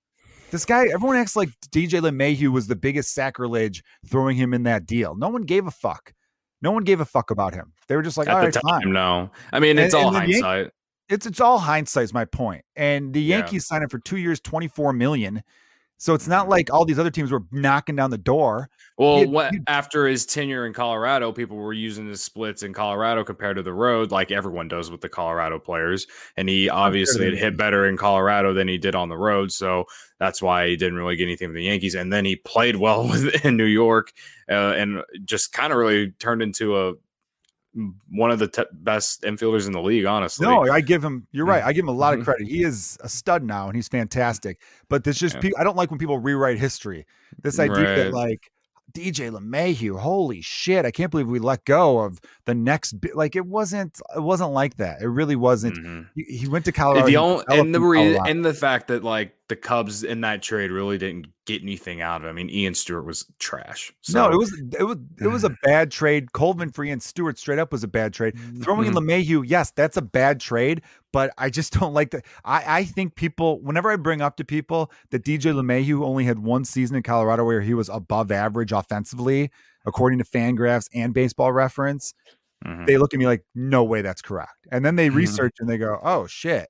This 0.51 0.65
guy, 0.65 0.87
everyone 0.87 1.15
acts 1.15 1.35
like 1.35 1.49
DJ 1.71 2.01
LeMahieu 2.01 2.49
was 2.49 2.67
the 2.67 2.75
biggest 2.75 3.13
sacrilege 3.13 3.83
throwing 4.07 4.35
him 4.35 4.53
in 4.53 4.63
that 4.63 4.85
deal. 4.85 5.15
No 5.15 5.29
one 5.29 5.43
gave 5.43 5.67
a 5.67 5.71
fuck. 5.71 6.13
No 6.61 6.71
one 6.71 6.83
gave 6.83 6.99
a 6.99 7.05
fuck 7.05 7.31
about 7.31 7.53
him. 7.53 7.73
They 7.87 7.95
were 7.95 8.01
just 8.01 8.17
like, 8.17 8.27
all 8.27 8.37
At 8.37 8.43
right, 8.43 8.53
time, 8.53 8.81
fine. 8.81 8.91
no. 8.91 9.31
I 9.53 9.59
mean, 9.59 9.71
And- 9.77 9.79
it's 9.81 9.93
all 9.93 10.07
and 10.07 10.15
the 10.27 10.31
Yan- 10.33 10.43
hindsight. 10.43 10.71
It's 11.09 11.25
it's 11.25 11.39
all 11.41 11.57
hindsight. 11.57 12.03
Is 12.03 12.13
my 12.13 12.25
point. 12.25 12.63
And 12.75 13.13
the 13.13 13.21
Yeah. 13.21 13.39
Yankees 13.39 13.65
signed 13.65 13.83
him 13.83 13.89
for 13.89 13.99
two 13.99 14.17
years, 14.17 14.39
24 14.39 14.93
million. 14.93 15.41
So 15.99 16.13
it's 16.13 16.29
not 16.29 16.47
like 16.47 16.71
all 16.73 16.85
these 16.85 16.97
other 16.97 17.11
teams 17.11 17.29
were 17.29 17.43
knocking 17.51 17.97
down 17.97 18.09
the 18.09 18.17
door. 18.17 18.69
Well, 18.97 19.19
had- 19.19 19.29
what, 19.29 19.53
after 19.67 20.07
his 20.07 20.25
tenure 20.25 20.65
in 20.65 20.71
Colorado, 20.71 21.33
people 21.33 21.57
were 21.57 21.73
using 21.73 22.09
the 22.09 22.15
splits 22.15 22.63
in 22.63 22.73
Colorado 22.73 23.25
compared 23.25 23.57
to 23.57 23.63
the 23.63 23.73
road, 23.73 24.09
like 24.09 24.31
everyone 24.31 24.69
does 24.69 24.89
with 24.89 25.01
the 25.01 25.09
Colorado 25.09 25.59
players. 25.59 26.07
And 26.37 26.47
he 26.47 26.69
obviously 26.69 27.25
had 27.25 27.37
hit 27.37 27.57
better 27.57 27.85
in 27.85 27.97
Colorado 27.97 28.53
than 28.53 28.69
he 28.69 28.77
did 28.77 28.95
on 28.95 29.09
the 29.09 29.17
road, 29.17 29.51
so 29.51 29.85
that's 30.19 30.41
why 30.41 30.69
he 30.69 30.77
didn't 30.77 30.97
really 30.97 31.17
get 31.17 31.25
anything 31.25 31.49
from 31.49 31.55
the 31.55 31.63
Yankees. 31.65 31.95
And 31.95 32.11
then 32.11 32.23
he 32.23 32.37
played 32.37 32.77
well 32.77 33.07
with, 33.09 33.45
in 33.45 33.57
New 33.57 33.65
York, 33.65 34.13
uh, 34.49 34.73
and 34.77 35.03
just 35.25 35.51
kind 35.51 35.73
of 35.73 35.79
really 35.79 36.11
turned 36.11 36.41
into 36.41 36.77
a 36.77 36.93
one 38.09 38.31
of 38.31 38.39
the 38.39 38.47
te- 38.47 38.63
best 38.71 39.23
infielders 39.23 39.65
in 39.67 39.73
the 39.73 39.81
league. 39.81 40.05
Honestly, 40.05 40.45
No, 40.47 40.61
I 40.71 40.81
give 40.81 41.03
him. 41.03 41.27
You're 41.31 41.45
right. 41.45 41.63
I 41.63 41.73
give 41.73 41.83
him 41.83 41.89
a 41.89 41.93
lot 41.93 42.13
of 42.13 42.21
Mhm. 42.21 42.23
credit. 42.25 42.47
He 42.47 42.63
is 42.63 42.97
a 43.01 43.09
stud 43.09 43.43
now, 43.43 43.67
and 43.67 43.75
he's 43.75 43.87
fantastic. 43.87 44.59
But 44.89 45.03
this 45.03 45.17
just 45.17 45.35
Yeah. 45.35 45.41
pe- 45.41 45.51
I 45.57 45.63
don't 45.63 45.77
like 45.77 45.89
when 45.91 45.99
people 45.99 46.17
rewrite 46.19 46.57
history. 46.59 47.05
This 47.41 47.59
idea 47.59 47.95
that 47.95 48.13
like 48.13 48.51
DJ 48.91 49.29
LeMahieu, 49.29 49.99
holy 49.99 50.41
shit, 50.41 50.83
I 50.83 50.89
can't 50.91 51.11
believe 51.11 51.27
we 51.27 51.37
let 51.39 51.63
go 51.65 51.99
of 51.99 52.19
the 52.45 52.55
next 52.55 52.93
bit. 52.93 53.15
Like 53.15 53.35
it 53.35 53.45
wasn't. 53.45 54.01
It 54.15 54.21
wasn't 54.23 54.51
like 54.51 54.77
that. 54.77 55.01
It 55.01 55.07
really 55.07 55.35
wasn't. 55.35 55.77
Mhm. 55.77 56.07
He, 56.15 56.23
he 56.23 56.47
went 56.47 56.65
to 56.65 56.71
Colorado. 56.71 57.05
the 57.05 57.11
he 57.11 57.15
only, 57.17 57.43
developed 57.45 57.65
and 57.65 57.75
the 57.75 57.79
in 57.79 57.85
re- 57.85 58.19
and 58.27 58.43
the 58.43 58.53
fact 58.53 58.87
that 58.87 59.03
like 59.03 59.35
the 59.49 59.55
Cubs 59.55 60.03
in 60.03 60.21
that 60.21 60.41
trade 60.41 60.71
really 60.71 60.97
didn't 60.97 61.27
get 61.45 61.61
anything 61.61 62.01
out 62.01 62.21
of 62.21 62.27
it. 62.27 62.29
I 62.29 62.33
mean, 62.33 62.49
Ian 62.49 62.73
Stewart 62.75 63.03
was 63.05 63.25
trash. 63.39 63.91
So, 64.01 64.13
no, 64.29 64.31
it 64.31 64.37
was 64.37 64.61
it 64.79 64.83
was 64.83 64.97
it 65.19 65.27
was 65.27 65.43
a 65.43 65.49
bad 65.63 65.91
trade. 65.91 66.31
Coleman 66.33 66.71
for 66.71 66.83
Ian 66.85 66.99
Stewart 66.99 67.37
straight 67.37 67.59
up 67.59 67.71
was 67.71 67.83
a 67.83 67.87
bad 67.87 68.13
trade. 68.13 68.35
Throwing 68.63 68.87
in 68.87 68.93
Mhm. 68.93 68.99
LeMahieu, 69.07 69.43
yes, 69.45 69.71
that's 69.71 69.97
a 69.97 70.01
bad 70.01 70.39
trade, 70.39 70.81
but 71.11 71.33
I 71.37 71.49
just 71.49 71.73
don't 71.79 71.93
like 71.93 72.11
that. 72.11 72.25
I, 72.45 72.63
I 72.79 72.83
think 72.85 73.15
people, 73.15 73.59
whenever 73.61 73.91
I 73.91 73.95
bring 73.97 74.21
up 74.21 74.37
to 74.37 74.45
people 74.45 74.91
that 75.09 75.23
DJ 75.25 75.53
LeMahieu 75.53 76.03
only 76.05 76.23
had 76.25 76.39
one 76.39 76.63
season 76.63 76.95
in 76.95 77.03
Colorado 77.03 77.43
where 77.43 77.61
he 77.61 77.73
was 77.73 77.89
above 77.89 78.31
average 78.31 78.71
offensively, 78.71 79.51
according 79.85 80.19
to 80.19 80.25
Fangraphs 80.25 80.87
and 80.93 81.13
Baseball 81.13 81.51
Reference, 81.51 82.13
Mhm. 82.67 82.85
they 82.87 82.97
look 82.97 83.13
at 83.13 83.19
me 83.19 83.25
like, 83.25 83.43
no 83.55 83.83
way 83.85 84.01
that's 84.01 84.21
correct. 84.21 84.67
And 84.71 84.85
then 84.85 84.95
they 84.97 85.09
Mhm. 85.09 85.15
research 85.15 85.55
and 85.59 85.69
they 85.69 85.77
go, 85.77 85.97
oh 86.03 86.27
shit, 86.27 86.67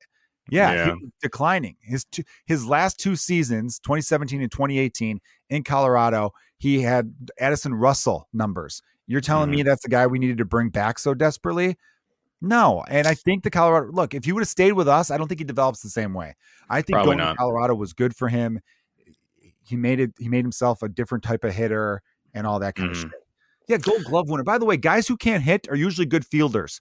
Yeah, 0.52 0.74
yeah. 0.74 0.96
declining. 1.22 1.76
His 1.82 2.06
two, 2.06 2.24
his 2.46 2.66
last 2.66 3.00
two 3.00 3.16
seasons, 3.16 3.80
2017 3.80 4.42
and 4.42 4.52
2018 4.52 5.20
in 5.50 5.64
Colorado, 5.64 6.32
he 6.58 6.82
had 6.82 7.14
Addison 7.40 7.74
Russell 7.74 8.28
numbers. 8.34 8.82
You're 9.08 9.22
telling 9.22 9.50
mm-hmm. 9.50 9.58
me 9.58 9.64
that's 9.64 9.84
the 9.84 9.90
guy 9.90 10.08
we 10.08 10.20
needed 10.20 10.38
to 10.38 10.46
bring 10.46 10.70
back 10.70 11.00
so 11.00 11.14
desperately? 11.14 11.78
No, 12.42 12.84
and 12.88 13.08
I 13.08 13.16
think 13.16 13.44
the 13.44 13.50
Colorado 13.50 13.92
look. 13.92 14.14
If 14.14 14.24
he 14.24 14.32
would 14.32 14.42
have 14.42 14.48
stayed 14.48 14.74
with 14.74 14.88
us, 14.88 15.12
I 15.12 15.18
don't 15.18 15.28
think 15.28 15.42
he 15.42 15.46
develops 15.46 15.82
the 15.82 15.90
same 15.90 16.14
way. 16.14 16.36
I 16.70 16.82
think 16.82 16.96
Probably 16.96 17.16
going 17.16 17.18
not. 17.18 17.32
to 17.32 17.38
Colorado 17.38 17.76
was 17.76 17.94
good 17.94 18.16
for 18.16 18.30
him. 18.30 18.62
He 19.62 19.76
made 19.76 20.00
it. 20.00 20.12
He 20.18 20.30
made 20.30 20.46
himself 20.46 20.82
a 20.82 20.88
different 20.88 21.24
type 21.24 21.44
of 21.44 21.54
hitter 21.54 22.02
and 22.34 22.48
all 22.48 22.60
that 22.60 22.76
kind 22.76 22.92
mm-hmm. 22.92 23.06
of 23.06 23.12
shit. 23.12 23.22
Yeah, 23.68 23.78
Gold 23.78 24.04
Glove 24.06 24.30
winner. 24.30 24.44
By 24.44 24.58
the 24.58 24.66
way, 24.66 24.78
guys 24.78 25.08
who 25.08 25.18
can't 25.18 25.44
hit 25.44 25.68
are 25.70 25.76
usually 25.76 26.06
good 26.06 26.26
fielders. 26.26 26.80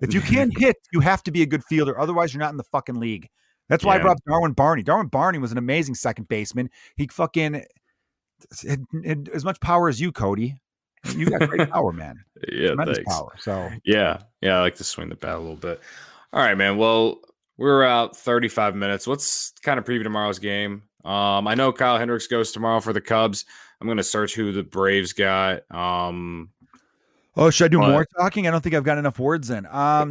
If 0.00 0.14
you 0.14 0.20
can't 0.20 0.52
hit, 0.58 0.76
you 0.92 1.00
have 1.00 1.22
to 1.24 1.30
be 1.30 1.42
a 1.42 1.46
good 1.46 1.64
fielder. 1.64 1.98
Otherwise, 1.98 2.32
you're 2.32 2.40
not 2.40 2.50
in 2.50 2.56
the 2.56 2.64
fucking 2.64 2.96
league. 2.96 3.28
That's 3.68 3.84
why 3.84 3.94
yeah. 3.94 4.00
I 4.00 4.02
brought 4.02 4.18
Darwin 4.26 4.52
Barney. 4.52 4.82
Darwin 4.82 5.08
Barney 5.08 5.38
was 5.38 5.52
an 5.52 5.58
amazing 5.58 5.94
second 5.94 6.28
baseman. 6.28 6.68
He 6.96 7.06
fucking 7.06 7.64
had, 8.66 8.84
had 9.04 9.30
as 9.32 9.44
much 9.44 9.60
power 9.60 9.88
as 9.88 10.00
you, 10.00 10.12
Cody. 10.12 10.56
You 11.16 11.26
got 11.26 11.48
great 11.48 11.70
power, 11.70 11.92
man. 11.92 12.22
yeah, 12.50 12.68
Tremendous 12.68 12.98
thanks. 12.98 13.14
power. 13.14 13.32
So 13.38 13.70
yeah, 13.84 14.18
yeah, 14.40 14.58
I 14.58 14.60
like 14.60 14.74
to 14.76 14.84
swing 14.84 15.08
the 15.08 15.16
bat 15.16 15.36
a 15.36 15.38
little 15.38 15.56
bit. 15.56 15.80
All 16.32 16.42
right, 16.42 16.56
man. 16.56 16.76
Well, 16.76 17.20
we're 17.56 17.84
out 17.84 18.16
35 18.16 18.74
minutes. 18.74 19.06
Let's 19.06 19.52
kind 19.62 19.78
of 19.78 19.84
preview 19.84 20.02
tomorrow's 20.02 20.38
game. 20.38 20.82
Um, 21.04 21.46
I 21.46 21.54
know 21.54 21.72
Kyle 21.72 21.98
Hendricks 21.98 22.26
goes 22.26 22.52
tomorrow 22.52 22.80
for 22.80 22.92
the 22.92 23.00
Cubs. 23.00 23.44
I'm 23.80 23.86
going 23.86 23.98
to 23.98 24.02
search 24.02 24.34
who 24.34 24.52
the 24.52 24.62
Braves 24.62 25.12
got. 25.12 25.70
Um, 25.70 26.50
oh, 27.36 27.50
should 27.50 27.66
I 27.66 27.68
do 27.68 27.78
more 27.78 28.06
talking? 28.18 28.46
I 28.46 28.50
don't 28.50 28.60
think 28.60 28.74
I've 28.74 28.84
got 28.84 28.98
enough 28.98 29.18
words 29.18 29.50
in. 29.50 29.66
Um, 29.66 30.10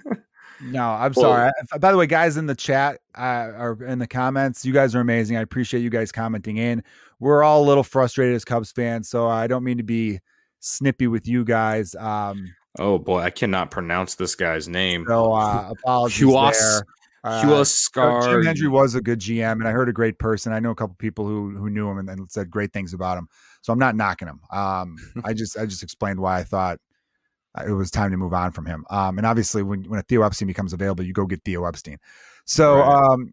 no, 0.62 0.88
I'm 0.90 1.12
well, 1.16 1.24
sorry. 1.24 1.52
I, 1.72 1.78
by 1.78 1.92
the 1.92 1.98
way, 1.98 2.06
guys 2.06 2.36
in 2.36 2.46
the 2.46 2.54
chat 2.54 3.00
uh, 3.14 3.50
or 3.56 3.84
in 3.84 3.98
the 3.98 4.06
comments, 4.06 4.64
you 4.64 4.72
guys 4.72 4.94
are 4.94 5.00
amazing. 5.00 5.36
I 5.36 5.40
appreciate 5.40 5.80
you 5.80 5.90
guys 5.90 6.12
commenting 6.12 6.56
in. 6.56 6.82
We're 7.20 7.42
all 7.42 7.62
a 7.62 7.66
little 7.66 7.84
frustrated 7.84 8.34
as 8.34 8.44
Cubs 8.44 8.72
fans, 8.72 9.08
so 9.08 9.28
I 9.28 9.46
don't 9.46 9.64
mean 9.64 9.78
to 9.78 9.84
be 9.84 10.20
snippy 10.60 11.06
with 11.06 11.28
you 11.28 11.44
guys. 11.44 11.94
Um, 11.94 12.54
oh 12.78 12.98
boy, 12.98 13.20
I 13.20 13.30
cannot 13.30 13.70
pronounce 13.70 14.14
this 14.14 14.34
guy's 14.34 14.68
name. 14.68 15.04
So 15.06 15.32
uh, 15.32 15.68
apologies 15.70 16.26
Huas, 16.26 16.58
there. 16.58 16.86
Uh, 17.24 17.42
Huascar. 17.44 18.24
Jim 18.24 18.44
Hendry 18.44 18.68
was 18.68 18.94
a 18.94 19.00
good 19.00 19.20
GM, 19.20 19.52
and 19.52 19.68
I 19.68 19.70
heard 19.70 19.88
a 19.88 19.92
great 19.92 20.18
person. 20.18 20.52
I 20.52 20.58
know 20.58 20.70
a 20.70 20.74
couple 20.74 20.96
people 20.96 21.26
who 21.26 21.50
who 21.50 21.70
knew 21.70 21.88
him 21.88 21.98
and, 21.98 22.10
and 22.10 22.30
said 22.30 22.50
great 22.50 22.72
things 22.72 22.94
about 22.94 23.18
him. 23.18 23.28
So 23.62 23.72
I'm 23.72 23.78
not 23.78 23.96
knocking 23.96 24.28
him. 24.28 24.40
Um, 24.50 24.96
I 25.24 25.32
just 25.32 25.58
I 25.58 25.66
just 25.66 25.82
explained 25.82 26.20
why 26.20 26.38
I 26.38 26.44
thought 26.44 26.78
uh, 27.58 27.64
it 27.66 27.72
was 27.72 27.90
time 27.90 28.10
to 28.10 28.16
move 28.16 28.34
on 28.34 28.52
from 28.52 28.66
him. 28.66 28.84
Um, 28.90 29.18
and 29.18 29.26
obviously, 29.26 29.62
when 29.62 29.84
when 29.84 29.98
a 29.98 30.02
Theo 30.02 30.22
Epstein 30.22 30.48
becomes 30.48 30.72
available, 30.72 31.04
you 31.04 31.12
go 31.12 31.26
get 31.26 31.42
Theo 31.44 31.64
Epstein. 31.64 31.98
So 32.44 32.78
right. 32.78 33.12
um, 33.12 33.32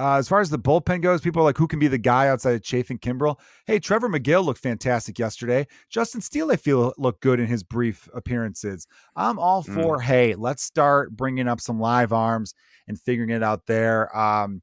uh, 0.00 0.16
as 0.16 0.28
far 0.28 0.40
as 0.40 0.48
the 0.48 0.58
bullpen 0.58 1.02
goes, 1.02 1.20
people 1.20 1.42
are 1.42 1.44
like, 1.44 1.58
who 1.58 1.66
can 1.66 1.78
be 1.78 1.88
the 1.88 1.98
guy 1.98 2.28
outside 2.28 2.54
of 2.54 2.62
Chafin 2.64 2.98
Kimbrel? 2.98 3.38
Hey, 3.66 3.78
Trevor 3.78 4.08
Megill 4.08 4.42
looked 4.42 4.62
fantastic 4.62 5.18
yesterday. 5.18 5.66
Justin 5.90 6.22
Steele, 6.22 6.50
I 6.50 6.56
feel, 6.56 6.94
looked 6.96 7.20
good 7.20 7.38
in 7.38 7.46
his 7.46 7.62
brief 7.62 8.08
appearances. 8.14 8.86
I'm 9.14 9.38
all 9.38 9.62
mm. 9.62 9.74
for, 9.74 9.98
mm. 9.98 10.02
hey, 10.02 10.34
let's 10.36 10.62
start 10.62 11.14
bringing 11.14 11.48
up 11.48 11.60
some 11.60 11.78
live 11.78 12.14
arms 12.14 12.54
and 12.88 12.98
figuring 12.98 13.28
it 13.28 13.42
out 13.42 13.66
there. 13.66 14.16
Um, 14.16 14.62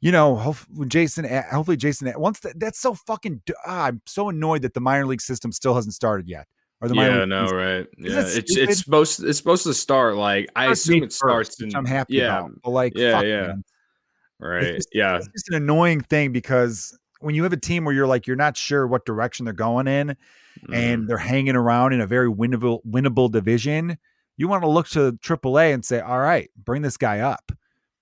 you 0.00 0.12
know, 0.12 0.36
hopefully 0.36 0.88
Jason, 0.88 1.24
hopefully 1.50 1.76
Jason, 1.76 2.12
once 2.16 2.40
that, 2.40 2.58
that's 2.58 2.80
so 2.80 2.94
fucking, 2.94 3.42
ah, 3.66 3.86
I'm 3.86 4.02
so 4.06 4.28
annoyed 4.28 4.62
that 4.62 4.74
the 4.74 4.80
minor 4.80 5.06
league 5.06 5.20
system 5.20 5.52
still 5.52 5.74
hasn't 5.74 5.94
started 5.94 6.28
yet. 6.28 6.46
Or 6.82 6.88
the 6.88 6.94
yeah, 6.94 7.26
no, 7.26 7.46
right. 7.46 7.86
Yeah, 7.98 8.22
it's 8.26 8.56
it's 8.56 8.78
supposed 8.78 9.22
it's 9.22 9.36
supposed 9.36 9.64
to 9.64 9.74
start 9.74 10.16
like 10.16 10.48
I 10.56 10.70
assume 10.70 11.02
it 11.02 11.12
starts. 11.12 11.50
First, 11.50 11.62
in, 11.62 11.76
I'm 11.76 11.84
happy. 11.84 12.14
Yeah, 12.14 12.38
about, 12.38 12.52
but 12.64 12.70
like, 12.70 12.92
yeah, 12.96 13.20
yeah. 13.20 13.46
Man. 13.48 13.64
Right. 14.38 14.62
It's 14.62 14.86
just, 14.86 14.88
yeah. 14.94 15.16
It's 15.16 15.28
just 15.28 15.50
an 15.50 15.56
annoying 15.56 16.00
thing 16.00 16.32
because 16.32 16.98
when 17.20 17.34
you 17.34 17.42
have 17.42 17.52
a 17.52 17.58
team 17.58 17.84
where 17.84 17.94
you're 17.94 18.06
like 18.06 18.26
you're 18.26 18.36
not 18.36 18.56
sure 18.56 18.86
what 18.86 19.04
direction 19.04 19.44
they're 19.44 19.52
going 19.52 19.88
in 19.88 20.16
mm. 20.66 20.74
and 20.74 21.06
they're 21.06 21.18
hanging 21.18 21.54
around 21.54 21.92
in 21.92 22.00
a 22.00 22.06
very 22.06 22.30
winnable 22.30 22.80
winnable 22.86 23.30
division, 23.30 23.98
you 24.38 24.48
want 24.48 24.62
to 24.62 24.68
look 24.68 24.88
to 24.88 25.12
AAA 25.12 25.74
and 25.74 25.84
say, 25.84 26.00
"All 26.00 26.18
right, 26.18 26.48
bring 26.56 26.80
this 26.80 26.96
guy 26.96 27.20
up." 27.20 27.52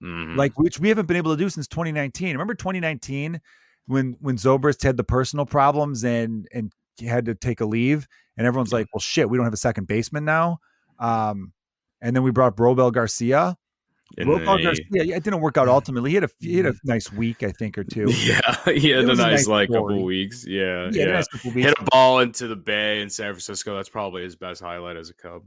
Mm-hmm. 0.03 0.36
Like 0.36 0.59
which 0.59 0.78
we 0.78 0.88
haven't 0.88 1.07
been 1.07 1.16
able 1.16 1.32
to 1.32 1.42
do 1.42 1.49
since 1.49 1.66
2019. 1.68 2.32
Remember 2.32 2.55
2019 2.55 3.40
when 3.86 4.16
when 4.20 4.36
Zobrist 4.36 4.82
had 4.82 4.96
the 4.96 5.05
personal 5.05 5.46
problems 5.46 6.05
and 6.05 6.46
and 6.53 6.72
had 7.01 7.26
to 7.26 7.34
take 7.34 7.61
a 7.61 7.66
leave 7.66 8.07
and 8.36 8.46
everyone's 8.46 8.72
like, 8.72 8.86
"Well, 8.92 9.01
shit, 9.01 9.28
we 9.28 9.36
don't 9.36 9.44
have 9.44 9.53
a 9.53 9.59
second 9.59 9.86
baseman 9.86 10.24
now." 10.24 10.59
Um, 10.99 11.53
and 12.01 12.14
then 12.14 12.22
we 12.22 12.30
brought 12.30 12.57
Robel 12.57 12.92
Garcia 12.92 13.57
Robel 14.16 14.62
Garcia, 14.62 14.84
yeah, 14.90 15.16
it 15.16 15.22
didn't 15.22 15.40
work 15.40 15.59
out 15.59 15.68
ultimately. 15.68 16.11
He 16.11 16.14
had 16.14 16.24
a 16.24 16.28
he 16.40 16.57
had 16.57 16.66
a 16.66 16.72
mm. 16.72 16.78
nice 16.84 17.12
week, 17.12 17.42
I 17.42 17.53
think, 17.53 17.76
or 17.78 17.84
two. 17.92 18.11
Yeah, 18.11 18.40
he 18.64 18.90
had 18.90 19.05
a 19.05 19.07
nice, 19.09 19.18
a 19.18 19.22
nice, 19.22 19.46
like 19.46 19.68
story. 19.68 19.94
couple 19.94 20.05
weeks. 20.05 20.46
Yeah, 20.46 20.88
yeah. 20.92 21.07
Nice 21.07 21.26
weeks. 21.44 21.55
Hit 21.55 21.74
a 21.78 21.84
ball 21.84 22.20
into 22.20 22.49
the 22.49 22.57
bay 22.57 23.01
in 23.01 23.11
San 23.11 23.32
Francisco. 23.32 23.76
That's 23.76 23.88
probably 23.88 24.22
his 24.22 24.36
best 24.36 24.61
highlight 24.61 24.96
as 24.96 25.11
a 25.11 25.14
Cub. 25.14 25.42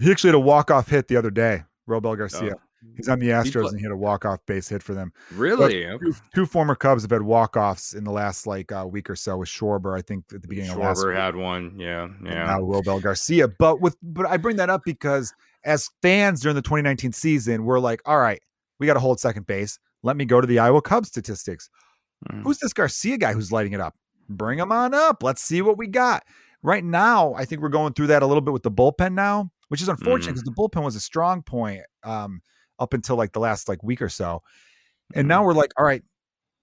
He 0.00 0.10
actually 0.10 0.28
had 0.28 0.36
a 0.36 0.40
walk 0.40 0.70
off 0.70 0.88
hit 0.88 1.08
the 1.08 1.16
other 1.16 1.30
day. 1.30 1.64
Robel 1.88 2.16
Garcia. 2.16 2.54
Oh. 2.56 2.60
He's 2.96 3.08
on 3.08 3.18
the 3.18 3.30
Astros 3.30 3.62
he 3.62 3.68
and 3.68 3.78
he 3.78 3.82
had 3.82 3.92
a 3.92 3.96
walk 3.96 4.24
off 4.24 4.44
base 4.46 4.68
hit 4.68 4.82
for 4.82 4.94
them. 4.94 5.12
Really? 5.32 5.84
Two, 5.98 6.14
two, 6.34 6.46
former 6.46 6.74
Cubs 6.74 7.02
have 7.02 7.10
had 7.10 7.22
walk 7.22 7.56
offs 7.56 7.92
in 7.92 8.04
the 8.04 8.12
last 8.12 8.46
like 8.46 8.70
uh, 8.70 8.86
week 8.88 9.10
or 9.10 9.16
so 9.16 9.38
with 9.38 9.48
Schwarber. 9.48 9.96
I 9.96 10.02
think 10.02 10.24
at 10.32 10.42
the 10.42 10.48
beginning 10.48 10.70
Schwarber 10.70 10.74
of 10.74 10.78
last. 10.82 10.98
Schwarber 10.98 11.16
had 11.16 11.36
one. 11.36 11.74
Yeah, 11.78 12.08
yeah. 12.24 12.46
now 12.46 12.60
Robel 12.60 13.02
Garcia, 13.02 13.48
but 13.48 13.80
with 13.80 13.96
but 14.02 14.26
I 14.26 14.36
bring 14.36 14.56
that 14.56 14.70
up 14.70 14.82
because 14.84 15.34
as 15.64 15.90
fans 16.02 16.40
during 16.40 16.54
the 16.54 16.62
2019 16.62 17.12
season, 17.12 17.64
we're 17.64 17.80
like, 17.80 18.00
all 18.06 18.18
right, 18.18 18.40
we 18.78 18.86
got 18.86 18.94
to 18.94 19.00
hold 19.00 19.18
second 19.18 19.46
base. 19.46 19.78
Let 20.02 20.16
me 20.16 20.24
go 20.24 20.40
to 20.40 20.46
the 20.46 20.60
Iowa 20.60 20.80
Cubs 20.80 21.08
statistics. 21.08 21.68
Mm. 22.30 22.42
Who's 22.42 22.58
this 22.58 22.72
Garcia 22.72 23.18
guy 23.18 23.32
who's 23.32 23.50
lighting 23.50 23.72
it 23.72 23.80
up? 23.80 23.94
Bring 24.28 24.58
him 24.58 24.70
on 24.70 24.94
up. 24.94 25.22
Let's 25.22 25.42
see 25.42 25.62
what 25.62 25.78
we 25.78 25.86
got. 25.88 26.24
Right 26.62 26.84
now, 26.84 27.34
I 27.34 27.44
think 27.44 27.62
we're 27.62 27.68
going 27.68 27.94
through 27.94 28.08
that 28.08 28.22
a 28.22 28.26
little 28.26 28.40
bit 28.40 28.52
with 28.52 28.62
the 28.62 28.70
bullpen 28.70 29.14
now, 29.14 29.50
which 29.68 29.80
is 29.80 29.88
unfortunate 29.88 30.32
because 30.34 30.42
mm. 30.42 30.54
the 30.54 30.60
bullpen 30.60 30.84
was 30.84 30.96
a 30.96 31.00
strong 31.00 31.42
point 31.42 31.82
um, 32.02 32.40
up 32.78 32.94
until 32.94 33.16
like 33.16 33.32
the 33.32 33.40
last 33.40 33.68
like 33.68 33.82
week 33.82 34.02
or 34.02 34.08
so. 34.08 34.42
And 35.14 35.26
now 35.26 35.44
we're 35.44 35.54
like, 35.54 35.72
all 35.78 35.84
right, 35.84 36.02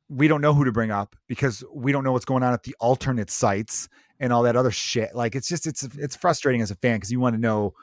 we 0.10 0.28
don't 0.28 0.42
know 0.42 0.54
who 0.54 0.66
to 0.66 0.72
bring 0.72 0.92
up 0.92 1.16
because 1.28 1.64
we 1.74 1.92
don't 1.92 2.04
know 2.04 2.12
what's 2.12 2.26
going 2.26 2.44
on 2.44 2.54
at 2.54 2.64
the 2.64 2.76
alternate 2.80 3.30
sites 3.30 3.90
and 4.20 4.32
all 4.32 4.44
that 4.44 4.56
other 4.56 4.72
shit. 4.72 5.16
Like 5.16 5.36
it's 5.36 5.48
just 5.48 5.66
it's 5.68 5.84
it's 5.98 6.16
frustrating 6.16 6.62
as 6.62 6.72
a 6.72 6.76
fan 6.76 6.98
because 6.98 7.12
you 7.12 7.20
want 7.20 7.36
to 7.36 7.42
know 7.42 7.74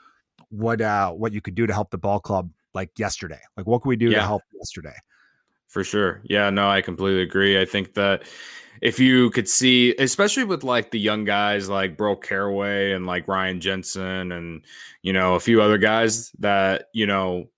what 0.51 0.81
uh 0.81 1.11
what 1.11 1.33
you 1.33 1.41
could 1.41 1.55
do 1.55 1.67
to 1.67 1.73
help 1.73 1.91
the 1.91 1.99
ball 1.99 2.21
club 2.21 2.51
like 2.75 2.91
yesterday? 2.99 3.41
Like, 3.57 3.67
what 3.67 3.83
could 3.83 3.89
we 3.89 3.97
do 3.97 4.11
yeah. 4.11 4.19
to 4.19 4.23
help 4.27 4.43
yesterday? 4.55 4.95
For 5.69 5.85
sure. 5.85 6.21
Yeah, 6.25 6.51
no, 6.51 6.69
I 6.69 6.83
completely 6.83 7.23
agree. 7.23 7.61
I 7.61 7.65
think 7.65 7.95
that 7.95 8.25
if 8.83 8.99
you 8.99 9.31
could 9.31 9.49
see, 9.49 9.95
especially 9.97 10.45
with 10.45 10.65
like 10.65 10.91
the 10.91 10.99
young 10.99 11.25
guys 11.25 11.69
like 11.69 11.97
Burl 11.97 12.17
Carraway 12.17 12.93
and 12.93 13.07
like 13.07 13.29
Ryan 13.29 13.61
Jensen 13.61 14.33
and, 14.33 14.63
you 15.03 15.13
know, 15.13 15.35
a 15.35 15.41
few 15.41 15.63
other 15.63 15.79
guys 15.79 16.31
that, 16.41 16.89
you 16.93 17.07
know, 17.07 17.49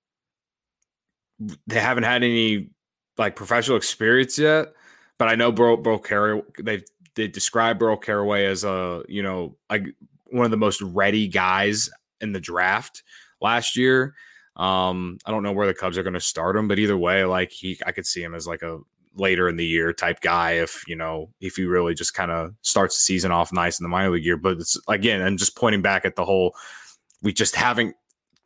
they 1.38 1.80
haven't 1.80 2.04
had 2.04 2.22
any 2.22 2.70
like 3.18 3.36
professional 3.36 3.76
experience 3.76 4.38
yet. 4.38 4.72
But 5.18 5.28
I 5.28 5.36
know 5.36 5.52
Bro 5.52 5.78
Burl 5.78 5.98
Carraway, 5.98 6.42
they 6.60 6.82
they 7.14 7.28
describe 7.28 7.78
Burl 7.78 7.96
Carraway 7.96 8.46
as 8.46 8.64
a, 8.64 9.02
you 9.08 9.22
know, 9.22 9.56
like 9.70 9.86
one 10.26 10.44
of 10.44 10.50
the 10.50 10.56
most 10.56 10.82
ready 10.82 11.28
guys 11.28 11.88
in 12.20 12.32
the 12.32 12.40
draft 12.40 13.02
last 13.40 13.76
year. 13.76 14.14
Um, 14.56 15.18
I 15.24 15.30
don't 15.30 15.42
know 15.42 15.52
where 15.52 15.66
the 15.66 15.74
Cubs 15.74 15.98
are 15.98 16.02
going 16.02 16.14
to 16.14 16.20
start 16.20 16.56
him, 16.56 16.68
but 16.68 16.78
either 16.78 16.96
way, 16.96 17.24
like 17.24 17.50
he, 17.50 17.78
I 17.86 17.92
could 17.92 18.06
see 18.06 18.22
him 18.22 18.34
as 18.34 18.46
like 18.46 18.62
a 18.62 18.78
later 19.16 19.48
in 19.48 19.56
the 19.56 19.66
year 19.66 19.92
type 19.92 20.20
guy 20.20 20.54
if 20.54 20.82
you 20.88 20.96
know 20.96 21.30
if 21.40 21.54
he 21.54 21.64
really 21.64 21.94
just 21.94 22.14
kind 22.14 22.32
of 22.32 22.52
starts 22.62 22.96
the 22.96 23.00
season 23.00 23.30
off 23.30 23.52
nice 23.52 23.78
in 23.78 23.84
the 23.84 23.88
minor 23.88 24.10
league 24.10 24.24
year. 24.24 24.36
But 24.36 24.58
it's 24.58 24.78
again, 24.88 25.20
and 25.20 25.38
just 25.38 25.56
pointing 25.56 25.82
back 25.82 26.04
at 26.04 26.16
the 26.16 26.24
whole, 26.24 26.54
we 27.22 27.32
just 27.32 27.54
haven't 27.54 27.96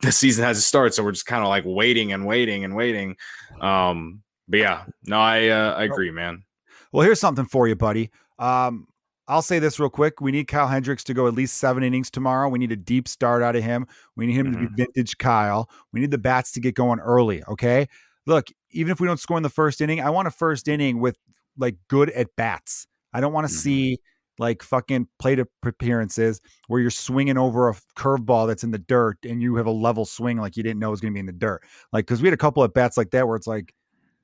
the 0.01 0.11
season 0.11 0.45
hasn't 0.45 0.63
started, 0.63 0.93
so 0.93 1.03
we're 1.03 1.11
just 1.11 1.25
kind 1.25 1.43
of 1.43 1.49
like 1.49 1.63
waiting 1.65 2.13
and 2.13 2.25
waiting 2.25 2.63
and 2.63 2.75
waiting. 2.75 3.17
Um, 3.61 4.21
but 4.47 4.59
yeah, 4.59 4.85
no, 5.05 5.19
I 5.19 5.47
uh, 5.47 5.73
I 5.73 5.83
agree, 5.83 6.11
man. 6.11 6.43
Well, 6.91 7.05
here's 7.05 7.19
something 7.19 7.45
for 7.45 7.67
you, 7.67 7.75
buddy. 7.75 8.09
Um, 8.39 8.87
I'll 9.27 9.43
say 9.43 9.59
this 9.59 9.79
real 9.79 9.91
quick. 9.91 10.21
We 10.21 10.31
need 10.31 10.47
Kyle 10.47 10.67
Hendricks 10.67 11.03
to 11.03 11.13
go 11.13 11.27
at 11.27 11.35
least 11.35 11.57
seven 11.57 11.83
innings 11.83 12.09
tomorrow. 12.09 12.49
We 12.49 12.57
need 12.57 12.71
a 12.71 12.75
deep 12.75 13.07
start 13.07 13.43
out 13.43 13.55
of 13.55 13.63
him. 13.63 13.85
We 14.15 14.25
need 14.25 14.33
him 14.33 14.47
mm-hmm. 14.47 14.53
to 14.53 14.59
be 14.59 14.65
mm-hmm. 14.65 14.75
vintage 14.75 15.17
Kyle. 15.19 15.69
We 15.93 15.99
need 15.99 16.09
the 16.09 16.17
bats 16.17 16.51
to 16.53 16.59
get 16.59 16.73
going 16.73 16.99
early. 16.99 17.43
Okay. 17.43 17.87
Look, 18.25 18.47
even 18.71 18.91
if 18.91 18.99
we 18.99 19.05
don't 19.05 19.19
score 19.19 19.37
in 19.37 19.43
the 19.43 19.49
first 19.49 19.81
inning, 19.81 20.01
I 20.01 20.09
want 20.09 20.27
a 20.27 20.31
first 20.31 20.67
inning 20.67 20.99
with 20.99 21.15
like 21.57 21.75
good 21.89 22.09
at 22.11 22.35
bats. 22.37 22.87
I 23.13 23.21
don't 23.21 23.33
want 23.33 23.47
to 23.47 23.53
mm-hmm. 23.53 23.61
see 23.61 23.99
like 24.39 24.63
fucking 24.63 25.07
plate 25.19 25.39
appearances 25.63 26.41
where 26.67 26.81
you're 26.81 26.89
swinging 26.89 27.37
over 27.37 27.69
a 27.69 27.75
curveball 27.95 28.47
that's 28.47 28.63
in 28.63 28.71
the 28.71 28.79
dirt 28.79 29.17
and 29.23 29.41
you 29.41 29.55
have 29.57 29.67
a 29.67 29.71
level 29.71 30.05
swing 30.05 30.37
like 30.37 30.57
you 30.57 30.63
didn't 30.63 30.79
know 30.79 30.87
it 30.87 30.91
was 30.91 31.01
going 31.01 31.13
to 31.13 31.15
be 31.15 31.19
in 31.19 31.25
the 31.27 31.31
dirt. 31.31 31.61
Like, 31.93 32.05
because 32.05 32.21
we 32.21 32.27
had 32.27 32.33
a 32.33 32.37
couple 32.37 32.63
of 32.63 32.73
bats 32.73 32.97
like 32.97 33.11
that 33.11 33.27
where 33.27 33.35
it's 33.35 33.47
like, 33.47 33.75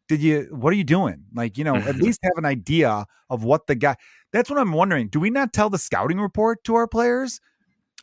did 0.08 0.22
you 0.22 0.48
what 0.52 0.72
are 0.72 0.76
you 0.76 0.84
doing 0.84 1.24
like 1.34 1.58
you 1.58 1.64
know 1.64 1.76
at 1.76 1.96
least 1.98 2.20
have 2.24 2.34
an 2.38 2.46
idea 2.46 3.06
of 3.32 3.44
what 3.44 3.66
the 3.66 3.74
guy 3.74 3.96
that's 4.32 4.52
what 4.52 4.60
i'm 4.60 4.72
wondering 4.72 5.08
do 5.08 5.20
we 5.20 5.32
not 5.32 5.52
tell 5.52 5.68
the 5.68 5.80
scouting 5.80 6.20
report 6.20 6.64
to 6.64 6.76
our 6.76 6.88
players 6.88 7.42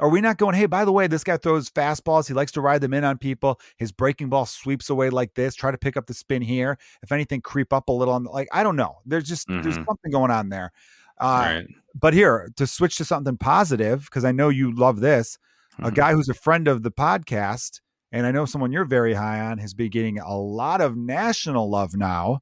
Are 0.01 0.09
we 0.09 0.21
not 0.21 0.39
going, 0.39 0.55
hey, 0.55 0.67
by 0.67 0.85
the 0.85 0.93
way, 0.93 1.07
this 1.07 1.23
guy 1.23 1.37
throws 1.37 1.69
fastballs. 1.69 2.27
He 2.27 2.35
likes 2.35 2.53
to 2.53 2.61
ride 2.63 2.81
them 2.81 2.95
in 2.95 3.05
on 3.05 3.19
people. 3.19 3.61
His 3.77 3.93
breaking 3.93 4.31
ball 4.31 4.47
sweeps 4.47 4.89
away 4.89 5.11
like 5.11 5.35
this. 5.35 5.55
Try 5.55 5.71
to 5.71 5.79
pick 5.79 5.97
up 5.97 6.07
the 6.07 6.15
spin 6.15 6.41
here. 6.41 6.79
If 7.03 7.13
anything, 7.13 7.43
creep 7.43 7.73
up 7.73 7.89
a 7.89 7.93
little 7.93 8.15
on 8.15 8.25
the, 8.25 8.31
like, 8.31 8.49
I 8.53 8.63
don't 8.63 8.77
know. 8.77 9.01
There's 9.05 9.25
just, 9.25 9.49
mm-hmm. 9.49 9.63
there's 9.63 9.75
something 9.75 10.11
going 10.11 10.31
on 10.31 10.49
there. 10.49 10.73
Uh, 11.21 11.25
right. 11.27 11.67
But 11.95 12.15
here, 12.15 12.51
to 12.57 12.67
switch 12.67 12.97
to 12.97 13.05
something 13.05 13.37
positive, 13.37 14.05
because 14.05 14.25
I 14.25 14.33
know 14.33 14.49
you 14.49 14.75
love 14.75 15.01
this, 15.01 15.39
mm-hmm. 15.75 15.87
a 15.87 15.91
guy 15.91 16.13
who's 16.13 16.29
a 16.29 16.35
friend 16.35 16.69
of 16.69 16.83
the 16.83 16.91
podcast, 16.91 17.81
and 18.11 18.27
I 18.27 18.31
know 18.31 18.45
someone 18.45 18.73
you're 18.73 18.85
very 18.85 19.15
high 19.15 19.41
on, 19.41 19.59
has 19.59 19.75
been 19.75 19.91
getting 19.91 20.19
a 20.19 20.37
lot 20.37 20.81
of 20.81 20.97
national 20.97 21.71
love 21.71 21.95
now 21.95 22.41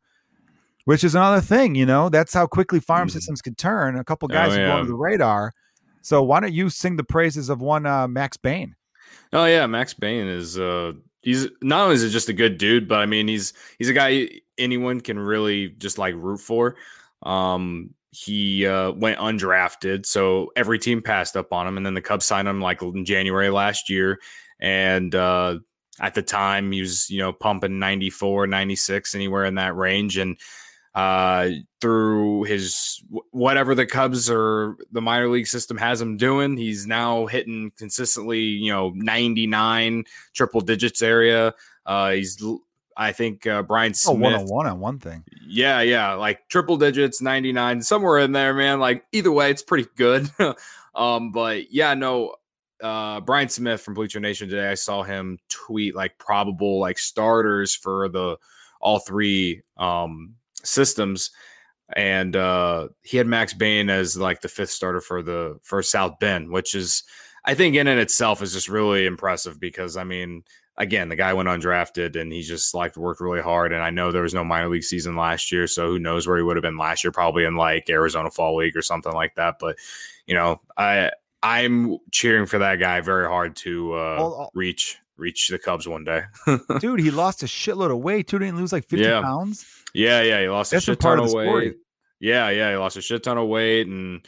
which 0.85 1.05
is 1.05 1.15
another 1.15 1.41
thing, 1.41 1.75
you 1.75 1.87
know, 1.87 2.09
that's 2.09 2.35
how 2.35 2.47
quickly 2.47 2.81
farm 2.81 3.09
mm. 3.09 3.13
systems 3.13 3.41
could 3.41 3.59
turn. 3.59 3.97
A 3.97 4.03
couple 4.03 4.27
guys 4.29 4.53
oh, 4.53 4.57
yeah. 4.57 4.67
go 4.67 4.73
under 4.79 4.89
the 4.89 4.97
radar. 4.97 5.53
So 6.03 6.23
why 6.23 6.41
don't 6.41 6.53
you 6.53 6.71
sing 6.71 6.97
the 6.97 7.05
praises 7.05 7.49
of 7.49 7.61
one 7.61 7.87
uh, 7.87 8.09
Max 8.09 8.37
Bain? 8.37 8.75
Oh 9.33 9.45
yeah, 9.45 9.67
Max 9.67 9.95
Bain 9.95 10.27
is 10.27 10.59
uh 10.59 10.93
he's 11.23 11.47
not 11.63 11.83
only 11.83 11.95
is 11.95 12.03
it 12.03 12.11
just 12.11 12.29
a 12.29 12.33
good 12.33 12.59
dude, 12.59 12.89
but 12.89 12.99
I 12.99 13.07
mean 13.07 13.29
he's 13.29 13.53
he's 13.79 13.89
a 13.89 13.93
guy 13.93 14.29
anyone 14.59 15.01
can 15.01 15.19
really 15.19 15.69
just 15.69 15.99
like 15.99 16.15
root 16.17 16.41
for. 16.41 16.77
Um 17.23 17.95
he 18.11 18.67
uh, 18.67 18.93
went 18.93 19.19
undrafted, 19.19 20.07
so 20.07 20.53
every 20.57 20.79
team 20.79 21.03
passed 21.03 21.37
up 21.37 21.53
on 21.53 21.67
him, 21.67 21.77
and 21.77 21.87
then 21.87 21.95
the 21.95 22.01
Cubs 22.01 22.27
signed 22.27 22.49
him 22.49 22.61
like 22.61 22.83
in 22.83 23.05
January 23.05 23.51
last 23.51 23.89
year, 23.89 24.21
and 24.61 25.15
uh, 25.15 25.59
at 26.01 26.15
the 26.15 26.23
time 26.23 26.73
he 26.73 26.81
was 26.81 27.09
you 27.11 27.19
know 27.19 27.33
pumping 27.33 27.79
94 27.79 28.47
96 28.47 29.15
anywhere 29.15 29.45
in 29.45 29.57
that 29.57 29.77
range 29.77 30.17
and 30.17 30.39
uh, 30.95 31.51
through 31.81 32.43
his 32.45 33.03
whatever 33.31 33.75
the 33.75 33.87
Cubs 33.87 34.29
or 34.29 34.77
the 34.91 35.01
minor 35.01 35.29
league 35.29 35.47
system 35.47 35.77
has 35.77 36.01
him 36.01 36.17
doing. 36.17 36.57
He's 36.57 36.87
now 36.87 37.27
hitting 37.27 37.71
consistently, 37.79 38.41
you 38.41 38.73
know, 38.73 38.91
99 38.95 40.05
triple 40.35 40.61
digits 40.61 41.01
area. 41.01 41.55
Uh, 41.87 42.11
he's, 42.11 42.43
I 43.01 43.13
think, 43.13 43.47
uh, 43.47 43.63
Bryan 43.63 43.95
Smith. 43.95 44.15
Oh, 44.15 44.21
one 44.21 44.35
on 44.35 44.45
one 44.45 44.67
on 44.67 44.79
one 44.79 44.99
thing. 44.99 45.25
Yeah, 45.49 45.81
yeah, 45.81 46.13
like 46.13 46.47
triple 46.49 46.77
digits, 46.77 47.23
99, 47.23 47.81
somewhere 47.81 48.19
in 48.19 48.33
there, 48.33 48.53
man. 48.53 48.79
Like 48.79 49.07
either 49.11 49.33
way, 49.33 49.51
it's 49.51 49.63
pretty 49.63 49.89
good. 49.97 50.31
um, 50.95 51.33
but 51.33 51.73
yeah, 51.73 51.95
no, 51.95 52.35
uh, 52.83 53.21
Bryan 53.21 53.49
Smith 53.49 53.81
from 53.81 53.95
Bleacher 53.95 54.21
Nation 54.21 54.51
today, 54.51 54.69
I 54.69 54.75
saw 54.75 55.03
him 55.03 55.39
tweet 55.49 55.95
like 55.95 56.19
probable 56.19 56.79
like 56.79 56.99
starters 56.99 57.75
for 57.75 58.11
the 58.11 58.37
all 58.83 58.99
three 58.99 59.63
um 59.79 60.35
systems 60.63 61.31
and 61.95 62.37
uh 62.37 62.89
he 63.03 63.17
had 63.17 63.27
Max 63.27 63.53
Bain 63.53 63.91
as 63.91 64.17
like 64.17 64.41
the 64.41 64.49
fifth 64.49 64.71
starter 64.71 65.01
for 65.01 65.23
the 65.23 65.59
for 65.63 65.83
South 65.83 66.19
Bend, 66.19 66.51
which 66.51 66.75
is 66.75 67.03
I 67.45 67.55
think 67.55 67.77
in 67.77 67.89
and 67.89 68.01
itself 68.01 68.43
is 68.43 68.53
just 68.53 68.69
really 68.69 69.07
impressive 69.07 69.59
because 69.59 69.97
I 69.97 70.05
mean 70.05 70.45
again 70.81 71.09
the 71.09 71.17
guy 71.17 71.33
went 71.33 71.49
undrafted 71.49 72.21
and 72.21 72.33
he 72.33 72.43
just 72.43 72.75
like 72.75 72.97
worked 72.97 73.21
really 73.21 73.41
hard 73.41 73.73
and 73.73 73.83
I 73.83 73.91
know 73.91 74.11
there 74.11 74.23
was 74.23 74.35
no 74.35 74.43
minor 74.43 74.69
league 74.69 74.83
season 74.83 75.15
last 75.15 75.53
year 75.53 75.67
so 75.67 75.89
who 75.89 75.99
knows 75.99 76.27
where 76.27 76.37
he 76.37 76.43
would 76.43 76.57
have 76.57 76.63
been 76.63 76.79
last 76.79 77.05
year 77.05 77.13
probably 77.13 77.45
in 77.45 77.55
like 77.55 77.89
Arizona 77.89 78.31
Fall 78.31 78.57
League 78.57 78.77
or 78.77 78.83
something 78.83 79.13
like 79.13 79.37
that 79.37 79.57
but 79.61 79.77
you 80.27 80.35
know 80.35 80.61
I 80.77 81.13
I'm 81.43 81.99
cheering 82.11 82.47
for 82.47 82.59
that 82.59 82.77
guy 82.77 83.01
very 83.01 83.29
hard 83.29 83.57
to 83.57 83.95
uh, 83.95 83.97
uh 84.43 84.47
reach 84.55 84.99
reach 85.21 85.49
the 85.49 85.59
Cubs 85.59 85.87
one 85.87 86.05
day. 86.05 86.23
dude, 86.81 87.01
he 87.01 87.11
lost 87.11 87.43
a 87.43 87.47
shitload 87.47 87.93
of 87.93 87.99
weight 87.99 88.27
too. 88.27 88.39
Didn't 88.39 88.57
lose 88.57 88.73
like 88.73 88.87
50 88.87 89.05
yeah. 89.05 89.21
pounds. 89.21 89.65
Yeah, 89.95 90.23
yeah. 90.23 90.41
He 90.41 90.49
lost 90.49 90.71
That's 90.71 90.89
a 90.89 90.93
shit 90.93 91.01
ton 91.01 91.19
of, 91.19 91.27
of 91.27 91.33
weight. 91.35 91.77
Yeah, 92.19 92.49
yeah. 92.51 92.71
He 92.71 92.77
lost 92.77 92.97
a 92.97 93.03
shit 93.03 93.23
ton 93.23 93.39
of 93.39 93.49
weight 93.49 93.87
and 93.87 94.27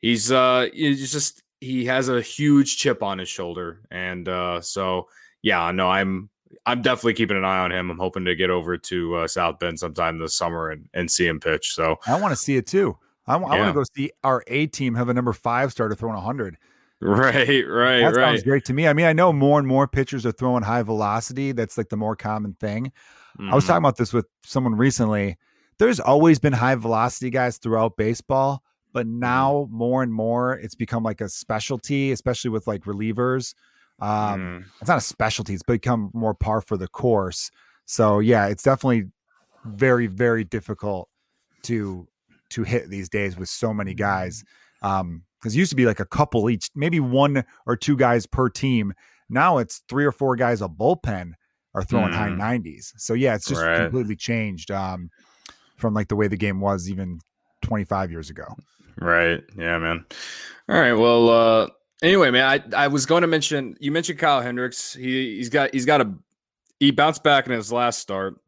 he's 0.00 0.32
uh 0.32 0.68
he's 0.72 1.12
just 1.12 1.42
he 1.60 1.86
has 1.86 2.08
a 2.08 2.22
huge 2.22 2.78
chip 2.78 3.02
on 3.02 3.18
his 3.18 3.28
shoulder. 3.28 3.80
And 3.90 4.28
uh 4.28 4.60
so 4.60 5.08
yeah, 5.42 5.70
no, 5.70 5.88
I'm 5.88 6.30
I'm 6.66 6.82
definitely 6.82 7.14
keeping 7.14 7.36
an 7.36 7.44
eye 7.44 7.58
on 7.58 7.72
him. 7.72 7.90
I'm 7.90 7.98
hoping 7.98 8.24
to 8.24 8.34
get 8.34 8.50
over 8.50 8.76
to 8.76 9.16
uh, 9.16 9.28
South 9.28 9.58
Bend 9.58 9.78
sometime 9.78 10.18
this 10.18 10.34
summer 10.34 10.70
and, 10.70 10.88
and 10.92 11.10
see 11.10 11.26
him 11.26 11.40
pitch. 11.40 11.74
So 11.74 11.96
I 12.06 12.20
want 12.20 12.32
to 12.32 12.36
see 12.36 12.56
it 12.56 12.66
too. 12.66 12.96
I, 13.26 13.34
I 13.34 13.36
want 13.36 13.68
to 13.68 13.72
go 13.72 13.84
see 13.94 14.10
our 14.24 14.42
A 14.46 14.66
team 14.66 14.94
have 14.94 15.08
a 15.08 15.14
number 15.14 15.32
five 15.32 15.70
starter 15.70 15.94
throwing 15.94 16.14
100. 16.14 16.56
Right, 17.00 17.64
right, 17.66 18.00
that 18.00 18.14
right. 18.14 18.14
sounds 18.14 18.42
great 18.42 18.64
to 18.64 18.72
me. 18.72 18.88
I 18.88 18.92
mean, 18.92 19.06
I 19.06 19.12
know 19.12 19.32
more 19.32 19.58
and 19.58 19.68
more 19.68 19.86
pitchers 19.86 20.26
are 20.26 20.32
throwing 20.32 20.64
high 20.64 20.82
velocity. 20.82 21.52
That's 21.52 21.78
like 21.78 21.90
the 21.90 21.96
more 21.96 22.16
common 22.16 22.54
thing. 22.54 22.92
Mm-hmm. 23.38 23.52
I 23.52 23.54
was 23.54 23.64
talking 23.64 23.76
mm-hmm. 23.76 23.84
about 23.84 23.96
this 23.98 24.12
with 24.12 24.26
someone 24.42 24.74
recently. 24.74 25.36
There's 25.78 26.00
always 26.00 26.40
been 26.40 26.52
high 26.52 26.74
velocity 26.74 27.30
guys 27.30 27.58
throughout 27.58 27.96
baseball, 27.96 28.64
but 28.92 29.06
mm-hmm. 29.06 29.20
now 29.20 29.68
more 29.70 30.02
and 30.02 30.12
more 30.12 30.54
it's 30.54 30.74
become 30.74 31.04
like 31.04 31.20
a 31.20 31.28
specialty, 31.28 32.10
especially 32.10 32.50
with 32.50 32.66
like 32.66 32.82
relievers. 32.82 33.54
Um, 34.00 34.08
mm. 34.08 34.64
It's 34.80 34.88
not 34.88 34.98
a 34.98 35.02
specialty; 35.02 35.54
it's 35.54 35.62
become 35.62 36.10
more 36.14 36.34
par 36.34 36.60
for 36.60 36.76
the 36.76 36.88
course. 36.88 37.50
So 37.86 38.18
yeah, 38.18 38.46
it's 38.46 38.62
definitely 38.62 39.10
very, 39.64 40.06
very 40.06 40.44
difficult 40.44 41.08
to 41.64 42.06
to 42.50 42.62
hit 42.62 42.88
these 42.88 43.08
days 43.08 43.36
with 43.36 43.48
so 43.48 43.74
many 43.74 43.94
guys. 43.94 44.44
Um, 44.82 45.24
because 45.38 45.54
it 45.54 45.58
used 45.58 45.70
to 45.70 45.76
be 45.76 45.86
like 45.86 46.00
a 46.00 46.04
couple 46.04 46.50
each, 46.50 46.68
maybe 46.74 46.98
one 46.98 47.44
or 47.66 47.76
two 47.76 47.96
guys 47.96 48.26
per 48.26 48.48
team. 48.48 48.92
Now 49.28 49.58
it's 49.58 49.82
three 49.88 50.04
or 50.04 50.10
four 50.12 50.34
guys 50.34 50.62
a 50.62 50.68
bullpen 50.68 51.32
are 51.74 51.84
throwing 51.84 52.12
mm. 52.12 52.16
high 52.16 52.30
90s. 52.30 52.92
So 52.96 53.14
yeah, 53.14 53.34
it's 53.34 53.46
just 53.46 53.62
right. 53.62 53.82
completely 53.82 54.16
changed 54.16 54.70
um, 54.70 55.10
from 55.76 55.94
like 55.94 56.08
the 56.08 56.16
way 56.16 56.26
the 56.26 56.36
game 56.36 56.60
was 56.60 56.90
even 56.90 57.20
25 57.62 58.10
years 58.10 58.30
ago. 58.30 58.46
Right. 59.00 59.42
Yeah, 59.56 59.78
man. 59.78 60.04
All 60.68 60.80
right. 60.80 60.94
Well, 60.94 61.28
uh, 61.28 61.68
anyway, 62.02 62.30
man, 62.30 62.62
I, 62.74 62.84
I 62.84 62.88
was 62.88 63.06
going 63.06 63.22
to 63.22 63.28
mention 63.28 63.76
you 63.80 63.92
mentioned 63.92 64.18
Kyle 64.18 64.40
Hendricks. 64.40 64.94
He 64.94 65.36
he's 65.36 65.48
got 65.48 65.72
he's 65.72 65.86
got 65.86 66.00
a 66.00 66.12
he 66.80 66.90
bounced 66.90 67.22
back 67.22 67.46
in 67.46 67.52
his 67.52 67.72
last 67.72 67.98
start. 67.98 68.40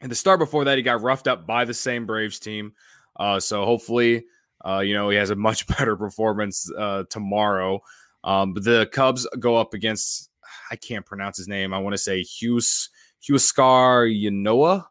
And 0.00 0.10
the 0.10 0.16
start 0.16 0.38
before 0.38 0.64
that, 0.64 0.76
he 0.76 0.82
got 0.82 1.02
roughed 1.02 1.26
up 1.26 1.46
by 1.46 1.64
the 1.64 1.74
same 1.74 2.06
Braves 2.06 2.38
team. 2.38 2.72
Uh, 3.16 3.40
so 3.40 3.64
hopefully 3.64 4.24
uh, 4.66 4.80
you 4.80 4.94
know, 4.94 5.08
he 5.08 5.16
has 5.16 5.30
a 5.30 5.36
much 5.36 5.66
better 5.78 5.96
performance 5.96 6.70
uh, 6.76 7.04
tomorrow. 7.10 7.80
Um, 8.24 8.52
but 8.52 8.64
the 8.64 8.88
Cubs 8.92 9.26
go 9.38 9.56
up 9.56 9.74
against 9.74 10.30
I 10.70 10.76
can't 10.76 11.06
pronounce 11.06 11.38
his 11.38 11.48
name. 11.48 11.72
I 11.72 11.78
want 11.78 11.94
to 11.94 11.98
say 11.98 12.22
Hughes 12.22 12.90
Huascar 13.22 14.10
Ynoa. 14.10 14.84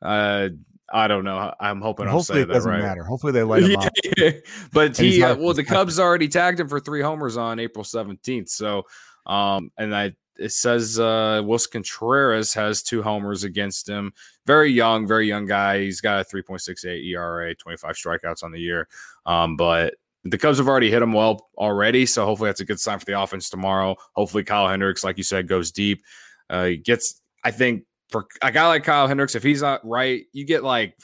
Uh, 0.00 0.48
I 0.92 1.08
don't 1.08 1.24
know. 1.24 1.54
I'm 1.58 1.80
hoping. 1.80 2.06
Hopefully, 2.06 2.42
it 2.42 2.46
doesn't 2.46 2.70
right. 2.70 2.82
matter. 2.82 3.02
Hopefully, 3.02 3.32
they 3.32 3.42
let 3.44 3.62
him 3.62 3.80
yeah, 4.16 4.30
but 4.72 4.96
he, 4.96 5.22
uh, 5.22 5.36
well, 5.36 5.54
the 5.54 5.64
Cubs 5.64 5.98
already 5.98 6.28
tagged 6.28 6.60
him 6.60 6.68
for 6.68 6.80
three 6.80 7.00
homers 7.00 7.36
on 7.36 7.58
April 7.58 7.84
17th. 7.84 8.48
So, 8.50 8.84
um, 9.26 9.70
and 9.78 9.94
I 9.94 10.14
it 10.38 10.52
says 10.52 10.98
uh, 10.98 11.42
Willson 11.44 11.72
Contreras 11.72 12.54
has 12.54 12.82
two 12.82 13.02
homers 13.02 13.44
against 13.44 13.88
him. 13.88 14.12
Very 14.46 14.70
young, 14.70 15.06
very 15.06 15.28
young 15.28 15.46
guy. 15.46 15.80
He's 15.80 16.00
got 16.00 16.20
a 16.20 16.24
3.68 16.24 17.06
ERA, 17.06 17.54
25 17.54 17.94
strikeouts 17.94 18.42
on 18.42 18.50
the 18.50 18.60
year. 18.60 18.88
Um, 19.26 19.56
but 19.56 19.94
the 20.24 20.38
Cubs 20.38 20.58
have 20.58 20.68
already 20.68 20.90
hit 20.90 21.02
him 21.02 21.12
well 21.12 21.48
already, 21.56 22.06
so 22.06 22.24
hopefully 22.24 22.48
that's 22.48 22.60
a 22.60 22.64
good 22.64 22.80
sign 22.80 22.98
for 22.98 23.04
the 23.04 23.20
offense 23.20 23.50
tomorrow. 23.50 23.96
Hopefully 24.14 24.44
Kyle 24.44 24.68
Hendricks, 24.68 25.04
like 25.04 25.18
you 25.18 25.24
said, 25.24 25.48
goes 25.48 25.70
deep. 25.70 26.02
Uh, 26.48 26.64
he 26.66 26.76
gets, 26.76 27.20
I 27.44 27.50
think, 27.50 27.84
for 28.12 28.26
a 28.42 28.52
guy 28.52 28.68
like 28.68 28.84
Kyle 28.84 29.08
Hendricks, 29.08 29.34
if 29.34 29.42
he's 29.42 29.62
not 29.62 29.80
right, 29.84 30.24
you 30.32 30.44
get 30.44 30.62
like 30.62 30.96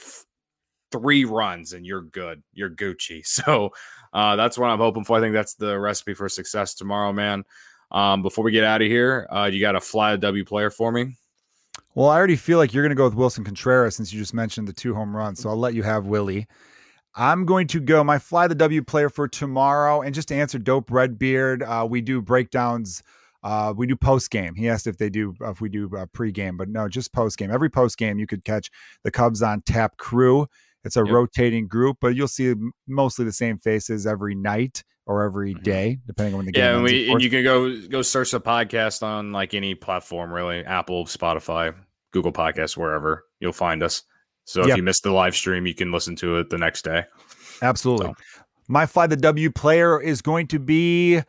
three 0.92 1.24
runs 1.24 1.72
and 1.72 1.84
you're 1.84 2.02
good. 2.02 2.42
You're 2.52 2.70
Gucci. 2.70 3.22
So 3.26 3.70
uh, 4.12 4.36
that's 4.36 4.56
what 4.56 4.68
I'm 4.68 4.78
hoping 4.78 5.04
for. 5.04 5.16
I 5.16 5.20
think 5.20 5.34
that's 5.34 5.54
the 5.54 5.78
recipe 5.78 6.14
for 6.14 6.28
success 6.28 6.74
tomorrow, 6.74 7.12
man. 7.12 7.44
Um, 7.90 8.22
before 8.22 8.44
we 8.44 8.52
get 8.52 8.64
out 8.64 8.82
of 8.82 8.88
here, 8.88 9.26
uh, 9.30 9.50
you 9.52 9.60
got 9.60 9.76
a 9.76 9.80
fly 9.80 10.12
a 10.12 10.18
W 10.18 10.44
player 10.44 10.70
for 10.70 10.92
me? 10.92 11.14
Well, 11.94 12.08
I 12.08 12.16
already 12.16 12.36
feel 12.36 12.58
like 12.58 12.72
you're 12.72 12.82
going 12.82 12.90
to 12.90 12.96
go 12.96 13.04
with 13.04 13.14
Willson 13.16 13.44
Contreras 13.44 13.96
since 13.96 14.12
you 14.12 14.20
just 14.20 14.34
mentioned 14.34 14.68
the 14.68 14.72
two 14.72 14.94
home 14.94 15.16
runs. 15.16 15.40
So 15.40 15.48
I'll 15.48 15.56
let 15.56 15.74
you 15.74 15.82
have 15.82 16.06
Willie. 16.06 16.46
I'm 17.14 17.44
going 17.44 17.66
to 17.68 17.80
go 17.80 18.04
my 18.04 18.18
fly 18.18 18.46
the 18.46 18.54
W 18.54 18.82
player 18.82 19.08
for 19.08 19.26
tomorrow. 19.26 20.02
And 20.02 20.14
just 20.14 20.28
to 20.28 20.34
answer 20.34 20.58
Dope 20.58 20.90
Redbeard, 20.90 21.62
uh, 21.62 21.86
we 21.88 22.00
do 22.00 22.22
breakdowns. 22.22 23.02
Uh, 23.42 23.72
we 23.76 23.86
do 23.86 23.96
post 23.96 24.30
game. 24.30 24.54
He 24.54 24.68
asked 24.68 24.86
if 24.86 24.98
they 24.98 25.08
do 25.08 25.34
if 25.40 25.60
we 25.60 25.68
do 25.68 25.90
uh, 25.96 26.06
pre 26.12 26.32
game, 26.32 26.56
but 26.56 26.68
no, 26.68 26.88
just 26.88 27.12
post 27.12 27.38
game. 27.38 27.50
Every 27.50 27.70
post 27.70 27.96
game, 27.96 28.18
you 28.18 28.26
could 28.26 28.44
catch 28.44 28.70
the 29.04 29.10
Cubs 29.10 29.42
on 29.42 29.62
Tap 29.62 29.96
Crew. 29.96 30.46
It's 30.84 30.96
a 30.96 31.04
yep. 31.04 31.12
rotating 31.12 31.68
group, 31.68 31.98
but 32.00 32.14
you'll 32.14 32.28
see 32.28 32.54
mostly 32.86 33.24
the 33.24 33.32
same 33.32 33.58
faces 33.58 34.06
every 34.06 34.34
night 34.34 34.82
or 35.06 35.22
every 35.22 35.54
mm-hmm. 35.54 36.00
depending 36.06 36.34
on 36.34 36.38
when 36.38 36.46
the 36.46 36.52
game. 36.52 36.62
Yeah, 36.62 36.74
and, 36.74 36.84
we, 36.84 37.10
and 37.10 37.22
you 37.22 37.30
can 37.30 37.42
go 37.42 37.74
go 37.88 38.02
search 38.02 38.30
the 38.30 38.40
podcast 38.40 39.02
on 39.02 39.32
like 39.32 39.54
any 39.54 39.74
platform, 39.74 40.32
really, 40.32 40.64
Apple, 40.64 41.06
Spotify, 41.06 41.74
Google 42.12 42.32
Podcasts, 42.32 42.76
wherever 42.76 43.24
you'll 43.40 43.52
find 43.52 43.82
us. 43.82 44.02
So 44.44 44.66
if 44.66 44.76
you 44.76 44.82
missed 44.82 45.02
the 45.02 45.12
live 45.12 45.36
stream, 45.36 45.66
you 45.66 45.74
can 45.74 45.92
listen 45.92 46.16
to 46.16 46.38
it 46.38 46.48
the 46.48 46.56
next 46.56 46.82
day. 46.82 47.04
Absolutely. 47.60 48.06
So. 48.06 48.14
My 48.66 48.86
fly 48.86 49.06
the 49.06 49.16
W 49.16 49.50
player 49.50 50.00
is 50.00 50.22
going 50.22 50.46
to 50.48 50.58
be. 50.58 51.20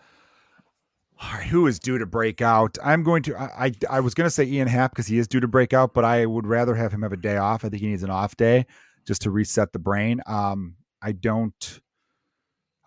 who 1.50 1.68
is 1.68 1.80
due 1.80 1.98
to 1.98 2.06
break 2.06 2.42
out? 2.42 2.78
I'm 2.84 3.04
going 3.04 3.24
to. 3.24 3.38
I 3.38 3.66
I, 3.66 3.72
I 3.90 4.00
was 4.00 4.14
going 4.14 4.26
to 4.26 4.32
say 4.32 4.46
Ian 4.46 4.68
Happ 4.68 4.92
because 4.92 5.08
he 5.08 5.18
is 5.18 5.28
due 5.28 5.40
to 5.40 5.48
break 5.48 5.74
out, 5.74 5.94
but 5.94 6.06
I 6.06 6.26
would 6.26 6.48
rather 6.48 6.76
have 6.76 6.92
him 6.92 7.02
have 7.02 7.14
a 7.14 7.18
day 7.18 7.38
off. 7.38 7.66
I 7.66 7.70
think 7.70 7.82
he 7.82 7.88
needs 7.88 8.04
an 8.04 8.10
off 8.10 8.36
day 8.38 8.66
just 9.06 9.22
to 9.24 9.32
reset 9.32 9.74
the 9.74 9.80
brain. 9.80 10.22
Um, 10.28 10.76
I 11.02 11.12
don't. 11.12 11.80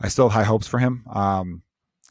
I 0.01 0.09
still 0.09 0.29
have 0.29 0.45
high 0.45 0.49
hopes 0.49 0.67
for 0.67 0.79
him. 0.79 1.05
Um, 1.13 1.63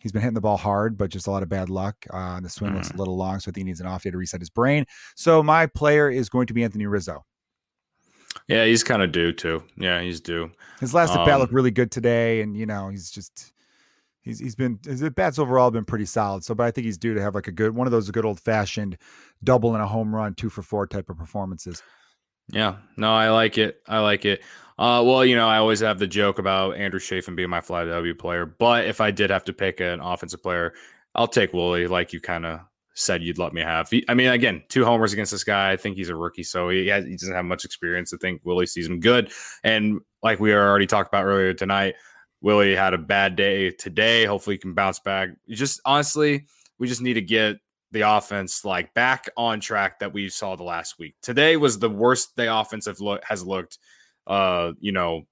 He's 0.01 0.11
been 0.11 0.23
hitting 0.23 0.33
the 0.33 0.41
ball 0.41 0.57
hard, 0.57 0.97
but 0.97 1.11
just 1.11 1.27
a 1.27 1.31
lot 1.31 1.43
of 1.43 1.49
bad 1.49 1.69
luck. 1.69 1.95
Uh, 2.09 2.39
the 2.39 2.49
swing 2.49 2.71
mm. 2.71 2.75
looks 2.75 2.87
a 2.87 2.89
mm-hmm. 2.91 2.99
little 2.99 3.17
long, 3.17 3.39
so 3.39 3.49
I 3.49 3.53
think 3.53 3.57
he 3.57 3.63
needs 3.65 3.81
an 3.81 3.85
off 3.85 4.01
day 4.01 4.09
to 4.09 4.17
reset 4.17 4.41
his 4.41 4.49
brain. 4.49 4.85
So 5.15 5.43
my 5.43 5.67
player 5.67 6.09
is 6.09 6.27
going 6.27 6.47
to 6.47 6.55
be 6.55 6.63
Anthony 6.63 6.87
Rizzo. 6.87 7.23
Yeah, 8.47 8.65
he's 8.65 8.83
kind 8.83 9.03
of 9.03 9.11
due 9.11 9.31
too. 9.31 9.63
Yeah, 9.77 10.01
he's 10.01 10.19
due. 10.19 10.51
His 10.79 10.95
last 10.95 11.11
um, 11.11 11.19
at 11.19 11.25
bat 11.27 11.39
looked 11.39 11.53
really 11.53 11.69
good 11.69 11.91
today, 11.91 12.41
and 12.41 12.57
you 12.57 12.65
know 12.65 12.89
he's 12.89 13.11
just 13.11 13.53
he's 14.21 14.39
he's 14.39 14.55
been 14.55 14.79
his 14.85 15.03
at 15.03 15.15
bats 15.15 15.39
overall 15.39 15.65
have 15.65 15.73
been 15.73 15.85
pretty 15.85 16.05
solid. 16.05 16.43
So, 16.43 16.55
but 16.55 16.65
I 16.65 16.71
think 16.71 16.85
he's 16.85 16.97
due 16.97 17.13
to 17.13 17.21
have 17.21 17.35
like 17.35 17.47
a 17.47 17.51
good 17.51 17.75
one 17.75 17.87
of 17.87 17.91
those 17.91 18.09
good 18.11 18.25
old 18.25 18.39
fashioned 18.39 18.97
double 19.43 19.73
and 19.73 19.83
a 19.83 19.87
home 19.87 20.13
run, 20.13 20.35
two 20.35 20.49
for 20.49 20.61
four 20.61 20.87
type 20.87 21.09
of 21.09 21.17
performances. 21.17 21.81
Yeah, 22.49 22.77
no, 22.97 23.13
I 23.13 23.29
like 23.29 23.57
it. 23.57 23.81
I 23.87 23.99
like 23.99 24.25
it. 24.25 24.41
Uh, 24.77 25.03
well, 25.05 25.23
you 25.23 25.35
know, 25.35 25.47
I 25.47 25.57
always 25.57 25.79
have 25.81 25.99
the 25.99 26.07
joke 26.07 26.39
about 26.39 26.75
Andrew 26.75 26.99
Chafin 26.99 27.35
being 27.35 27.49
my 27.49 27.61
fly 27.61 27.85
W 27.85 28.15
player, 28.15 28.45
but 28.45 28.85
if 28.85 28.99
I 28.99 29.11
did 29.11 29.29
have 29.29 29.43
to 29.45 29.53
pick 29.53 29.79
an 29.79 29.99
offensive 29.99 30.41
player, 30.41 30.73
I'll 31.13 31.27
take 31.27 31.53
Willie, 31.53 31.87
like 31.87 32.13
you 32.13 32.19
kind 32.19 32.45
of 32.45 32.61
said 32.93 33.21
you'd 33.21 33.37
let 33.37 33.53
me 33.53 33.61
have. 33.61 33.89
I 34.09 34.13
mean, 34.13 34.29
again, 34.29 34.63
two 34.69 34.83
homers 34.83 35.13
against 35.13 35.31
this 35.31 35.43
guy. 35.43 35.71
I 35.71 35.77
think 35.77 35.97
he's 35.97 36.09
a 36.09 36.15
rookie, 36.15 36.43
so 36.43 36.69
he 36.69 36.87
has, 36.87 37.05
he 37.05 37.15
doesn't 37.15 37.35
have 37.35 37.45
much 37.45 37.63
experience. 37.63 38.13
I 38.13 38.17
think 38.17 38.41
Willie 38.43 38.65
sees 38.65 38.87
him 38.87 38.99
good, 38.99 39.31
and 39.63 39.99
like 40.23 40.39
we 40.39 40.53
already 40.53 40.87
talked 40.87 41.09
about 41.09 41.25
earlier 41.25 41.53
tonight, 41.53 41.95
Willie 42.41 42.75
had 42.75 42.93
a 42.93 42.97
bad 42.97 43.35
day 43.35 43.71
today. 43.71 44.25
Hopefully, 44.25 44.55
he 44.55 44.59
can 44.59 44.73
bounce 44.73 44.99
back. 44.99 45.29
You 45.45 45.55
just 45.55 45.79
honestly, 45.85 46.45
we 46.79 46.87
just 46.87 47.01
need 47.01 47.13
to 47.13 47.21
get 47.21 47.57
the 47.91 48.01
offense 48.01 48.63
like 48.63 48.93
back 48.93 49.29
on 49.37 49.59
track 49.59 49.99
that 49.99 50.13
we 50.13 50.29
saw 50.29 50.55
the 50.55 50.63
last 50.63 50.97
week. 50.97 51.15
Today 51.21 51.57
was 51.57 51.79
the 51.79 51.89
worst 51.89 52.35
the 52.35 52.53
offensive 52.53 52.99
look 52.99 53.23
has 53.25 53.45
looked. 53.45 53.77
Uh, 54.25 54.71
you 54.79 54.91
know, 54.91 55.23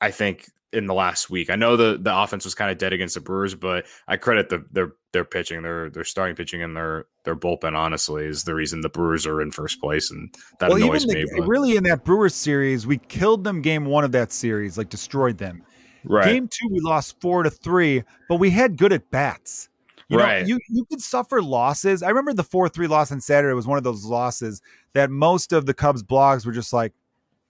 I 0.00 0.10
think 0.10 0.46
in 0.72 0.86
the 0.86 0.94
last 0.94 1.28
week. 1.28 1.50
I 1.50 1.56
know 1.56 1.76
the 1.76 1.98
the 2.00 2.16
offense 2.16 2.44
was 2.44 2.54
kind 2.54 2.70
of 2.70 2.78
dead 2.78 2.92
against 2.92 3.14
the 3.14 3.20
Brewers, 3.20 3.54
but 3.54 3.86
I 4.08 4.16
credit 4.16 4.48
the 4.48 4.64
their 4.72 4.92
their 5.12 5.24
pitching, 5.24 5.62
their 5.62 5.90
their 5.90 6.04
starting 6.04 6.34
pitching, 6.34 6.62
and 6.62 6.74
their 6.74 7.06
their 7.24 7.36
bullpen. 7.36 7.76
Honestly, 7.76 8.24
is 8.24 8.44
the 8.44 8.54
reason 8.54 8.80
the 8.80 8.88
Brewers 8.88 9.26
are 9.26 9.42
in 9.42 9.50
first 9.50 9.80
place, 9.80 10.10
and 10.10 10.34
that 10.60 10.70
well, 10.70 10.82
annoys 10.82 11.04
the, 11.04 11.14
me. 11.14 11.26
But. 11.36 11.46
Really, 11.46 11.76
in 11.76 11.84
that 11.84 12.04
Brewers 12.04 12.34
series, 12.34 12.86
we 12.86 12.98
killed 12.98 13.44
them 13.44 13.60
game 13.60 13.84
one 13.84 14.04
of 14.04 14.12
that 14.12 14.32
series, 14.32 14.78
like 14.78 14.88
destroyed 14.88 15.38
them. 15.38 15.62
Right. 16.04 16.24
Game 16.24 16.48
two, 16.48 16.68
we 16.70 16.80
lost 16.80 17.20
four 17.20 17.42
to 17.42 17.50
three, 17.50 18.02
but 18.28 18.36
we 18.36 18.50
had 18.50 18.76
good 18.76 18.92
at 18.92 19.10
bats. 19.10 19.68
You 20.08 20.18
right. 20.18 20.42
Know, 20.42 20.48
you 20.48 20.58
you 20.68 20.84
could 20.84 21.00
suffer 21.00 21.40
losses. 21.40 22.02
I 22.02 22.08
remember 22.08 22.34
the 22.34 22.44
four 22.44 22.68
three 22.68 22.86
loss 22.86 23.12
on 23.12 23.20
Saturday 23.20 23.54
was 23.54 23.66
one 23.66 23.78
of 23.78 23.84
those 23.84 24.04
losses 24.04 24.60
that 24.92 25.10
most 25.10 25.52
of 25.52 25.64
the 25.64 25.74
Cubs 25.74 26.02
blogs 26.02 26.44
were 26.44 26.52
just 26.52 26.72
like, 26.72 26.92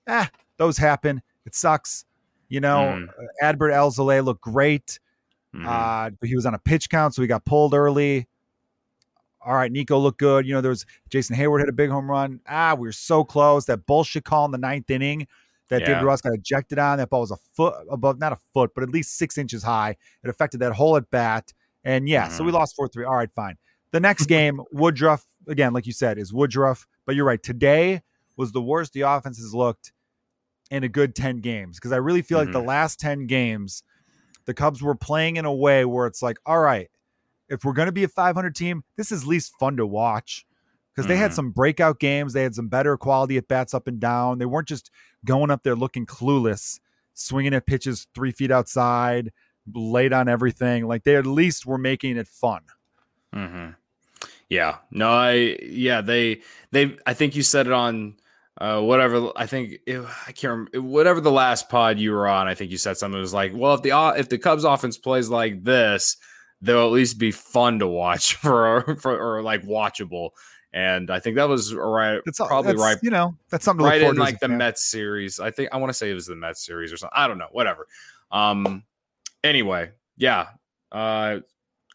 ah, 0.08 0.30
those 0.58 0.78
happen. 0.78 1.22
It 1.44 1.54
sucks. 1.54 2.04
You 2.48 2.60
know, 2.60 3.00
mm. 3.00 3.08
Adbert 3.42 3.72
Alzolay 3.72 4.22
looked 4.24 4.42
great. 4.42 5.00
Mm. 5.54 5.66
Uh, 5.66 6.10
but 6.20 6.28
he 6.28 6.36
was 6.36 6.46
on 6.46 6.54
a 6.54 6.58
pitch 6.58 6.88
count, 6.88 7.14
so 7.14 7.22
he 7.22 7.28
got 7.28 7.44
pulled 7.44 7.74
early. 7.74 8.28
All 9.44 9.54
right, 9.54 9.72
Nico 9.72 9.98
looked 9.98 10.20
good. 10.20 10.46
You 10.46 10.54
know, 10.54 10.60
there 10.60 10.70
was 10.70 10.86
Jason 11.10 11.34
Heyward 11.34 11.60
had 11.60 11.68
a 11.68 11.72
big 11.72 11.90
home 11.90 12.08
run. 12.08 12.40
Ah, 12.46 12.74
we 12.78 12.86
were 12.86 12.92
so 12.92 13.24
close. 13.24 13.64
That 13.64 13.86
bullshit 13.86 14.24
call 14.24 14.44
in 14.44 14.52
the 14.52 14.58
ninth 14.58 14.88
inning 14.88 15.26
that 15.72 15.80
yeah. 15.80 15.86
David 15.86 16.04
Ross 16.04 16.20
got 16.20 16.34
ejected 16.34 16.78
on. 16.78 16.98
That 16.98 17.08
ball 17.08 17.22
was 17.22 17.30
a 17.30 17.38
foot 17.54 17.74
above, 17.90 18.18
not 18.18 18.32
a 18.32 18.38
foot, 18.52 18.72
but 18.74 18.84
at 18.84 18.90
least 18.90 19.16
six 19.16 19.38
inches 19.38 19.62
high. 19.62 19.96
It 20.22 20.28
affected 20.28 20.60
that 20.60 20.72
whole 20.72 20.98
at 20.98 21.10
bat. 21.10 21.50
And 21.82 22.06
yeah, 22.06 22.26
mm-hmm. 22.26 22.36
so 22.36 22.44
we 22.44 22.50
mm-hmm. 22.50 22.58
lost 22.58 22.76
4 22.76 22.88
3. 22.88 23.06
All 23.06 23.16
right, 23.16 23.30
fine. 23.34 23.56
The 23.90 24.00
next 24.00 24.26
game, 24.28 24.60
Woodruff, 24.70 25.24
again, 25.48 25.72
like 25.72 25.86
you 25.86 25.94
said, 25.94 26.18
is 26.18 26.30
Woodruff. 26.30 26.86
But 27.06 27.16
you're 27.16 27.24
right. 27.24 27.42
Today 27.42 28.02
was 28.36 28.52
the 28.52 28.60
worst 28.60 28.92
the 28.92 29.00
offense 29.00 29.38
has 29.38 29.54
looked 29.54 29.92
in 30.70 30.84
a 30.84 30.88
good 30.88 31.14
10 31.14 31.40
games 31.40 31.78
because 31.78 31.92
I 31.92 31.96
really 31.96 32.20
feel 32.20 32.38
mm-hmm. 32.38 32.48
like 32.48 32.52
the 32.52 32.58
mm-hmm. 32.58 32.68
last 32.68 33.00
10 33.00 33.26
games, 33.26 33.82
the 34.44 34.52
Cubs 34.52 34.82
were 34.82 34.94
playing 34.94 35.36
in 35.36 35.46
a 35.46 35.54
way 35.54 35.86
where 35.86 36.06
it's 36.06 36.20
like, 36.20 36.36
all 36.44 36.60
right, 36.60 36.90
if 37.48 37.64
we're 37.64 37.72
going 37.72 37.86
to 37.86 37.92
be 37.92 38.04
a 38.04 38.08
500 38.08 38.54
team, 38.54 38.84
this 38.98 39.10
is 39.10 39.26
least 39.26 39.54
fun 39.58 39.78
to 39.78 39.86
watch 39.86 40.44
because 40.94 41.06
mm-hmm. 41.06 41.14
they 41.14 41.16
had 41.16 41.30
mm-hmm. 41.30 41.36
some 41.36 41.50
breakout 41.50 41.98
games. 41.98 42.32
They 42.32 42.42
had 42.42 42.54
some 42.54 42.68
better 42.68 42.96
quality 42.96 43.36
at 43.36 43.48
bats 43.48 43.74
up 43.74 43.88
and 43.88 44.00
down. 44.00 44.38
They 44.38 44.46
weren't 44.46 44.68
just 44.68 44.90
going 45.24 45.50
up 45.50 45.62
there 45.62 45.76
looking 45.76 46.06
clueless, 46.06 46.80
swinging 47.14 47.54
at 47.54 47.66
pitches 47.66 48.06
three 48.14 48.32
feet 48.32 48.50
outside, 48.50 49.32
late 49.74 50.12
on 50.12 50.28
everything. 50.28 50.86
Like 50.86 51.04
they 51.04 51.16
at 51.16 51.26
least 51.26 51.66
were 51.66 51.78
making 51.78 52.16
it 52.16 52.28
fun. 52.28 52.62
Mm-hmm. 53.34 53.70
Yeah. 54.48 54.78
No, 54.90 55.10
I, 55.10 55.56
yeah, 55.62 56.02
they, 56.02 56.42
they, 56.72 56.96
I 57.06 57.14
think 57.14 57.36
you 57.36 57.42
said 57.42 57.66
it 57.66 57.72
on, 57.72 58.16
uh, 58.60 58.80
whatever. 58.80 59.32
I 59.34 59.46
think 59.46 59.78
it, 59.86 60.04
I 60.26 60.32
can't 60.32 60.50
remember 60.50 60.82
whatever 60.82 61.20
the 61.20 61.32
last 61.32 61.70
pod 61.70 61.98
you 61.98 62.12
were 62.12 62.28
on. 62.28 62.48
I 62.48 62.54
think 62.54 62.70
you 62.70 62.76
said 62.76 62.98
something 62.98 63.18
was 63.18 63.32
like, 63.32 63.52
well, 63.54 63.74
if 63.74 63.82
the 63.82 64.14
if 64.16 64.28
the 64.28 64.38
Cubs 64.38 64.64
offense 64.64 64.98
plays 64.98 65.30
like 65.30 65.64
this, 65.64 66.18
they'll 66.60 66.86
at 66.86 66.92
least 66.92 67.18
be 67.18 67.30
fun 67.30 67.78
to 67.78 67.86
watch 67.86 68.34
for, 68.42 68.96
for 68.96 69.18
or 69.18 69.42
like 69.42 69.62
watchable. 69.62 70.30
And 70.72 71.10
I 71.10 71.20
think 71.20 71.36
that 71.36 71.48
was 71.48 71.74
right, 71.74 72.20
that's, 72.24 72.38
probably 72.38 72.72
that's, 72.72 72.82
right. 72.82 72.98
You 73.02 73.10
know, 73.10 73.36
that's 73.50 73.64
something 73.64 73.84
right 73.84 74.00
in 74.00 74.16
like 74.16 74.40
the 74.40 74.48
fan. 74.48 74.58
Mets 74.58 74.84
series. 74.84 75.38
I 75.38 75.50
think 75.50 75.68
I 75.72 75.76
want 75.76 75.90
to 75.90 75.94
say 75.94 76.10
it 76.10 76.14
was 76.14 76.26
the 76.26 76.36
Mets 76.36 76.64
series 76.64 76.92
or 76.92 76.96
something. 76.96 77.16
I 77.16 77.28
don't 77.28 77.38
know. 77.38 77.48
Whatever. 77.50 77.86
Um, 78.30 78.84
Anyway, 79.44 79.90
yeah. 80.16 80.46
Uh, 80.92 81.40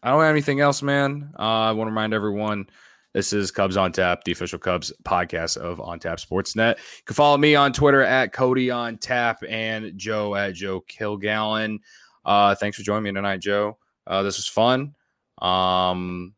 I 0.02 0.10
don't 0.10 0.20
have 0.20 0.30
anything 0.30 0.60
else, 0.60 0.82
man. 0.82 1.32
Uh, 1.38 1.42
I 1.42 1.72
want 1.72 1.88
to 1.88 1.92
remind 1.92 2.12
everyone 2.12 2.68
this 3.14 3.32
is 3.32 3.50
Cubs 3.50 3.76
on 3.76 3.90
Tap, 3.90 4.24
the 4.24 4.32
official 4.32 4.58
Cubs 4.58 4.92
podcast 5.02 5.56
of 5.56 5.80
On 5.80 5.98
Tap 5.98 6.18
Sportsnet. 6.18 6.76
You 6.76 7.04
can 7.06 7.14
follow 7.14 7.38
me 7.38 7.54
on 7.54 7.72
Twitter 7.72 8.02
at 8.02 8.32
Cody 8.32 8.70
on 8.70 8.98
Tap 8.98 9.42
and 9.48 9.96
Joe 9.96 10.34
at 10.34 10.54
Joe 10.54 10.82
Kilgallen. 10.82 11.78
Uh, 12.24 12.54
thanks 12.54 12.76
for 12.76 12.82
joining 12.82 13.04
me 13.04 13.12
tonight, 13.12 13.40
Joe. 13.40 13.78
Uh, 14.06 14.22
this 14.22 14.36
was 14.36 14.46
fun. 14.46 14.94
Um, 15.40 16.34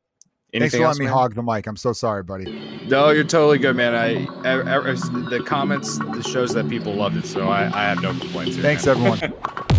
Thanks 0.53 0.74
for 0.74 0.86
letting 0.86 1.05
me 1.05 1.11
hog 1.11 1.34
the 1.34 1.42
mic. 1.42 1.66
I'm 1.66 1.76
so 1.76 1.92
sorry, 1.92 2.22
buddy. 2.22 2.80
No, 2.88 3.11
you're 3.11 3.24
totally 3.24 3.59
good, 3.59 3.76
man. 3.76 3.94
I, 3.94 4.26
I, 4.48 4.61
I 4.61 4.92
the 4.94 5.42
comments 5.46 5.98
the 5.98 6.22
shows 6.22 6.53
that 6.55 6.68
people 6.68 6.94
loved 6.94 7.16
it, 7.16 7.26
so 7.26 7.48
I, 7.48 7.66
I 7.66 7.84
have 7.88 8.03
no 8.03 8.11
complaints. 8.11 8.57
Here, 8.57 8.62
Thanks, 8.62 8.86
man. 8.86 8.96
everyone. 8.96 9.34